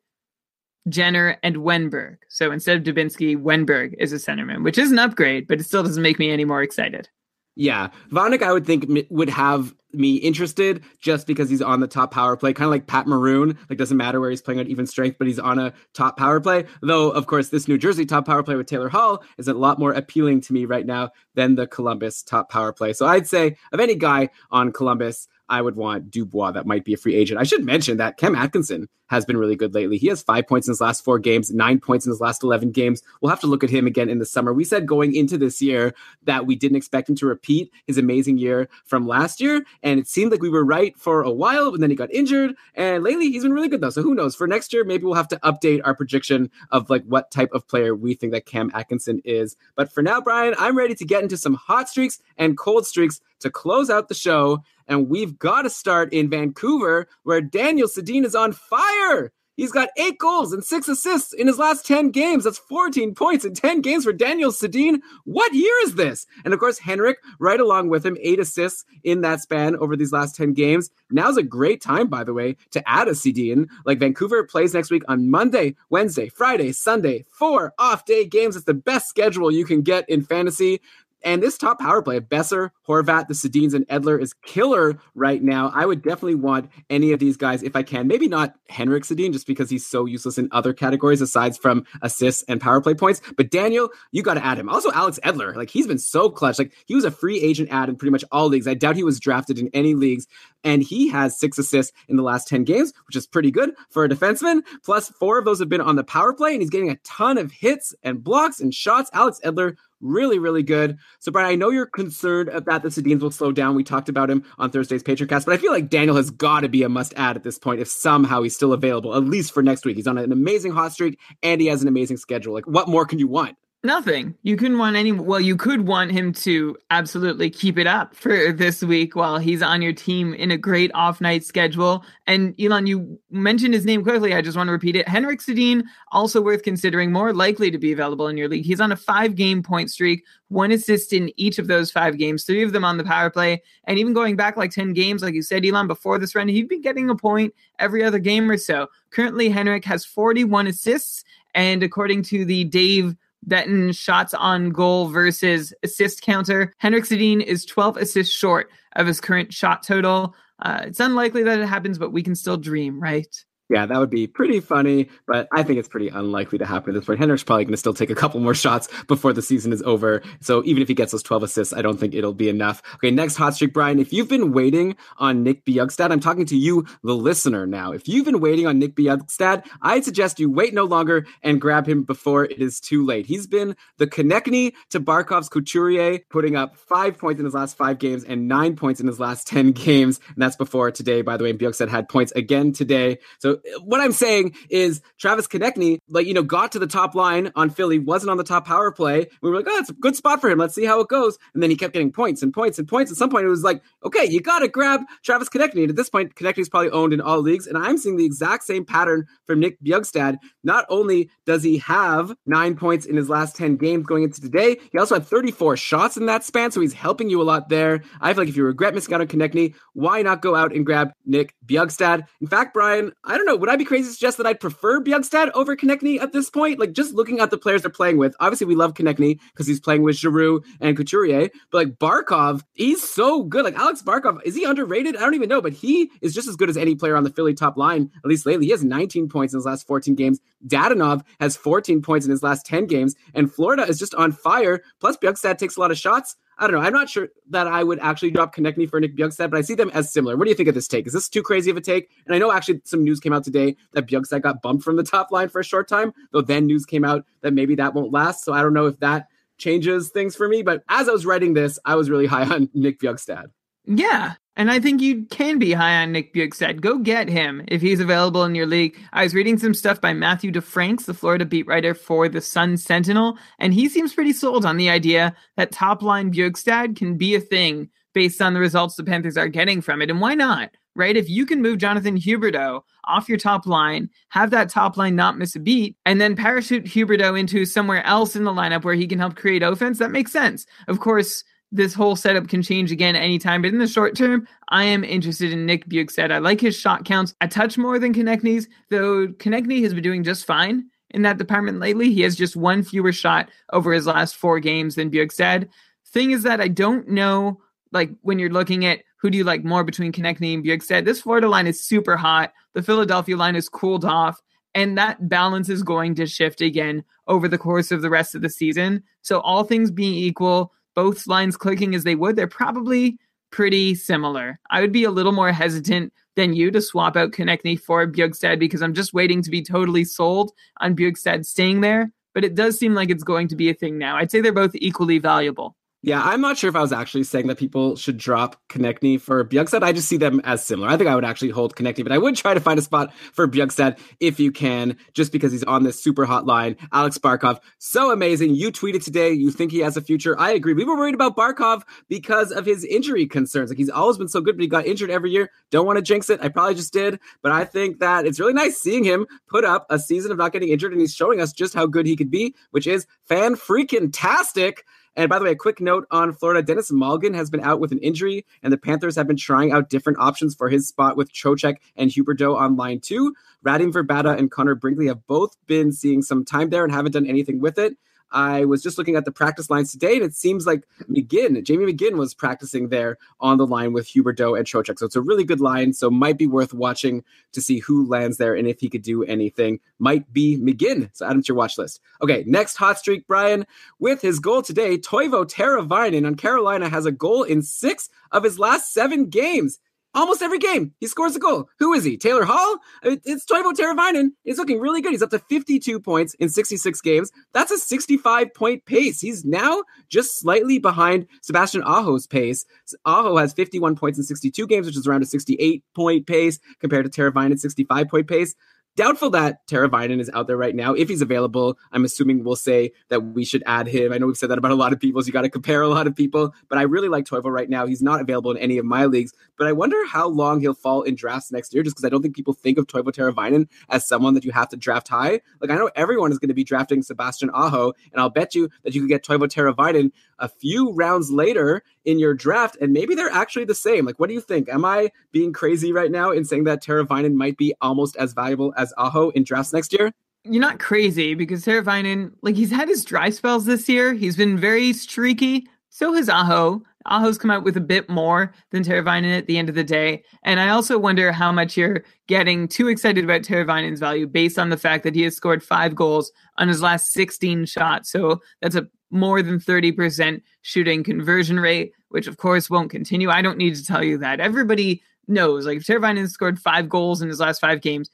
[0.89, 2.17] Jenner, and Wennberg.
[2.27, 5.83] So instead of Dubinsky, Wennberg is a centerman, which is an upgrade, but it still
[5.83, 7.07] doesn't make me any more excited.
[7.55, 12.11] Yeah, Vanek, I would think would have me interested just because he's on the top
[12.11, 13.57] power play, kind of like Pat Maroon.
[13.69, 16.39] Like doesn't matter where he's playing at even strength, but he's on a top power
[16.39, 16.65] play.
[16.81, 19.79] Though, of course, this New Jersey top power play with Taylor Hall is a lot
[19.79, 22.93] more appealing to me right now than the Columbus top power play.
[22.93, 26.51] So I'd say of any guy on Columbus, I would want Dubois.
[26.51, 27.39] That might be a free agent.
[27.39, 29.97] I should mention that Cam Atkinson has been really good lately.
[29.97, 32.71] He has five points in his last four games, nine points in his last 11
[32.71, 33.03] games.
[33.19, 34.53] We'll have to look at him again in the summer.
[34.53, 38.37] We said going into this year that we didn't expect him to repeat his amazing
[38.37, 39.65] year from last year.
[39.83, 42.55] And it seemed like we were right for a while, but then he got injured.
[42.73, 43.89] And lately he's been really good though.
[43.89, 44.33] So who knows?
[44.33, 47.67] For next year, maybe we'll have to update our prediction of like what type of
[47.67, 49.57] player we think that Cam Atkinson is.
[49.75, 53.19] But for now, Brian, I'm ready to get into some hot streaks and cold streaks
[53.41, 54.63] to close out the show.
[54.91, 59.31] And we've got to start in Vancouver, where Daniel Sedin is on fire.
[59.55, 62.43] He's got eight goals and six assists in his last 10 games.
[62.43, 64.99] That's 14 points in 10 games for Daniel Sedin.
[65.23, 66.25] What year is this?
[66.43, 70.11] And of course, Henrik, right along with him, eight assists in that span over these
[70.11, 70.89] last 10 games.
[71.09, 73.67] Now's a great time, by the way, to add a Sedin.
[73.85, 78.55] Like Vancouver plays next week on Monday, Wednesday, Friday, Sunday, four off day games.
[78.55, 80.81] It's the best schedule you can get in fantasy.
[81.23, 85.41] And this top power play of Boeser, Horvat, the Sedins, and Edler is killer right
[85.41, 85.71] now.
[85.73, 88.07] I would definitely want any of these guys if I can.
[88.07, 92.43] Maybe not Henrik Sedin, just because he's so useless in other categories aside from assists
[92.47, 93.21] and power play points.
[93.37, 94.69] But Daniel, you got to add him.
[94.69, 96.59] Also, Alex Edler, like he's been so clutch.
[96.59, 98.67] Like he was a free agent ad in pretty much all leagues.
[98.67, 100.27] I doubt he was drafted in any leagues.
[100.63, 104.03] And he has six assists in the last 10 games, which is pretty good for
[104.03, 104.61] a defenseman.
[104.83, 107.37] Plus, four of those have been on the power play, and he's getting a ton
[107.37, 109.09] of hits and blocks and shots.
[109.13, 110.97] Alex Edler really, really good.
[111.19, 113.75] So, Brian, I know you're concerned about the Sedins will slow down.
[113.75, 116.61] We talked about him on Thursday's Patreon cast, but I feel like Daniel has got
[116.61, 119.53] to be a must add at this point if somehow he's still available, at least
[119.53, 119.95] for next week.
[119.95, 122.53] He's on an amazing hot streak and he has an amazing schedule.
[122.53, 123.55] Like, what more can you want?
[123.83, 124.35] Nothing.
[124.43, 125.11] You couldn't want any.
[125.11, 129.63] Well, you could want him to absolutely keep it up for this week while he's
[129.63, 132.05] on your team in a great off night schedule.
[132.27, 134.35] And Elon, you mentioned his name quickly.
[134.35, 135.07] I just want to repeat it.
[135.07, 135.81] Henrik Sedin,
[136.11, 138.65] also worth considering, more likely to be available in your league.
[138.65, 142.43] He's on a five game point streak, one assist in each of those five games,
[142.43, 143.63] three of them on the power play.
[143.85, 146.69] And even going back like 10 games, like you said, Elon, before this run, he'd
[146.69, 148.89] be getting a point every other game or so.
[149.09, 151.23] Currently, Henrik has 41 assists.
[151.55, 156.73] And according to the Dave Betting shots on goal versus assist counter.
[156.77, 160.35] Henrik Sedin is 12 assists short of his current shot total.
[160.61, 163.27] Uh, it's unlikely that it happens, but we can still dream, right?
[163.71, 166.99] Yeah, that would be pretty funny, but I think it's pretty unlikely to happen at
[166.99, 167.19] this point.
[167.19, 170.21] Henrik's probably going to still take a couple more shots before the season is over.
[170.41, 172.81] So even if he gets those 12 assists, I don't think it'll be enough.
[172.95, 173.97] Okay, next hot streak, Brian.
[173.97, 177.93] If you've been waiting on Nick Bjugstad, I'm talking to you, the listener now.
[177.93, 181.87] If you've been waiting on Nick Bjugstad, I'd suggest you wait no longer and grab
[181.87, 183.25] him before it is too late.
[183.25, 187.99] He's been the Konecny to Barkov's Couturier, putting up five points in his last five
[187.99, 190.19] games and nine points in his last 10 games.
[190.27, 191.53] And that's before today, by the way.
[191.53, 193.19] Bjugstad had points again today.
[193.39, 197.51] So what I'm saying is Travis Konecny, like, you know, got to the top line
[197.55, 199.27] on Philly, wasn't on the top power play.
[199.41, 200.59] We were like, oh, it's a good spot for him.
[200.59, 201.37] Let's see how it goes.
[201.53, 203.11] And then he kept getting points and points and points.
[203.11, 205.81] At some point, it was like, okay, you got to grab Travis Konecny.
[205.81, 207.67] And at this point, Konecny's probably owned in all leagues.
[207.67, 210.37] And I'm seeing the exact same pattern from Nick Bjugstad.
[210.63, 214.77] Not only does he have nine points in his last 10 games going into today,
[214.91, 216.71] he also had 34 shots in that span.
[216.71, 218.03] So he's helping you a lot there.
[218.19, 220.85] I feel like if you regret missing out on Konecny, why not go out and
[220.85, 222.27] grab Nick Bjugstad?
[222.39, 225.01] In fact, Brian, I don't know, would I be crazy to suggest that I'd prefer
[225.01, 226.79] Bjugstad over Konecny at this point?
[226.79, 229.79] Like just looking at the players they're playing with, obviously we love Konecny because he's
[229.79, 233.63] playing with Giroux and Couturier, but like Barkov, he's so good.
[233.65, 235.15] Like Alex Barkov, is he underrated?
[235.15, 237.29] I don't even know, but he is just as good as any player on the
[237.29, 238.65] Philly top line, at least lately.
[238.65, 240.39] He has 19 points in his last 14 games.
[240.67, 244.81] Dadonov has 14 points in his last 10 games, and Florida is just on fire.
[244.99, 246.35] Plus, Bjugstad takes a lot of shots.
[246.57, 246.85] I don't know.
[246.85, 249.73] I'm not sure that I would actually drop Konecny for Nick Bjugstad, but I see
[249.73, 250.37] them as similar.
[250.37, 251.07] What do you think of this take?
[251.07, 252.09] Is this too crazy of a take?
[252.25, 255.03] And I know actually some news came out today that Bjugstad got bumped from the
[255.03, 258.11] top line for a short time, though then news came out that maybe that won't
[258.11, 258.43] last.
[258.43, 260.61] So I don't know if that changes things for me.
[260.61, 263.45] But as I was writing this, I was really high on Nick Bjugstad.
[263.85, 264.33] Yeah.
[264.57, 266.81] And I think you can be high on Nick Bjugstad.
[266.81, 268.97] Go get him if he's available in your league.
[269.13, 272.77] I was reading some stuff by Matthew DeFranks, the Florida beat writer for the Sun
[272.77, 277.33] Sentinel, and he seems pretty sold on the idea that top line Bjugstad can be
[277.33, 280.09] a thing based on the results the Panthers are getting from it.
[280.09, 280.71] And why not?
[280.93, 281.15] Right?
[281.15, 285.37] If you can move Jonathan Huberdeau off your top line, have that top line not
[285.37, 289.07] miss a beat, and then parachute Huberdeau into somewhere else in the lineup where he
[289.07, 290.65] can help create offense, that makes sense.
[290.89, 293.61] Of course, this whole setup can change again anytime.
[293.61, 296.31] But in the short term, I am interested in Nick Bjugstad.
[296.31, 300.23] I like his shot counts a touch more than Konecny's, though Konecny has been doing
[300.23, 302.11] just fine in that department lately.
[302.13, 305.69] He has just one fewer shot over his last four games than Bjugstad.
[306.07, 307.61] Thing is that I don't know,
[307.91, 311.21] like when you're looking at who do you like more between Konecny and Bjugstad, this
[311.21, 312.51] Florida line is super hot.
[312.73, 314.41] The Philadelphia line is cooled off.
[314.73, 318.41] And that balance is going to shift again over the course of the rest of
[318.41, 319.03] the season.
[319.21, 323.17] So, all things being equal, both lines clicking as they would, they're probably
[323.51, 324.59] pretty similar.
[324.69, 328.59] I would be a little more hesitant than you to swap out Konecny for Bjugstad
[328.59, 332.11] because I'm just waiting to be totally sold on Bjugstad staying there.
[332.33, 334.15] But it does seem like it's going to be a thing now.
[334.15, 335.75] I'd say they're both equally valuable.
[336.03, 339.45] Yeah, I'm not sure if I was actually saying that people should drop Konecny for
[339.45, 339.83] Bjugstad.
[339.83, 340.89] I just see them as similar.
[340.89, 343.13] I think I would actually hold Konecny, but I would try to find a spot
[343.33, 346.75] for Bjugstad if you can, just because he's on this super hot line.
[346.91, 348.55] Alex Barkov, so amazing.
[348.55, 350.39] You tweeted today, you think he has a future.
[350.39, 350.73] I agree.
[350.73, 353.69] We were worried about Barkov because of his injury concerns.
[353.69, 355.51] Like he's always been so good, but he got injured every year.
[355.69, 356.41] Don't want to jinx it.
[356.41, 359.85] I probably just did, but I think that it's really nice seeing him put up
[359.91, 362.31] a season of not getting injured, and he's showing us just how good he could
[362.31, 364.83] be, which is fan freaking tastic.
[365.15, 367.91] And by the way, a quick note on Florida Denis Malgin has been out with
[367.91, 371.33] an injury, and the Panthers have been trying out different options for his spot with
[371.33, 373.33] Trocheck and Huberdeau on line two.
[373.65, 377.27] Radim Vrbata and Connor Brickley have both been seeing some time there and haven't done
[377.27, 377.97] anything with it.
[378.31, 381.91] I was just looking at the practice lines today, and it seems like McGinn, Jamie
[381.91, 384.99] McGinn, was practicing there on the line with Huberdeau and Trocheck.
[384.99, 385.93] So it's a really good line.
[385.93, 389.23] So might be worth watching to see who lands there and if he could do
[389.23, 389.79] anything.
[389.99, 391.09] Might be McGinn.
[391.13, 391.99] So add him to your watch list.
[392.21, 393.65] Okay, next hot streak, Brian.
[393.99, 398.59] With his goal today, Teuvo Teravainen on Carolina has a goal in six of his
[398.59, 399.79] last seven games
[400.13, 401.69] almost every game he scores a goal.
[401.79, 402.17] Who is he?
[402.17, 402.77] Taylor Hall?
[403.03, 404.29] It's Teuvo Teravainen.
[404.43, 405.11] He's looking really good.
[405.11, 407.31] He's up to 52 points in 66 games.
[407.53, 409.21] That's a 65 point pace.
[409.21, 412.65] He's now just slightly behind Sebastian Aho's pace.
[413.05, 417.11] Aho has 51 points in 62 games, which is around a 68 point pace compared
[417.11, 418.55] to Teravainen's 65 point pace.
[418.97, 420.93] Doubtful that Teravainen is out there right now.
[420.93, 424.11] If he's available, I'm assuming we'll say that we should add him.
[424.11, 425.81] I know we've said that about a lot of people, so you got to compare
[425.81, 426.53] a lot of people.
[426.67, 427.85] But I really like Teuvo right now.
[427.85, 431.03] He's not available in any of my leagues, but I wonder how long he'll fall
[431.03, 434.05] in drafts next year, just because I don't think people think of Teuvo Teravainen as
[434.05, 435.39] someone that you have to draft high.
[435.61, 438.69] Like I know everyone is going to be drafting Sebastian Aho, and I'll bet you
[438.83, 440.11] that you could get Teuvo Teravainen
[440.41, 444.05] a few rounds later in your draft, and maybe they're actually the same.
[444.05, 444.67] Like, what do you think?
[444.67, 448.73] Am I being crazy right now in saying that Teravainen might be almost as valuable
[448.75, 450.11] as Aho in drafts next year?
[450.43, 454.13] you're not crazy because Teravainen, like he's had his dry spells this year.
[454.13, 455.67] He's been very streaky.
[455.89, 456.81] So has Aho.
[457.05, 460.23] Aho's come out with a bit more than Teravainen at the end of the day.
[460.43, 464.69] And I also wonder how much you're getting too excited about Teravainen's value based on
[464.69, 468.11] the fact that he has scored five goals on his last 16 shots.
[468.11, 473.29] So that's a more than 30% shooting conversion rate, which of course won't continue.
[473.29, 474.39] I don't need to tell you that.
[474.39, 475.65] Everybody knows.
[475.65, 478.09] Like if Teravainen scored five goals in his last five games,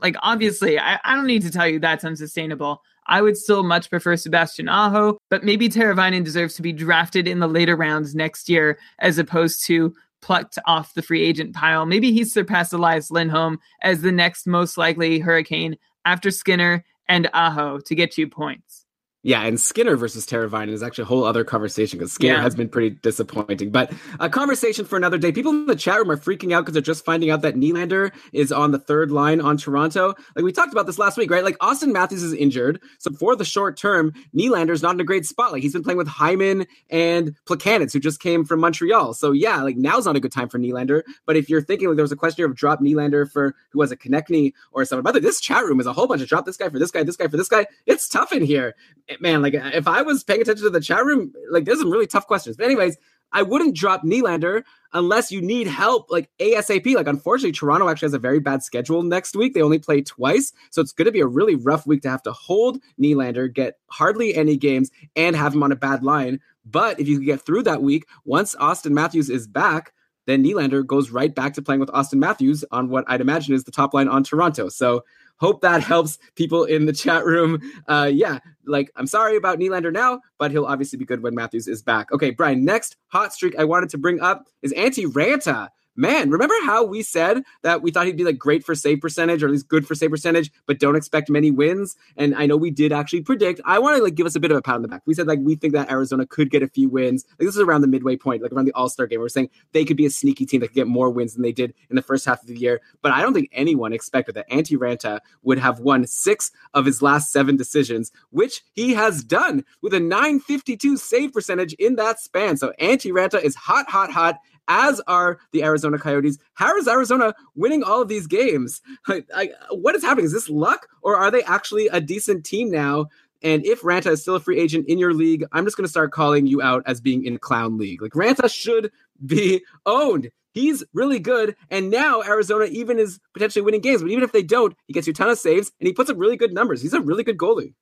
[0.00, 2.82] like obviously I, I don't need to tell you that's unsustainable.
[3.06, 7.40] I would still much prefer Sebastian Aho, but maybe Teravainen deserves to be drafted in
[7.40, 11.86] the later rounds next year as opposed to plucked off the free agent pile.
[11.86, 17.80] Maybe he surpassed Elias Lindholm as the next most likely Hurricane after Skinner and Aho
[17.80, 18.86] to get you points.
[19.22, 22.42] Yeah, and Skinner versus Teravainen is actually a whole other conversation because Skinner Yeah.
[22.42, 23.70] has been pretty disappointing.
[23.70, 25.30] But a conversation for another day.
[25.30, 28.12] People in the chat room are freaking out because they're just finding out that Nylander
[28.32, 30.14] is on the third line on Toronto.
[30.34, 31.44] Like we talked about this last week, right?
[31.44, 35.26] Like Auston Matthews is injured, so for the short term, Nylander's not in a great
[35.26, 35.52] spot.
[35.52, 39.12] Like he's been playing with Hyman and Plekanec, who just came from Montreal.
[39.12, 41.02] So yeah, like now's not a good time for Nylander.
[41.26, 43.92] But if you're thinking like there was a question of drop Nylander for who was
[43.92, 46.28] a Konecny or someone, by the way, this chat room is a whole bunch of
[46.28, 47.66] drop this guy for this guy, this guy for this guy.
[47.84, 48.74] It's tough in here
[49.18, 52.06] man, like if I was paying attention to the chat room, like there's some really
[52.06, 52.56] tough questions.
[52.56, 52.96] But anyways,
[53.32, 54.62] I wouldn't drop Nylander
[54.92, 56.94] unless you need help, like ASAP.
[56.94, 59.54] Like unfortunately, Toronto actually has a very bad schedule next week.
[59.54, 62.22] They only play twice, so it's going to be a really rough week to have
[62.24, 66.40] to hold Nylander, get hardly any games, and have him on a bad line.
[66.64, 69.92] But if you can get through that week, once Auston Matthews is back,
[70.26, 73.64] then Nylander goes right back to playing with Auston Matthews on what I'd imagine is
[73.64, 74.68] the top line on Toronto.
[74.68, 75.04] So
[75.40, 77.60] hope that helps people in the chat room.
[77.88, 81.66] Uh, yeah, like I'm sorry about Nylander now, but he'll obviously be good when Matthews
[81.66, 82.12] is back.
[82.12, 85.68] Okay, Brian, next hot streak I wanted to bring up is Antti Raanta.
[86.00, 89.42] Man, remember how we said that we thought he'd be like great for save percentage
[89.42, 91.94] or at least good for save percentage, but don't expect many wins?
[92.16, 93.60] And I know we did actually predict.
[93.66, 95.02] I want to like give us a bit of a pat on the back.
[95.04, 97.26] We said like we think that Arizona could get a few wins.
[97.32, 99.20] Like this is around the midway point, like around the All Star game.
[99.20, 101.52] We're saying they could be a sneaky team that could get more wins than they
[101.52, 102.80] did in the first half of the year.
[103.02, 107.02] But I don't think anyone expected that Antti Raanta would have won six of his
[107.02, 112.56] last seven decisions, which he has done with a 952 save percentage in that span.
[112.56, 114.36] So Antti Raanta is hot, hot, hot
[114.70, 116.38] as are the Arizona Coyotes.
[116.54, 118.80] How is Arizona winning all of these games?
[119.08, 119.28] Like,
[119.70, 120.24] what is happening?
[120.24, 123.06] Is this luck, or are they actually a decent team now?
[123.42, 125.90] And if Raanta is still a free agent in your league, I'm just going to
[125.90, 128.00] start calling you out as being in clown league.
[128.00, 128.92] Like Raanta should
[129.26, 130.30] be owned.
[130.52, 134.02] He's really good, and now Arizona even is potentially winning games.
[134.02, 136.10] But even if they don't, he gets you a ton of saves, and he puts
[136.10, 136.82] up really good numbers.
[136.82, 137.74] He's a really good goalie.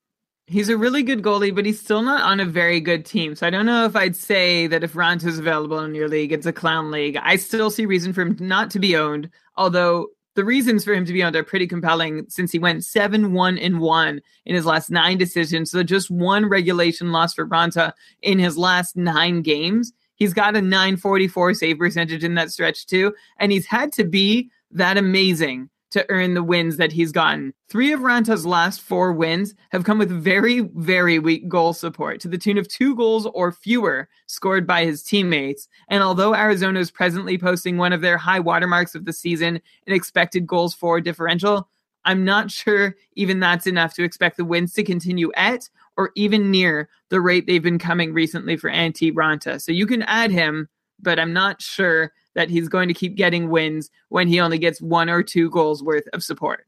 [0.51, 3.35] He's a really good goalie, but he's still not on a very good team.
[3.35, 6.47] So I don't know if I'd say that if Raanta's available in your league, it's
[6.47, 7.19] a clown league.
[7.23, 10.07] I still see reason for him not to be owned, although
[10.37, 13.59] the reasons for him to be owned are pretty compelling since he went 7 1
[13.59, 15.71] and 1 in his last nine decisions.
[15.71, 17.93] So just one regulation loss for Raanta
[18.23, 19.93] in his last nine games.
[20.15, 23.15] He's got a 944 save percentage in that stretch, too.
[23.39, 27.55] And he's had to be that amazing to earn the wins that he's gotten.
[27.69, 32.29] Three of Raanta's last four wins have come with very, very weak goal support to
[32.29, 35.69] the tune of two goals or fewer scored by his teammates.
[35.89, 39.95] And although Arizona is presently posting one of their high watermarks of the season in
[39.95, 41.69] expected goals for differential,
[42.05, 46.51] I'm not sure even that's enough to expect the wins to continue at or even
[46.51, 49.61] near the rate they've been coming recently for Antti Raanta.
[49.61, 50.69] So you can add him,
[51.01, 54.81] but I'm not sure that he's going to keep getting wins when he only gets
[54.81, 56.68] one or two goals worth of support.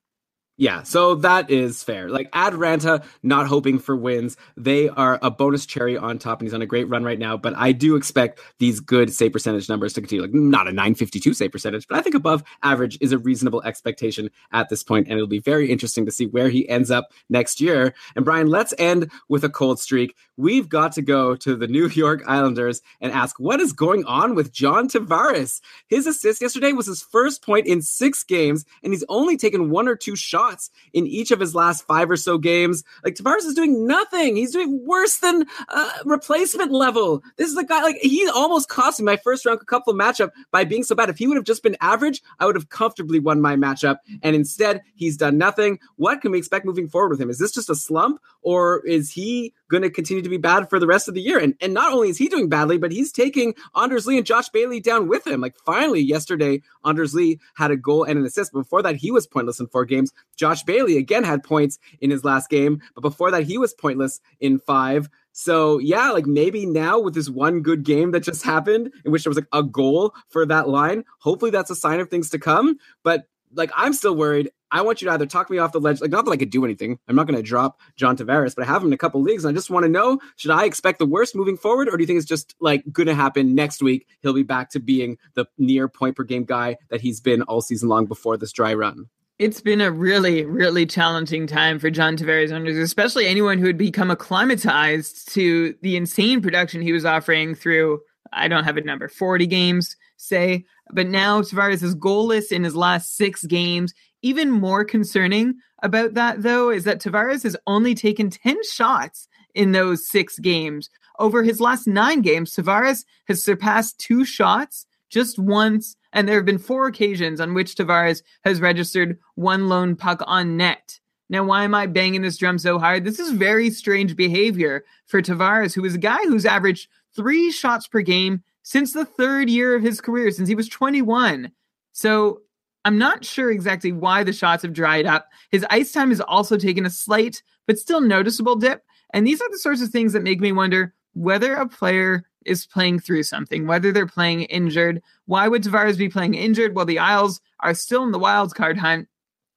[0.61, 2.11] Yeah, so that is fair.
[2.11, 4.37] Like Adranta, not hoping for wins.
[4.59, 7.39] They are a bonus cherry on top, and he's on a great run right now.
[7.39, 10.20] But I do expect these good save percentage numbers to continue.
[10.20, 14.28] Like not a 952 save percentage, but I think above average is a reasonable expectation
[14.53, 17.62] at this point, and it'll be very interesting to see where he ends up next
[17.62, 17.95] year.
[18.15, 20.15] And Brian, let's end with a cold streak.
[20.37, 24.35] We've got to go to the New York Islanders and ask what is going on
[24.35, 25.62] with John Tavares.
[25.89, 29.89] His assist yesterday was his first point in six games, and he's only taken one
[29.89, 30.49] or two shots
[30.93, 32.85] in each of his last five or so games.
[33.05, 34.36] Like Tavares is doing nothing.
[34.36, 37.22] He's doing worse than uh, replacement level.
[37.36, 40.64] This is a guy like he almost cost me my first round couple matchup by
[40.64, 41.09] being so bad.
[41.09, 43.98] If he would have just been average, I would have comfortably won my matchup.
[44.22, 45.78] And instead, he's done nothing.
[45.97, 47.31] What can we expect moving forward with him?
[47.31, 50.78] Is this just a slump, or is he going to continue to be bad for
[50.78, 51.39] the rest of the year?
[51.39, 54.48] And and not only is he doing badly, but he's taking Anders Lee and Josh
[54.48, 55.40] Bailey down with him.
[55.40, 58.52] Like finally, yesterday, Anders Lee had a goal and an assist.
[58.52, 60.12] Before that, he was pointless in four games.
[60.41, 64.21] Josh Bailey again had points in his last game, but before that, he was pointless
[64.41, 65.11] in five.
[65.33, 69.25] So yeah, like maybe now with this one good game that just happened, in which
[69.25, 72.39] there was like a goal for that line, hopefully that's a sign of things to
[72.39, 72.79] come.
[73.05, 74.51] But like I'm still worried.
[74.71, 76.51] I want you to either talk me off the ledge, like not that I could
[76.51, 76.99] do anything.
[77.07, 79.45] I'm not going to drop John Tavares, but I have him in a couple leagues,
[79.45, 82.03] and I just want to know: should I expect the worst moving forward, or do
[82.03, 84.07] you think it's just like going to happen next week?
[84.21, 87.61] He'll be back to being the near point per game guy that he's been all
[87.61, 89.09] season long before this dry run.
[89.41, 93.79] It's been a really, really challenging time for John Tavares owners, especially anyone who had
[93.79, 98.01] become acclimatized to the insane production he was offering through,
[98.35, 100.67] I don't have a number, 40 games, say.
[100.93, 103.95] But now Tavares is goalless in his last six games.
[104.21, 109.73] Even more concerning about that, though, is that Tavares has only taken 10 shots in
[109.73, 110.91] those six games.
[111.19, 116.47] Over his last nine games, Tavares has surpassed two shots just once, and there have
[116.47, 120.99] been four occasions on which Tavares has registered one lone puck on net.
[121.28, 123.05] Now, why am I banging this drum so hard?
[123.05, 127.87] This is very strange behavior for Tavares, who is a guy who's averaged three shots
[127.87, 131.53] per game since the third year of his career, since he was 21.
[131.93, 132.41] So
[132.85, 135.28] I'm not sure exactly why the shots have dried up.
[135.51, 138.82] His ice time has also taken a slight but still noticeable dip.
[139.12, 142.67] And these are the sorts of things that make me wonder whether a player is
[142.67, 145.03] playing through something, whether they're playing injured.
[145.27, 146.75] Why would Tavares be playing injured?
[146.75, 149.09] Well, the Isles are still in the wild card hunt,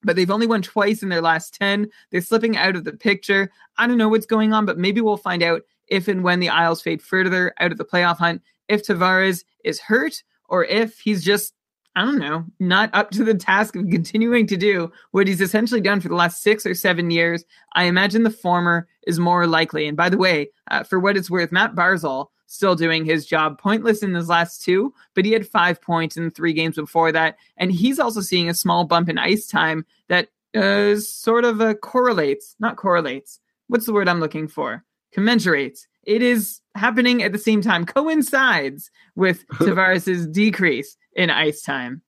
[0.04, 1.90] but they've only won twice in their last 10.
[2.12, 3.52] They're slipping out of the picture.
[3.78, 6.50] I don't know what's going on, but maybe we'll find out if and when the
[6.50, 11.24] Isles fade further out of the playoff hunt, if Tavares is hurt or if he's
[11.24, 11.54] just
[11.96, 15.80] I don't know, not up to the task of continuing to do what he's essentially
[15.80, 17.46] done for the last six or seven years.
[17.74, 19.88] I imagine the former is more likely.
[19.88, 23.58] And by the way, uh, for what it's worth, Matt Barzal still doing his job,
[23.58, 27.38] pointless in his last two, but he had five points in three games before that.
[27.58, 31.74] And he's also seeing a small bump in ice time that uh, sort of uh,
[31.74, 33.40] correlates, not correlates.
[33.68, 34.84] What's the word I'm looking for?
[35.16, 35.88] Commensurates.
[36.04, 42.02] It is happening at the same time, coincides with Tavares's decrease in ice time.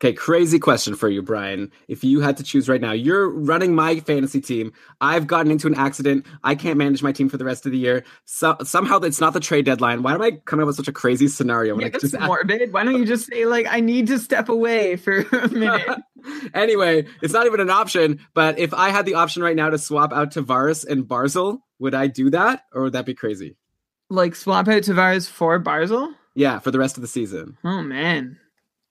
[0.00, 1.72] Okay, crazy question for you, Brian.
[1.88, 4.72] If you had to choose right now, you're running my fantasy team.
[5.00, 6.24] I've gotten into an accident.
[6.44, 8.04] I can't manage my team for the rest of the year.
[8.24, 10.04] So, somehow it's not the trade deadline.
[10.04, 11.76] Why am I coming up with such a crazy scenario?
[11.80, 12.72] Yeah, I that's just morbid.
[12.72, 15.98] Why don't you just say like I need to step away for a minute?
[16.54, 18.20] anyway, it's not even an option.
[18.34, 21.94] But if I had the option right now to swap out Tavares and Barzal, would
[21.94, 23.56] I do that, or would that be crazy?
[24.10, 26.14] like swap out Tavares for Barzal?
[26.36, 27.58] Yeah, for the rest of the season.
[27.64, 28.38] Oh man.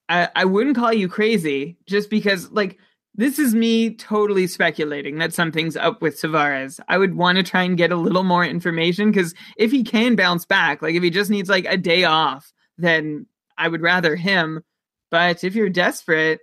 [0.09, 2.77] I, I wouldn't call you crazy just because like
[3.15, 6.79] this is me totally speculating that something's up with Tavares.
[6.87, 10.15] I would want to try and get a little more information because if he can
[10.15, 13.25] bounce back, like if he just needs like a day off, then
[13.57, 14.63] I would rather him.
[15.09, 16.39] But if you're desperate,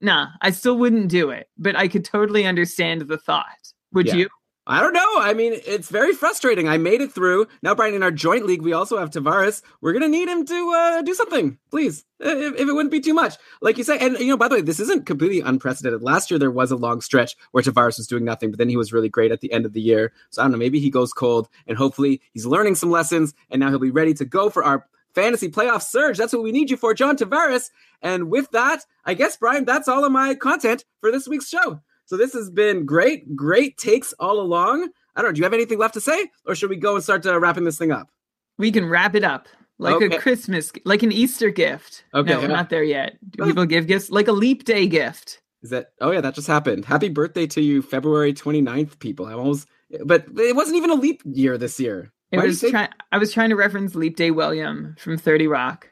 [0.00, 1.48] nah, I still wouldn't do it.
[1.58, 3.46] But I could totally understand the thought.
[3.92, 4.14] Would Yeah.
[4.14, 4.28] you?
[4.64, 5.18] I don't know.
[5.18, 6.68] I mean, it's very frustrating.
[6.68, 7.48] I made it through.
[7.62, 9.60] Now, Brian, in our joint league, we also have Tavares.
[9.80, 13.12] We're gonna need him to uh, do something, please, if, if it wouldn't be too
[13.12, 13.34] much.
[13.60, 16.02] Like you say, and you know, by the way, this isn't completely unprecedented.
[16.02, 18.76] Last year, there was a long stretch where Tavares was doing nothing, but then he
[18.76, 20.12] was really great at the end of the year.
[20.30, 20.58] So I don't know.
[20.58, 24.14] Maybe he goes cold, and hopefully, he's learning some lessons, and now he'll be ready
[24.14, 26.18] to go for our fantasy playoff surge.
[26.18, 27.70] That's what we need you for, John Tavares.
[28.00, 31.80] And with that, I guess, Brian, that's all of my content for this week's show.
[32.12, 34.90] So this has been great, great takes all along.
[35.16, 35.32] I don't know.
[35.32, 37.64] Do you have anything left to say, or should we go and start uh, wrapping
[37.64, 38.10] this thing up?
[38.58, 39.48] We can wrap it up
[39.78, 40.14] like Okay.
[40.14, 42.04] a Christmas, like an Easter gift.
[42.12, 43.16] Okay, no, we're not there yet.
[43.30, 45.40] Do people give gifts like a leap day gift?
[45.62, 45.92] Is that?
[46.02, 46.84] Oh yeah, that just happened.
[46.84, 49.24] Happy birthday to you, February 29th, people.
[49.24, 49.66] I'm almost,
[50.04, 52.12] but it wasn't even a leap year this year.
[52.30, 55.88] It Why was try- I was trying to reference Leap Day William from 30 Rock.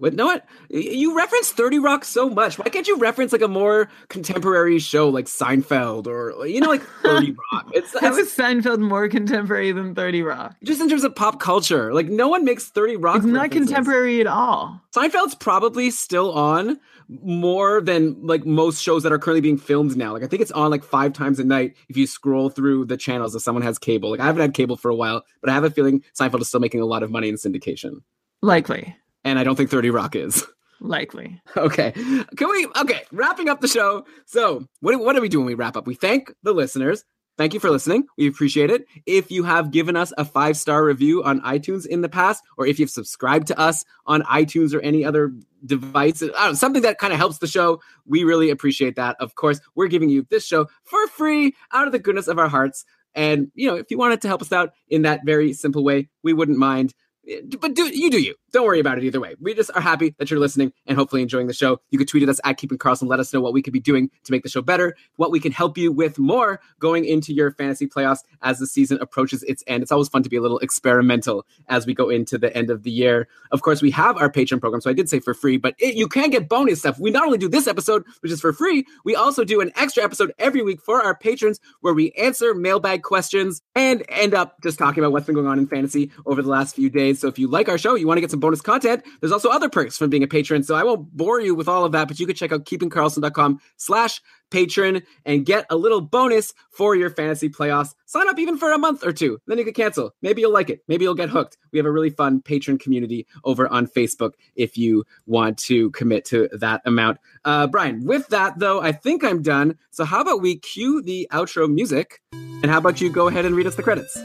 [0.00, 0.14] What?
[0.14, 0.46] No, what?
[0.70, 2.58] You reference 30 Rock so much.
[2.58, 6.82] Why can't you reference like a more contemporary show like Seinfeld or you know like
[7.02, 7.66] 30 Rock?
[7.74, 10.56] It's, How it's is Seinfeld more contemporary than 30 Rock?
[10.64, 11.92] just in terms of pop culture.
[11.94, 13.16] Like no one makes 30 Rock.
[13.16, 13.68] It's not references.
[13.68, 14.80] contemporary at all.
[14.96, 16.80] Seinfeld's probably still on
[17.22, 20.12] more than like most shows that are currently being filmed now.
[20.14, 22.96] Like I think it's on like five times a night if you scroll through the
[22.96, 24.10] channels if someone has cable.
[24.10, 26.48] Like I haven't had cable for a while, but I have a feeling Seinfeld is
[26.48, 27.96] still making a lot of money in syndication.
[28.42, 28.96] Likely.
[29.24, 30.44] And I don't think 30 Rock is.
[30.80, 31.40] Likely.
[31.56, 31.92] Okay.
[31.92, 34.06] Can we okay, wrapping up the show.
[34.24, 35.86] So, what what do we do when we wrap up?
[35.86, 37.04] We thank the listeners.
[37.40, 38.06] Thank you for listening.
[38.18, 38.84] We appreciate it.
[39.06, 42.66] If you have given us a five star review on iTunes in the past, or
[42.66, 45.32] if you've subscribed to us on iTunes or any other
[45.64, 49.16] device, I don't know, something that kind of helps the show, we really appreciate that.
[49.20, 52.48] Of course, we're giving you this show for free out of the goodness of our
[52.48, 52.84] hearts.
[53.14, 56.10] And, you know, if you wanted to help us out in that very simple way,
[56.22, 56.92] we wouldn't mind.
[57.26, 58.34] Eh, but do you do you.
[58.52, 59.36] Don't worry about it either way.
[59.40, 61.80] We just are happy that you're listening and hopefully enjoying the show.
[61.90, 63.08] You could tweet at us at Keeping Karlsson.
[63.08, 65.38] Let us know what we could be doing to make the show better, what we
[65.38, 69.62] can help you with more going into your fantasy playoffs as the season approaches its
[69.66, 69.82] end.
[69.82, 72.82] It's always fun to be a little experimental as we go into the end of
[72.82, 73.28] the year.
[73.52, 74.80] Of course, we have our Patreon program.
[74.80, 76.98] So I did say for free, but it, you can get bonus stuff.
[76.98, 80.02] We not only do this episode, which is for free, we also do an extra
[80.02, 84.78] episode every week for our patrons where we answer mailbag questions and end up just
[84.78, 87.20] talking about what's been going on in fantasy over the last few days.
[87.20, 89.50] So if you like our show, you want to get some bonus content, there's also
[89.50, 90.62] other perks from being a patron.
[90.62, 93.60] So I won't bore you with all of that, but you can check out keepingkarlsson.com
[93.76, 97.94] slash patron and get a little bonus for your fantasy playoffs.
[98.06, 99.38] Sign up even for a month or two.
[99.46, 100.14] Then you can cancel.
[100.22, 100.82] Maybe you'll like it.
[100.88, 101.56] Maybe you'll get hooked.
[101.72, 106.24] We have a really fun patron community over on Facebook if you want to commit
[106.26, 107.18] to that amount.
[107.44, 109.78] Uh, Brian, with that though, I think I'm done.
[109.90, 112.20] So how about we cue the outro music?
[112.32, 114.18] And how about you go ahead and read us the credits?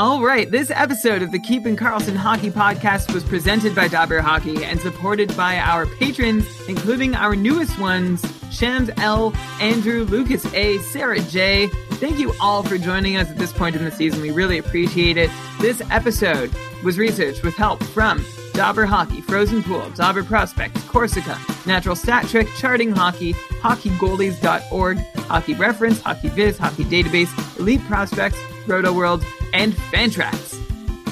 [0.00, 4.64] All right, this episode of the Keeping Karlsson Hockey Podcast was presented by Dobber Hockey
[4.64, 11.20] and supported by our patrons, including our newest ones, Shams L, Andrew, Lucas A, Sarah
[11.20, 11.66] J.
[12.00, 14.22] Thank you all for joining us at this point in the season.
[14.22, 15.28] We really appreciate it.
[15.60, 16.50] This episode
[16.82, 18.24] was researched with help from
[18.54, 26.00] Dobber Hockey, Frozen Pool, Dobber Prospects, Corsica, Natural Stat Trick, Charting Hockey, HockeyGoalies.org, Hockey Reference,
[26.00, 28.38] Hockey Viz, Hockey Database, Elite Prospects,
[28.70, 30.56] Rotoworld, and Fantrax.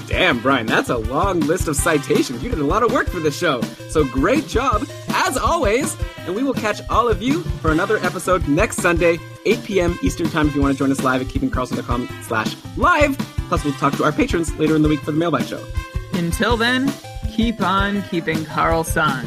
[0.08, 2.42] Damn, Brian, that's a long list of citations.
[2.42, 3.60] You did a lot of work for the show.
[3.90, 5.96] So great job, as always.
[6.20, 9.98] And we will catch all of you for another episode next Sunday, 8 p.m.
[10.02, 13.18] Eastern Time if you want to join us live at keepingkarlsson.com slash live.
[13.48, 15.62] Plus, we'll talk to our patrons later in the week for the mailbag show.
[16.14, 16.90] Until then,
[17.30, 19.26] keep on keeping Karlsson.